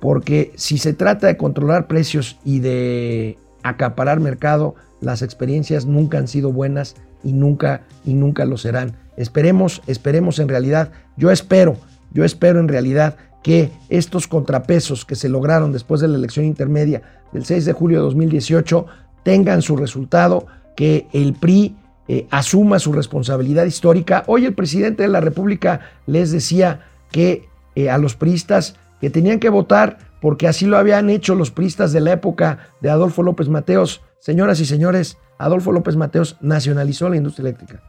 Porque 0.00 0.52
si 0.56 0.78
se 0.78 0.92
trata 0.92 1.26
de 1.26 1.36
controlar 1.36 1.86
precios 1.86 2.38
y 2.44 2.60
de 2.60 3.38
acaparar 3.62 4.20
mercado, 4.20 4.74
las 5.00 5.22
experiencias 5.22 5.86
nunca 5.86 6.18
han 6.18 6.28
sido 6.28 6.52
buenas 6.52 6.96
y 7.22 7.32
nunca 7.32 7.82
y 8.04 8.14
nunca 8.14 8.44
lo 8.44 8.56
serán. 8.56 8.96
Esperemos, 9.16 9.82
esperemos 9.86 10.38
en 10.38 10.48
realidad, 10.48 10.92
yo 11.16 11.30
espero, 11.30 11.76
yo 12.12 12.24
espero 12.24 12.60
en 12.60 12.68
realidad 12.68 13.16
que 13.42 13.70
estos 13.88 14.26
contrapesos 14.26 15.04
que 15.04 15.14
se 15.14 15.28
lograron 15.28 15.72
después 15.72 16.00
de 16.00 16.08
la 16.08 16.16
elección 16.16 16.46
intermedia 16.46 17.02
del 17.32 17.44
6 17.44 17.64
de 17.64 17.72
julio 17.72 17.98
de 17.98 18.04
2018 18.04 18.86
tengan 19.22 19.62
su 19.62 19.76
resultado, 19.76 20.46
que 20.76 21.06
el 21.12 21.34
PRI 21.34 21.76
eh, 22.08 22.26
asuma 22.30 22.78
su 22.78 22.92
responsabilidad 22.92 23.64
histórica. 23.64 24.24
Hoy 24.26 24.44
el 24.44 24.54
presidente 24.54 25.02
de 25.02 25.08
la 25.08 25.20
República 25.20 25.80
les 26.06 26.30
decía 26.32 26.80
que 27.10 27.48
eh, 27.74 27.90
a 27.90 27.98
los 27.98 28.14
priistas 28.14 28.76
que 29.00 29.10
tenían 29.10 29.40
que 29.40 29.48
votar 29.48 29.98
porque 30.20 30.48
así 30.48 30.64
lo 30.64 30.78
habían 30.78 31.10
hecho 31.10 31.34
los 31.34 31.50
priistas 31.50 31.92
de 31.92 32.00
la 32.00 32.12
época 32.12 32.70
de 32.80 32.88
Adolfo 32.88 33.22
López 33.22 33.48
Mateos. 33.48 34.00
Señoras 34.20 34.58
y 34.60 34.64
señores, 34.64 35.18
Adolfo 35.38 35.70
López 35.70 35.96
Mateos 35.96 36.38
nacionalizó 36.40 37.10
la 37.10 37.16
industria 37.16 37.48
eléctrica. 37.48 37.82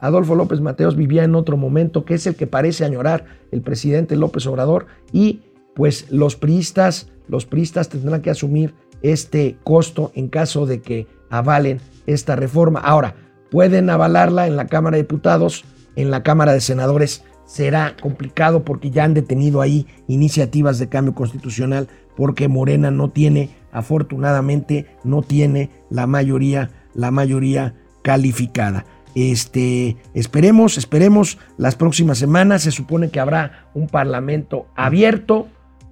Adolfo 0.00 0.34
López 0.34 0.60
Mateos 0.60 0.96
vivía 0.96 1.24
en 1.24 1.34
otro 1.34 1.56
momento, 1.56 2.04
que 2.04 2.14
es 2.14 2.26
el 2.26 2.36
que 2.36 2.46
parece 2.46 2.84
añorar 2.84 3.24
el 3.50 3.62
presidente 3.62 4.16
López 4.16 4.46
Obrador, 4.46 4.86
y 5.12 5.40
pues 5.74 6.10
los 6.10 6.36
priistas, 6.36 7.08
los 7.26 7.46
priistas 7.46 7.88
tendrán 7.88 8.20
que 8.20 8.30
asumir 8.30 8.74
este 9.02 9.56
costo 9.64 10.12
en 10.14 10.28
caso 10.28 10.66
de 10.66 10.82
que 10.82 11.06
avalen 11.30 11.80
esta 12.06 12.36
reforma. 12.36 12.80
Ahora, 12.80 13.14
pueden 13.50 13.90
avalarla 13.90 14.46
en 14.46 14.56
la 14.56 14.66
Cámara 14.66 14.96
de 14.96 15.02
Diputados, 15.02 15.64
en 15.96 16.10
la 16.10 16.22
Cámara 16.22 16.52
de 16.52 16.60
Senadores 16.60 17.24
será 17.48 17.96
complicado 18.00 18.62
porque 18.62 18.90
ya 18.90 19.04
han 19.04 19.14
detenido 19.14 19.62
ahí 19.62 19.86
iniciativas 20.06 20.78
de 20.78 20.88
cambio 20.88 21.14
constitucional 21.14 21.88
porque 22.14 22.46
Morena 22.46 22.90
no 22.90 23.10
tiene, 23.10 23.50
afortunadamente, 23.72 24.86
no 25.02 25.22
tiene 25.22 25.70
la 25.88 26.06
mayoría, 26.06 26.70
la 26.94 27.10
mayoría 27.10 27.74
calificada. 28.02 28.84
Este, 29.14 29.96
esperemos, 30.14 30.76
esperemos 30.78 31.38
las 31.56 31.74
próximas 31.74 32.18
semanas. 32.18 32.62
Se 32.62 32.70
supone 32.70 33.10
que 33.10 33.20
habrá 33.20 33.68
un 33.74 33.86
parlamento 33.86 34.66
abierto. 34.76 35.48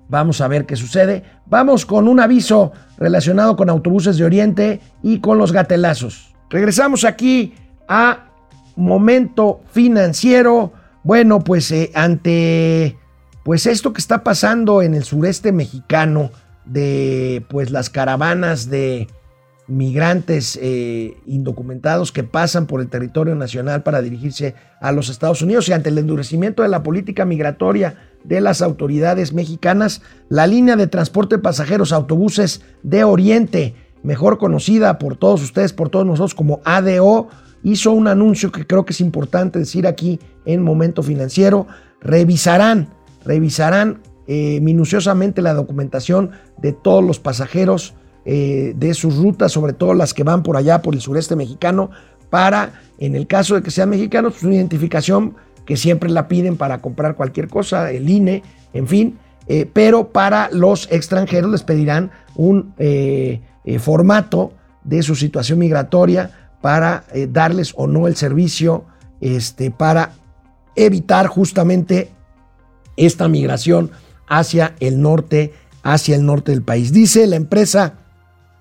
Vamos 0.08 0.40
a 0.40 0.48
ver 0.48 0.66
qué 0.66 0.76
sucede. 0.76 1.24
Vamos 1.46 1.86
con 1.86 2.06
un 2.06 2.20
aviso 2.20 2.72
relacionado 2.98 3.56
con 3.56 3.70
autobuses 3.70 4.18
de 4.18 4.24
Oriente 4.24 4.80
y 5.02 5.20
con 5.20 5.38
los 5.38 5.52
gatelazos. 5.52 6.35
Regresamos 6.50 7.04
aquí 7.04 7.54
a 7.88 8.30
Momento 8.76 9.60
Financiero. 9.72 10.72
Bueno, 11.02 11.40
pues 11.40 11.70
eh, 11.70 11.90
ante 11.94 12.96
pues 13.44 13.66
esto 13.66 13.92
que 13.92 14.00
está 14.00 14.24
pasando 14.24 14.82
en 14.82 14.94
el 14.94 15.04
sureste 15.04 15.52
mexicano 15.52 16.30
de 16.64 17.44
pues 17.48 17.70
las 17.70 17.90
caravanas 17.90 18.68
de 18.68 19.06
migrantes 19.68 20.58
eh, 20.62 21.16
indocumentados 21.26 22.12
que 22.12 22.22
pasan 22.22 22.66
por 22.66 22.80
el 22.80 22.88
territorio 22.88 23.34
nacional 23.34 23.82
para 23.82 24.02
dirigirse 24.02 24.54
a 24.80 24.92
los 24.92 25.08
Estados 25.08 25.42
Unidos 25.42 25.68
y 25.68 25.72
ante 25.72 25.88
el 25.88 25.98
endurecimiento 25.98 26.62
de 26.62 26.68
la 26.68 26.82
política 26.82 27.24
migratoria 27.24 27.96
de 28.22 28.40
las 28.40 28.62
autoridades 28.62 29.32
mexicanas, 29.32 30.02
la 30.28 30.46
línea 30.46 30.76
de 30.76 30.86
transporte 30.86 31.36
de 31.36 31.42
pasajeros 31.42 31.92
autobuses 31.92 32.62
de 32.82 33.04
Oriente 33.04 33.74
mejor 34.02 34.38
conocida 34.38 34.98
por 34.98 35.16
todos 35.16 35.42
ustedes, 35.42 35.72
por 35.72 35.88
todos 35.88 36.06
nosotros 36.06 36.34
como 36.34 36.60
ADO, 36.64 37.28
hizo 37.62 37.90
un 37.90 38.06
anuncio 38.06 38.52
que 38.52 38.66
creo 38.66 38.84
que 38.84 38.92
es 38.92 39.00
importante 39.00 39.58
decir 39.58 39.86
aquí 39.86 40.20
en 40.44 40.62
Momento 40.62 41.02
Financiero. 41.02 41.66
Revisarán, 42.00 42.88
revisarán 43.24 44.00
eh, 44.28 44.60
minuciosamente 44.60 45.42
la 45.42 45.54
documentación 45.54 46.30
de 46.58 46.72
todos 46.72 47.04
los 47.04 47.18
pasajeros 47.18 47.94
eh, 48.24 48.72
de 48.76 48.94
sus 48.94 49.16
rutas, 49.16 49.52
sobre 49.52 49.72
todo 49.72 49.94
las 49.94 50.14
que 50.14 50.22
van 50.22 50.42
por 50.42 50.56
allá, 50.56 50.82
por 50.82 50.94
el 50.94 51.00
sureste 51.00 51.36
mexicano, 51.36 51.90
para, 52.30 52.80
en 52.98 53.14
el 53.14 53.26
caso 53.26 53.54
de 53.54 53.62
que 53.62 53.70
sean 53.70 53.90
mexicanos, 53.90 54.34
pues 54.34 54.44
una 54.44 54.54
identificación 54.54 55.36
que 55.64 55.76
siempre 55.76 56.10
la 56.10 56.28
piden 56.28 56.56
para 56.56 56.80
comprar 56.80 57.16
cualquier 57.16 57.48
cosa, 57.48 57.90
el 57.90 58.08
INE, 58.08 58.42
en 58.72 58.86
fin, 58.86 59.18
eh, 59.48 59.68
pero 59.72 60.08
para 60.08 60.50
los 60.52 60.90
extranjeros 60.90 61.50
les 61.50 61.62
pedirán 61.62 62.10
un 62.36 62.74
eh, 63.66 63.78
formato 63.78 64.52
de 64.84 65.02
su 65.02 65.14
situación 65.14 65.58
migratoria 65.58 66.50
para 66.62 67.04
eh, 67.12 67.28
darles 67.30 67.74
o 67.76 67.86
no 67.86 68.06
el 68.06 68.16
servicio, 68.16 68.84
este, 69.20 69.70
para 69.70 70.12
evitar 70.74 71.26
justamente 71.26 72.10
esta 72.96 73.28
migración 73.28 73.90
hacia 74.28 74.74
el 74.80 75.00
norte, 75.02 75.52
hacia 75.82 76.16
el 76.16 76.24
norte 76.24 76.52
del 76.52 76.62
país. 76.62 76.92
Dice 76.92 77.26
la 77.26 77.36
empresa 77.36 77.94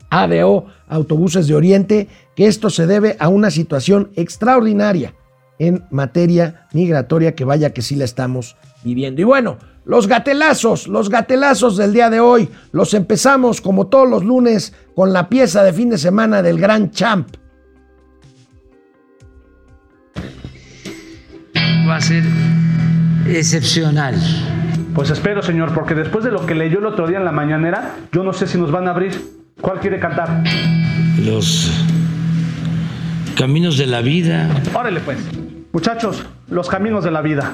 ADO 0.09 0.65
Autobuses 0.87 1.47
de 1.47 1.55
Oriente 1.55 2.07
que 2.35 2.47
esto 2.47 2.69
se 2.69 2.85
debe 2.85 3.15
a 3.19 3.27
una 3.27 3.51
situación 3.51 4.11
extraordinaria 4.15 5.13
en 5.59 5.85
materia 5.89 6.67
migratoria 6.73 7.35
que 7.35 7.45
vaya 7.45 7.73
que 7.73 7.81
sí 7.81 7.95
la 7.95 8.05
estamos 8.05 8.55
viviendo. 8.83 9.21
Y 9.21 9.23
bueno, 9.23 9.57
los 9.85 10.07
gatelazos, 10.07 10.87
los 10.87 11.09
gatelazos 11.09 11.77
del 11.77 11.93
día 11.93 12.09
de 12.09 12.19
hoy, 12.19 12.49
los 12.71 12.93
empezamos 12.93 13.61
como 13.61 13.87
todos 13.87 14.09
los 14.09 14.23
lunes 14.23 14.73
con 14.95 15.13
la 15.13 15.29
pieza 15.29 15.63
de 15.63 15.73
fin 15.73 15.89
de 15.89 15.97
semana 15.97 16.41
del 16.41 16.59
Gran 16.59 16.91
Champ. 16.91 17.29
Va 21.87 21.97
a 21.97 22.01
ser 22.01 22.23
excepcional. 23.27 24.15
Pues 24.95 25.11
espero, 25.11 25.43
señor, 25.43 25.73
porque 25.73 25.93
después 25.93 26.23
de 26.23 26.31
lo 26.31 26.45
que 26.45 26.55
leyó 26.55 26.79
el 26.79 26.85
otro 26.85 27.07
día 27.07 27.17
en 27.17 27.25
la 27.25 27.31
mañanera, 27.31 27.95
yo 28.11 28.23
no 28.23 28.33
sé 28.33 28.47
si 28.47 28.57
nos 28.57 28.71
van 28.71 28.87
a 28.87 28.91
abrir. 28.91 29.35
¿Cuál 29.61 29.79
quiere 29.79 29.99
cantar? 29.99 30.43
Los 31.23 31.71
caminos 33.37 33.77
de 33.77 33.85
la 33.85 34.01
vida. 34.01 34.49
Órale, 34.73 34.99
pues. 35.01 35.17
Muchachos, 35.75 36.23
los 36.49 36.69
caminos 36.69 37.03
de 37.03 37.11
la 37.11 37.21
vida. 37.21 37.53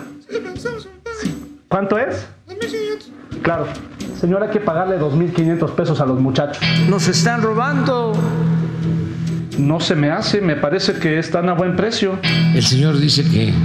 ¿Cuánto 1.67 1.97
es? 1.97 2.27
2.500. 2.47 3.41
Claro. 3.41 3.65
Señor, 4.19 4.43
hay 4.43 4.51
que 4.51 4.59
pagarle 4.59 4.99
2.500 4.99 5.71
pesos 5.71 5.99
a 6.01 6.05
los 6.05 6.19
muchachos. 6.19 6.63
Nos 6.87 7.07
están 7.07 7.41
robando. 7.41 8.13
No 9.57 9.79
se 9.79 9.95
me 9.95 10.11
hace, 10.11 10.39
me 10.39 10.55
parece 10.55 10.93
que 10.99 11.17
están 11.17 11.49
a 11.49 11.53
buen 11.53 11.75
precio. 11.75 12.19
El 12.53 12.61
señor 12.61 12.99
dice 12.99 13.27
que 13.27 13.55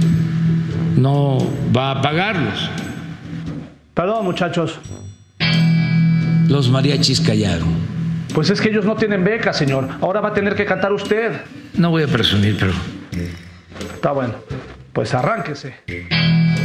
no 0.97 1.37
va 1.71 1.91
a 1.91 2.01
pagarlos. 2.01 2.71
Perdón, 3.93 4.25
muchachos. 4.25 4.79
Los 6.47 6.67
mariachis 6.71 7.21
callaron. 7.21 7.75
Pues 8.33 8.49
es 8.49 8.59
que 8.59 8.69
ellos 8.69 8.85
no 8.85 8.95
tienen 8.95 9.23
beca, 9.23 9.53
señor. 9.53 9.87
Ahora 10.01 10.19
va 10.19 10.29
a 10.29 10.33
tener 10.33 10.55
que 10.55 10.65
cantar 10.65 10.93
usted. 10.93 11.41
No 11.75 11.91
voy 11.91 12.01
a 12.01 12.07
presumir, 12.07 12.57
pero 12.59 12.73
Está 13.93 14.11
bueno. 14.11 14.33
Pues 14.93 15.13
arránquese. 15.13 15.75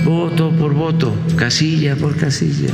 voto 0.05 0.51
por 0.51 0.73
voto, 0.73 1.13
casilla 1.37 1.95
por 1.97 2.17
casilla, 2.17 2.73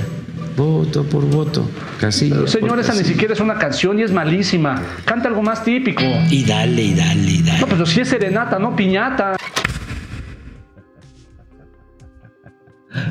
voto 0.57 1.05
por 1.05 1.25
voto, 1.25 1.69
casilla 2.01 2.37
por 2.37 2.49
Señor, 2.49 2.79
esa 2.79 2.95
ni 2.95 3.05
siquiera 3.05 3.35
es 3.35 3.41
una 3.41 3.59
canción 3.59 3.99
y 3.99 4.03
es 4.03 4.13
malísima. 4.13 4.81
Canta 5.05 5.29
algo 5.29 5.43
más 5.43 5.65
típico. 5.65 6.03
Y 6.31 6.45
dale, 6.45 6.83
y 6.83 6.95
dale, 6.95 7.21
y 7.21 7.43
dale. 7.43 7.61
No, 7.61 7.67
pero 7.67 7.87
si 7.87 8.01
es 8.01 8.09
serenata, 8.09 8.59
no 8.59 8.77
piñata. 8.77 9.37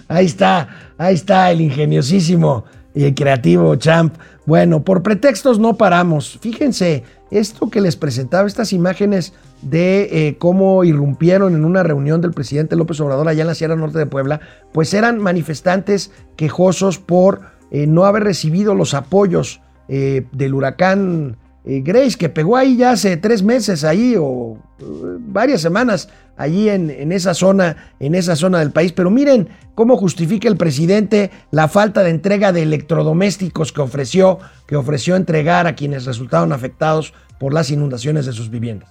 Ahí 0.08 0.26
está, 0.26 0.94
ahí 0.98 1.16
está 1.16 1.52
el 1.52 1.62
ingeniosísimo 1.62 2.66
y 2.96 3.04
el 3.04 3.14
creativo 3.14 3.76
Champ. 3.76 4.16
Bueno, 4.46 4.84
por 4.84 5.04
pretextos 5.04 5.60
no 5.60 5.76
paramos. 5.76 6.40
Fíjense, 6.42 7.04
esto 7.32 7.70
que 7.70 7.82
les 7.82 7.96
presentaba, 7.96 8.48
estas 8.48 8.74
imágenes 8.74 9.34
de 9.62 10.28
eh, 10.28 10.38
cómo 10.38 10.84
irrumpieron 10.84 11.56
en 11.56 11.66
una 11.66 11.84
reunión 11.84 12.22
del 12.22 12.32
presidente 12.32 12.76
López 12.76 13.00
Obrador 13.00 13.28
allá 13.28 13.42
en 13.42 13.48
la 13.48 13.56
Sierra 13.56 13.76
Norte 13.76 14.00
de 14.00 14.06
Puebla, 14.06 14.40
pues 14.72 14.94
eran 14.94 15.20
manifestantes 15.20 16.12
quejosos 16.36 17.00
por 17.00 17.42
eh, 17.72 17.88
no 17.88 18.06
haber 18.06 18.24
recibido 18.24 18.76
los 18.76 18.94
apoyos 18.94 19.62
eh, 19.90 20.26
del 20.32 20.54
huracán 20.54 21.38
Grace, 21.68 22.18
que 22.18 22.30
pegó 22.30 22.56
ahí 22.56 22.78
ya 22.78 22.92
hace 22.92 23.18
tres 23.18 23.44
meses, 23.44 23.84
ahí 23.84 24.16
o 24.18 24.58
eh, 24.80 24.84
varias 25.20 25.60
semanas, 25.62 26.08
allí 26.38 26.70
en, 26.70 27.12
esa 27.12 27.34
zona, 27.34 27.92
en 28.00 28.16
esa 28.16 28.38
zona 28.38 28.60
del 28.60 28.72
país. 28.72 28.94
Pero 28.94 29.10
miren 29.10 29.50
cómo 29.76 29.98
justifica 29.98 30.48
el 30.48 30.56
presidente 30.56 31.30
la 31.52 31.68
falta 31.68 32.04
de 32.04 32.12
entrega 32.12 32.54
de 32.54 32.64
electrodomésticos 32.64 33.74
que 33.74 33.82
ofreció, 33.82 34.40
que 34.66 34.78
ofreció 34.78 35.18
entregar 35.18 35.68
a 35.68 35.76
quienes 35.76 36.06
resultaron 36.06 36.54
afectados 36.54 37.14
por 37.38 37.54
las 37.54 37.70
inundaciones 37.70 38.26
de 38.26 38.32
sus 38.34 38.50
viviendas. 38.50 38.90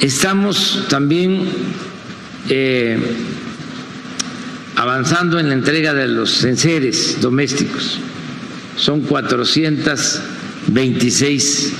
Estamos 0.00 0.86
también 0.88 1.48
eh, 2.48 2.98
avanzando 4.74 5.38
en 5.38 5.48
la 5.48 5.54
entrega 5.54 5.94
de 5.94 6.08
los 6.08 6.44
enseres 6.44 7.20
domésticos. 7.20 8.00
Son 8.76 9.02
426 10.66 11.72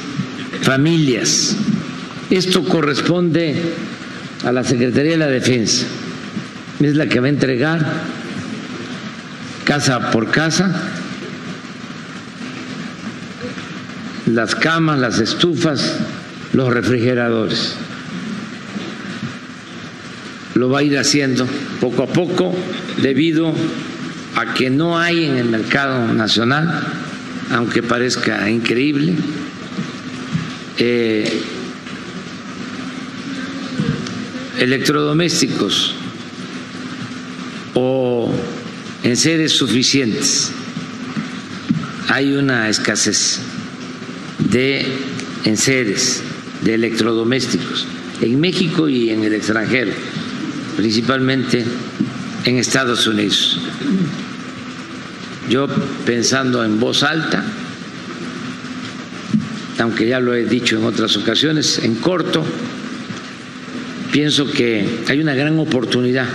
familias. 0.63 1.57
Esto 2.31 2.65
corresponde 2.65 3.55
a 4.45 4.53
la 4.53 4.65
Secretaría 4.65 5.13
de 5.13 5.19
la 5.19 5.27
Defensa. 5.29 5.87
Es 6.81 6.95
la 6.95 7.07
que 7.07 7.21
va 7.21 7.27
a 7.27 7.31
entregar 7.31 7.87
casa 9.65 10.11
por 10.11 10.31
casa 10.31 10.93
las 14.27 14.55
camas, 14.55 14.99
las 14.99 15.19
estufas, 15.21 15.99
los 16.53 16.73
refrigeradores. 16.73 17.75
Lo 20.55 20.69
va 20.69 20.81
a 20.81 20.83
ir 20.83 20.99
haciendo 20.99 21.47
poco 21.81 22.03
a 22.03 22.07
poco 22.07 22.55
debido 23.03 23.53
a 24.35 24.55
que 24.55 24.69
no 24.69 24.99
hay 24.99 25.25
en 25.25 25.37
el 25.37 25.49
mercado 25.49 26.13
nacional, 26.13 26.83
aunque 27.51 27.83
parezca 27.83 28.49
increíble, 28.51 29.15
eh, 30.79 31.43
electrodomésticos 34.59 35.95
o 37.75 38.33
enseres 39.03 39.53
suficientes. 39.53 40.51
Hay 42.09 42.33
una 42.35 42.69
escasez 42.69 43.41
de 44.51 44.87
enseres, 45.45 46.23
de 46.63 46.75
electrodomésticos, 46.75 47.87
en 48.21 48.41
México 48.41 48.89
y 48.89 49.11
en 49.11 49.25
el 49.25 49.35
extranjero, 49.35 49.93
principalmente 50.77 51.65
en 52.45 52.59
Estados 52.59 53.07
Unidos. 53.07 53.61
Yo 55.49 55.69
pensando 56.05 56.65
en 56.65 56.81
voz 56.81 57.03
alta, 57.03 57.43
aunque 59.79 60.09
ya 60.09 60.21
lo 60.21 60.35
he 60.35 60.45
dicho 60.45 60.77
en 60.77 60.85
otras 60.85 61.17
ocasiones, 61.17 61.81
en 61.83 61.97
corto, 61.97 62.45
pienso 64.13 64.51
que 64.51 65.03
hay 65.09 65.21
una 65.21 65.35
gran 65.35 65.59
oportunidad 65.59 66.27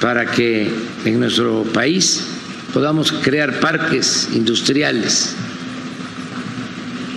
para 0.00 0.26
que 0.26 0.70
en 1.04 1.20
nuestro 1.20 1.64
país 1.64 2.24
podamos 2.72 3.12
crear 3.12 3.60
parques 3.60 4.28
industriales 4.32 5.34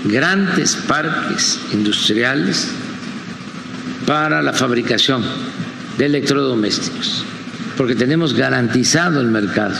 grandes 0.06 0.76
parques 0.76 1.60
industriales 1.74 2.68
para 4.06 4.42
la 4.42 4.54
fabricación 4.54 5.24
de 5.98 6.06
electrodomésticos, 6.06 7.26
porque 7.76 7.96
tenemos 7.96 8.34
garantizado 8.34 9.20
el 9.20 9.28
mercado, 9.28 9.76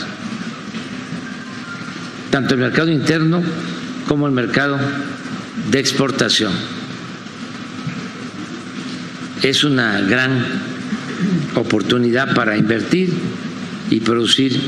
tanto 2.36 2.52
el 2.52 2.60
mercado 2.60 2.90
interno 2.90 3.42
como 4.06 4.26
el 4.26 4.32
mercado 4.34 4.78
de 5.70 5.78
exportación. 5.78 6.52
Es 9.42 9.64
una 9.64 10.02
gran 10.02 10.44
oportunidad 11.54 12.34
para 12.34 12.58
invertir 12.58 13.10
y 13.88 14.00
producir 14.00 14.60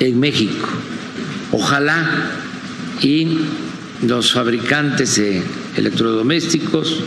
en 0.00 0.18
México. 0.18 0.68
Ojalá 1.52 2.32
y 3.00 3.42
los 4.02 4.32
fabricantes 4.32 5.14
de 5.18 5.40
electrodomésticos 5.76 6.98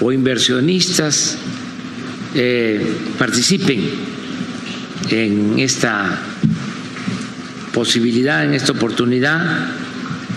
o 0.00 0.10
inversionistas 0.10 1.38
eh, 2.34 2.84
participen 3.16 3.80
en 5.10 5.54
esta 5.60 6.18
posibilidad, 7.76 8.42
en 8.42 8.54
esta 8.54 8.72
oportunidad, 8.72 9.38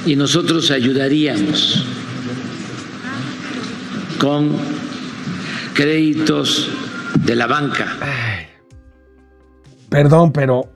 y 0.06 0.18
nosotros 0.18 0.72
ayudaríamos 0.72 1.86
con 4.20 4.58
créditos 5.74 6.70
de 7.24 7.36
la 7.38 7.48
banca. 7.48 7.88
Perdón, 9.88 10.34
pero 10.34 10.70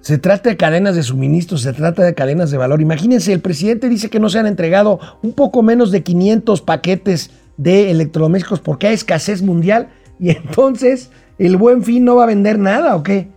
se 0.00 0.18
trata 0.18 0.50
de 0.50 0.56
cadenas 0.56 0.96
de 0.96 1.04
suministro, 1.04 1.58
se 1.58 1.72
trata 1.72 2.02
de 2.02 2.12
cadenas 2.12 2.50
de 2.50 2.58
valor. 2.58 2.80
Imagínense, 2.80 3.32
el 3.32 3.40
presidente 3.40 3.88
dice 3.88 4.10
que 4.10 4.18
no 4.18 4.30
se 4.30 4.40
han 4.40 4.48
entregado 4.48 4.98
un 5.22 5.32
poco 5.32 5.62
menos 5.62 5.92
de 5.92 6.02
500 6.02 6.60
paquetes 6.62 7.30
de 7.56 7.92
electrodomésticos 7.92 8.58
porque 8.58 8.88
hay 8.88 8.94
escasez 8.94 9.42
mundial 9.42 9.90
y 10.18 10.30
entonces 10.30 11.10
el 11.38 11.56
buen 11.56 11.84
fin 11.84 12.04
no 12.04 12.16
va 12.16 12.24
a 12.24 12.26
vender 12.26 12.58
nada 12.58 12.96
o 12.96 13.04
qué. 13.04 13.28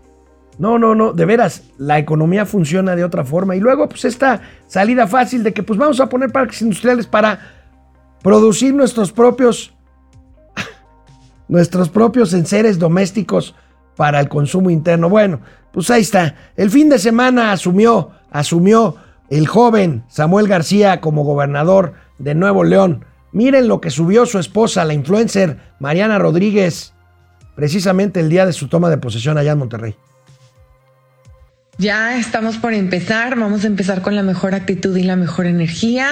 No, 0.60 0.78
no, 0.78 0.94
no, 0.94 1.14
de 1.14 1.26
veras, 1.26 1.64
la 1.78 1.98
economía 1.98 2.46
funciona 2.46 2.96
de 2.96 3.04
otra 3.04 3.24
forma. 3.24 3.56
Y 3.56 3.60
luego, 3.60 3.90
pues 3.90 4.06
esta 4.06 4.42
salida 4.68 5.08
fácil 5.08 5.44
de 5.44 5.54
que 5.54 5.64
pues 5.64 5.80
vamos 5.80 6.00
a 6.00 6.10
poner 6.10 6.32
parques 6.32 6.62
industriales 6.62 7.08
para 7.08 7.40
producir 8.22 8.74
nuestros 8.74 9.12
propios, 9.12 9.74
nuestros 11.48 11.90
propios 11.90 12.34
enseres 12.34 12.78
domésticos 12.78 13.56
para 13.96 14.20
el 14.20 14.30
consumo 14.30 14.70
interno. 14.70 15.10
Bueno, 15.10 15.40
pues 15.72 15.90
ahí 15.90 16.02
está. 16.02 16.36
El 16.56 16.70
fin 16.70 16.90
de 16.90 17.00
semana 17.00 17.52
asumió, 17.52 18.12
asumió 18.32 18.96
el 19.30 19.48
joven 19.48 20.04
Samuel 20.08 20.48
García 20.48 21.02
como 21.02 21.24
gobernador 21.24 21.94
de 22.20 22.36
Nuevo 22.36 22.64
León. 22.64 23.06
Miren 23.32 23.68
lo 23.68 23.82
que 23.82 23.90
subió 23.90 24.28
su 24.28 24.38
esposa, 24.38 24.86
la 24.86 24.94
influencer 24.94 25.58
Mariana 25.80 26.20
Rodríguez, 26.20 26.94
precisamente 27.56 28.20
el 28.20 28.30
día 28.30 28.46
de 28.46 28.54
su 28.54 28.68
toma 28.68 28.92
de 28.92 29.00
posesión 29.00 29.40
allá 29.40 29.54
en 29.54 29.58
Monterrey. 29.58 29.96
Ya 31.80 32.20
estamos 32.20 32.58
por 32.58 32.74
empezar, 32.74 33.36
vamos 33.36 33.64
a 33.64 33.68
empezar 33.68 34.04
con 34.04 34.16
la 34.16 34.22
mejor 34.22 34.54
actitud 34.54 34.96
y 34.96 35.04
la 35.04 35.16
mejor 35.16 35.48
energía. 35.48 36.12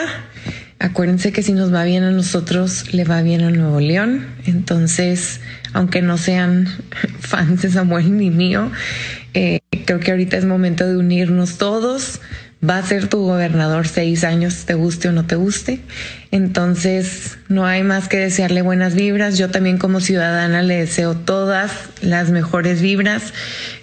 Acuérdense 0.80 1.32
que 1.32 1.44
si 1.44 1.54
nos 1.54 1.72
va 1.72 1.84
bien 1.84 2.04
a 2.04 2.10
nosotros, 2.10 2.92
le 2.96 3.04
va 3.04 3.22
bien 3.22 3.44
a 3.44 3.52
Nuevo 3.52 3.80
León. 3.80 4.26
Entonces, 4.48 5.40
aunque 5.74 6.02
no 6.02 6.18
sean 6.18 6.68
fans 7.20 7.62
de 7.62 7.70
Samuel 7.70 8.18
ni 8.18 8.32
mío, 8.32 8.72
eh, 9.36 9.60
creo 9.86 10.00
que 10.00 10.10
ahorita 10.10 10.36
es 10.36 10.46
momento 10.46 10.88
de 10.88 10.98
unirnos 10.98 11.60
todos. 11.60 12.22
Va 12.68 12.78
a 12.78 12.84
ser 12.84 13.08
tu 13.08 13.18
gobernador 13.20 13.88
seis 13.88 14.24
años, 14.24 14.66
te 14.66 14.76
guste 14.76 15.10
o 15.10 15.12
no 15.12 15.26
te 15.26 15.36
guste. 15.36 15.80
Entonces, 16.30 17.40
no 17.50 17.66
hay 17.66 17.82
más 17.82 18.08
que 18.08 18.18
desearle 18.18 18.62
buenas 18.62 18.94
vibras. 18.94 19.38
Yo 19.40 19.50
también 19.50 19.80
como 19.80 20.00
ciudadana 20.00 20.62
le 20.62 20.78
deseo 20.78 21.16
todas 21.16 21.72
las 22.02 22.30
mejores 22.30 22.82
vibras, 22.82 23.34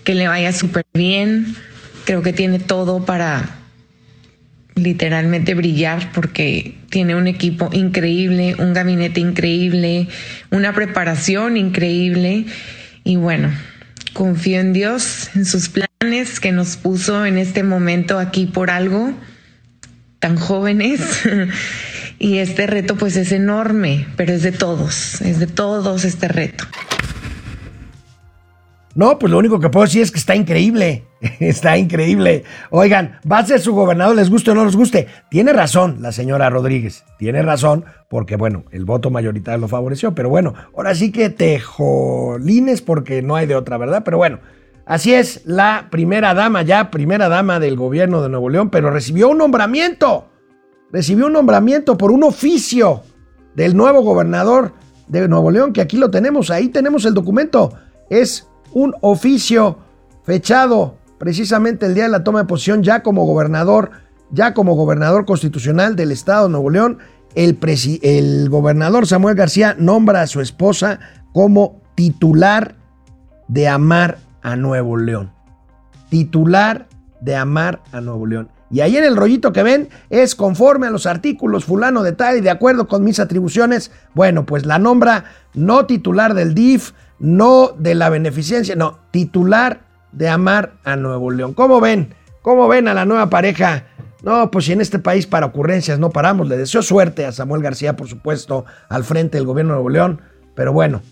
que 0.05 0.15
le 0.15 0.29
vaya 0.29 0.53
súper 0.53 0.85
bien. 0.95 1.57
Creo 2.05 2.23
que 2.23 2.33
tiene 2.33 2.61
todo 2.61 3.05
para 3.05 3.59
literalmente 4.77 5.55
brillar 5.55 6.13
porque 6.13 6.77
tiene 6.89 7.15
un 7.17 7.27
equipo 7.27 7.71
increíble, 7.73 8.55
un 8.59 8.73
gabinete 8.73 9.21
increíble, 9.21 10.09
una 10.51 10.73
preparación 10.73 11.57
increíble 11.57 12.47
y 13.05 13.17
bueno, 13.17 13.51
confío 14.13 14.61
en 14.61 14.73
Dios, 14.73 15.31
en 15.35 15.45
sus 15.45 15.69
planes 15.69 16.41
que 16.41 16.53
nos 16.53 16.77
puso 16.77 17.27
en 17.27 17.39
este 17.39 17.63
momento 17.63 18.19
aquí 18.19 18.47
por 18.47 18.71
algo 18.71 19.13
tan 20.19 20.37
jóvenes. 20.37 21.01
y 22.19 22.39
este 22.39 22.67
reto 22.67 22.97
pues 22.97 23.17
es 23.17 23.33
enorme, 23.33 24.07
pero 24.17 24.33
es 24.33 24.43
de 24.43 24.53
todos, 24.53 25.21
es 25.21 25.39
de 25.39 25.47
todos 25.47 26.05
este 26.05 26.29
reto. 26.29 26.65
No, 28.99 29.17
pues 29.17 29.31
lo 29.31 29.39
único 29.39 29.61
que 29.61 29.69
puedo 29.69 29.87
decir 29.87 30.03
es 30.03 30.11
que 30.11 30.19
está 30.19 30.35
increíble. 30.35 31.05
Está 31.39 31.79
increíble. 31.79 32.43
Oigan, 32.71 33.21
va 33.31 33.39
a 33.39 33.47
ser 33.47 33.61
su 33.61 33.73
gobernador, 33.73 34.17
les 34.17 34.29
guste 34.29 34.51
o 34.51 34.57
no 34.57 34.65
les 34.65 34.75
guste. 34.75 35.07
Tiene 35.31 35.53
razón 35.53 35.99
la 36.01 36.11
señora 36.11 36.51
Rodríguez. 36.51 37.05
Tiene 37.17 37.43
razón 37.43 37.85
porque, 38.09 38.35
bueno, 38.35 38.65
el 38.73 38.85
voto 38.85 39.11
mayoritario 39.11 39.61
lo 39.61 39.69
favoreció. 39.69 40.17
Pero 40.17 40.31
bueno, 40.31 40.55
ahora 40.77 40.97
sí 40.97 41.13
que 41.13 41.31
te 41.31 41.61
jolines 41.61 42.83
porque 42.83 43.23
no 43.23 43.37
hay 43.37 43.47
de 43.47 43.55
otra, 43.55 43.79
¿verdad? 43.79 44.03
Pero 44.05 44.17
bueno, 44.17 44.41
así 44.85 45.15
es 45.15 45.43
la 45.45 45.87
primera 45.93 46.35
dama, 46.35 46.63
ya 46.63 46.91
primera 46.91 47.29
dama 47.29 47.61
del 47.61 47.77
gobierno 47.77 48.21
de 48.21 48.31
Nuevo 48.31 48.49
León, 48.49 48.69
pero 48.69 48.91
recibió 48.91 49.29
un 49.29 49.39
nombramiento. 49.39 50.27
Recibió 50.91 51.27
un 51.27 51.35
nombramiento 51.35 51.97
por 51.97 52.11
un 52.11 52.25
oficio 52.25 53.05
del 53.55 53.77
nuevo 53.77 54.03
gobernador 54.03 54.73
de 55.07 55.29
Nuevo 55.29 55.53
León, 55.53 55.73
que 55.73 55.83
aquí 55.83 55.99
lo 55.99 56.11
tenemos, 56.11 56.51
ahí 56.51 56.67
tenemos 56.69 57.05
el 57.05 57.15
documento. 57.15 57.75
Es 58.11 58.49
un 58.79 58.95
oficio 59.01 59.79
fechado 60.23 60.99
precisamente 61.19 61.87
el 61.87 61.95
día 61.95 62.05
de 62.05 62.11
la 62.11 62.23
toma 62.23 62.41
de 62.41 62.45
posición 62.45 62.85
ya 62.85 63.03
como 63.03 63.25
gobernador, 63.25 63.91
ya 64.31 64.55
como 64.55 64.75
gobernador 64.77 65.25
constitucional 65.25 65.97
del 65.97 66.13
estado 66.13 66.45
de 66.45 66.53
Nuevo 66.53 66.71
León, 66.71 66.99
el, 67.35 67.59
el 68.03 68.49
gobernador 68.49 69.07
Samuel 69.07 69.35
García 69.35 69.75
nombra 69.77 70.23
a 70.23 70.27
su 70.29 70.41
esposa 70.41 71.01
como 71.33 71.83
titular 71.97 72.77
de 73.49 73.67
Amar 73.67 74.19
a 74.43 74.55
Nuevo 74.55 74.97
León. 74.97 75.33
Titular 76.09 76.87
de 77.21 77.35
Amar 77.35 77.83
a 77.91 78.01
Nuevo 78.01 78.27
León. 78.27 78.49
Y 78.71 78.81
ahí 78.81 78.97
en 78.97 79.05
el 79.05 79.17
rollito 79.17 79.53
que 79.53 79.63
ven 79.65 79.89
es 80.09 80.37
conforme 80.37 80.87
a 80.87 80.91
los 80.91 81.07
artículos 81.07 81.65
fulano 81.65 82.05
de 82.05 82.13
tal 82.13 82.37
y 82.37 82.43
de 82.43 82.51
acuerdo 82.51 82.87
con 82.87 83.03
mis 83.03 83.19
atribuciones. 83.19 83.91
Bueno, 84.15 84.47
pues 84.47 84.67
la 84.67 84.79
nombra 84.79 85.25
no 85.55 85.87
titular 85.87 86.35
del 86.35 86.55
DIF, 86.55 86.93
no 87.19 87.73
de 87.79 87.95
la 87.95 88.11
beneficencia, 88.11 88.77
no, 88.77 88.99
titular 89.11 89.87
de 90.13 90.29
amar 90.29 90.75
a 90.85 90.97
Nuevo 90.97 91.31
León. 91.31 91.55
¿Cómo 91.55 91.81
ven? 91.81 92.15
¿Cómo 92.43 92.69
ven 92.69 92.89
a 92.89 92.95
la 92.95 93.05
nueva 93.05 93.31
pareja? 93.31 93.87
No, 94.23 94.51
pues 94.51 94.65
si 94.65 94.73
en 94.73 94.81
este 94.81 94.99
país 94.99 95.27
para 95.27 95.47
ocurrencias 95.47 95.99
no 95.99 96.11
paramos, 96.11 96.49
le 96.49 96.57
deseo 96.57 96.83
suerte 96.83 97.27
a 97.27 97.33
Samuel 97.33 97.63
García, 97.63 97.97
por 97.97 98.09
supuesto, 98.09 98.65
al 98.89 99.05
frente 99.05 99.39
del 99.39 99.47
gobierno 99.47 99.73
de 99.73 99.77
Nuevo 99.77 99.91
León, 99.91 100.21
pero 100.55 100.73
bueno, 100.73 101.03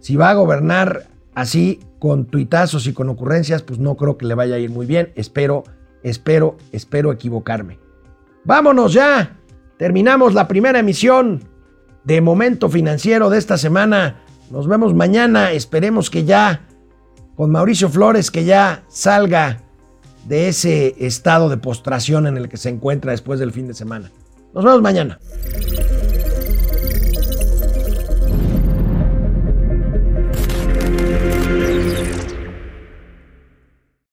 si 0.00 0.16
va 0.16 0.30
a 0.30 0.34
gobernar 0.34 1.06
así, 1.34 1.80
con 2.00 2.24
tuitazos 2.24 2.86
y 2.86 2.92
con 2.92 3.08
ocurrencias, 3.10 3.62
pues 3.62 3.78
no 3.78 3.96
creo 3.96 4.16
que 4.16 4.26
le 4.26 4.34
vaya 4.34 4.56
a 4.56 4.58
ir 4.58 4.70
muy 4.70 4.86
bien. 4.86 5.12
Espero, 5.14 5.64
espero, 6.02 6.56
espero 6.72 7.12
equivocarme. 7.12 7.78
Vámonos 8.44 8.94
ya. 8.94 9.36
Terminamos 9.76 10.34
la 10.34 10.48
primera 10.48 10.78
emisión 10.78 11.44
de 12.04 12.20
Momento 12.22 12.70
Financiero 12.70 13.30
de 13.30 13.38
esta 13.38 13.58
semana. 13.58 14.22
Nos 14.50 14.66
vemos 14.66 14.94
mañana. 14.94 15.52
Esperemos 15.52 16.10
que 16.10 16.24
ya 16.24 16.66
con 17.36 17.50
Mauricio 17.50 17.88
Flores 17.88 18.30
que 18.30 18.44
ya 18.44 18.82
salga 18.88 19.62
de 20.26 20.48
ese 20.48 20.94
estado 20.98 21.48
de 21.48 21.56
postración 21.56 22.26
en 22.26 22.36
el 22.36 22.48
que 22.48 22.56
se 22.56 22.68
encuentra 22.68 23.12
después 23.12 23.40
del 23.40 23.52
fin 23.52 23.68
de 23.68 23.74
semana. 23.74 24.10
Nos 24.52 24.64
vemos 24.64 24.82
mañana. 24.82 25.18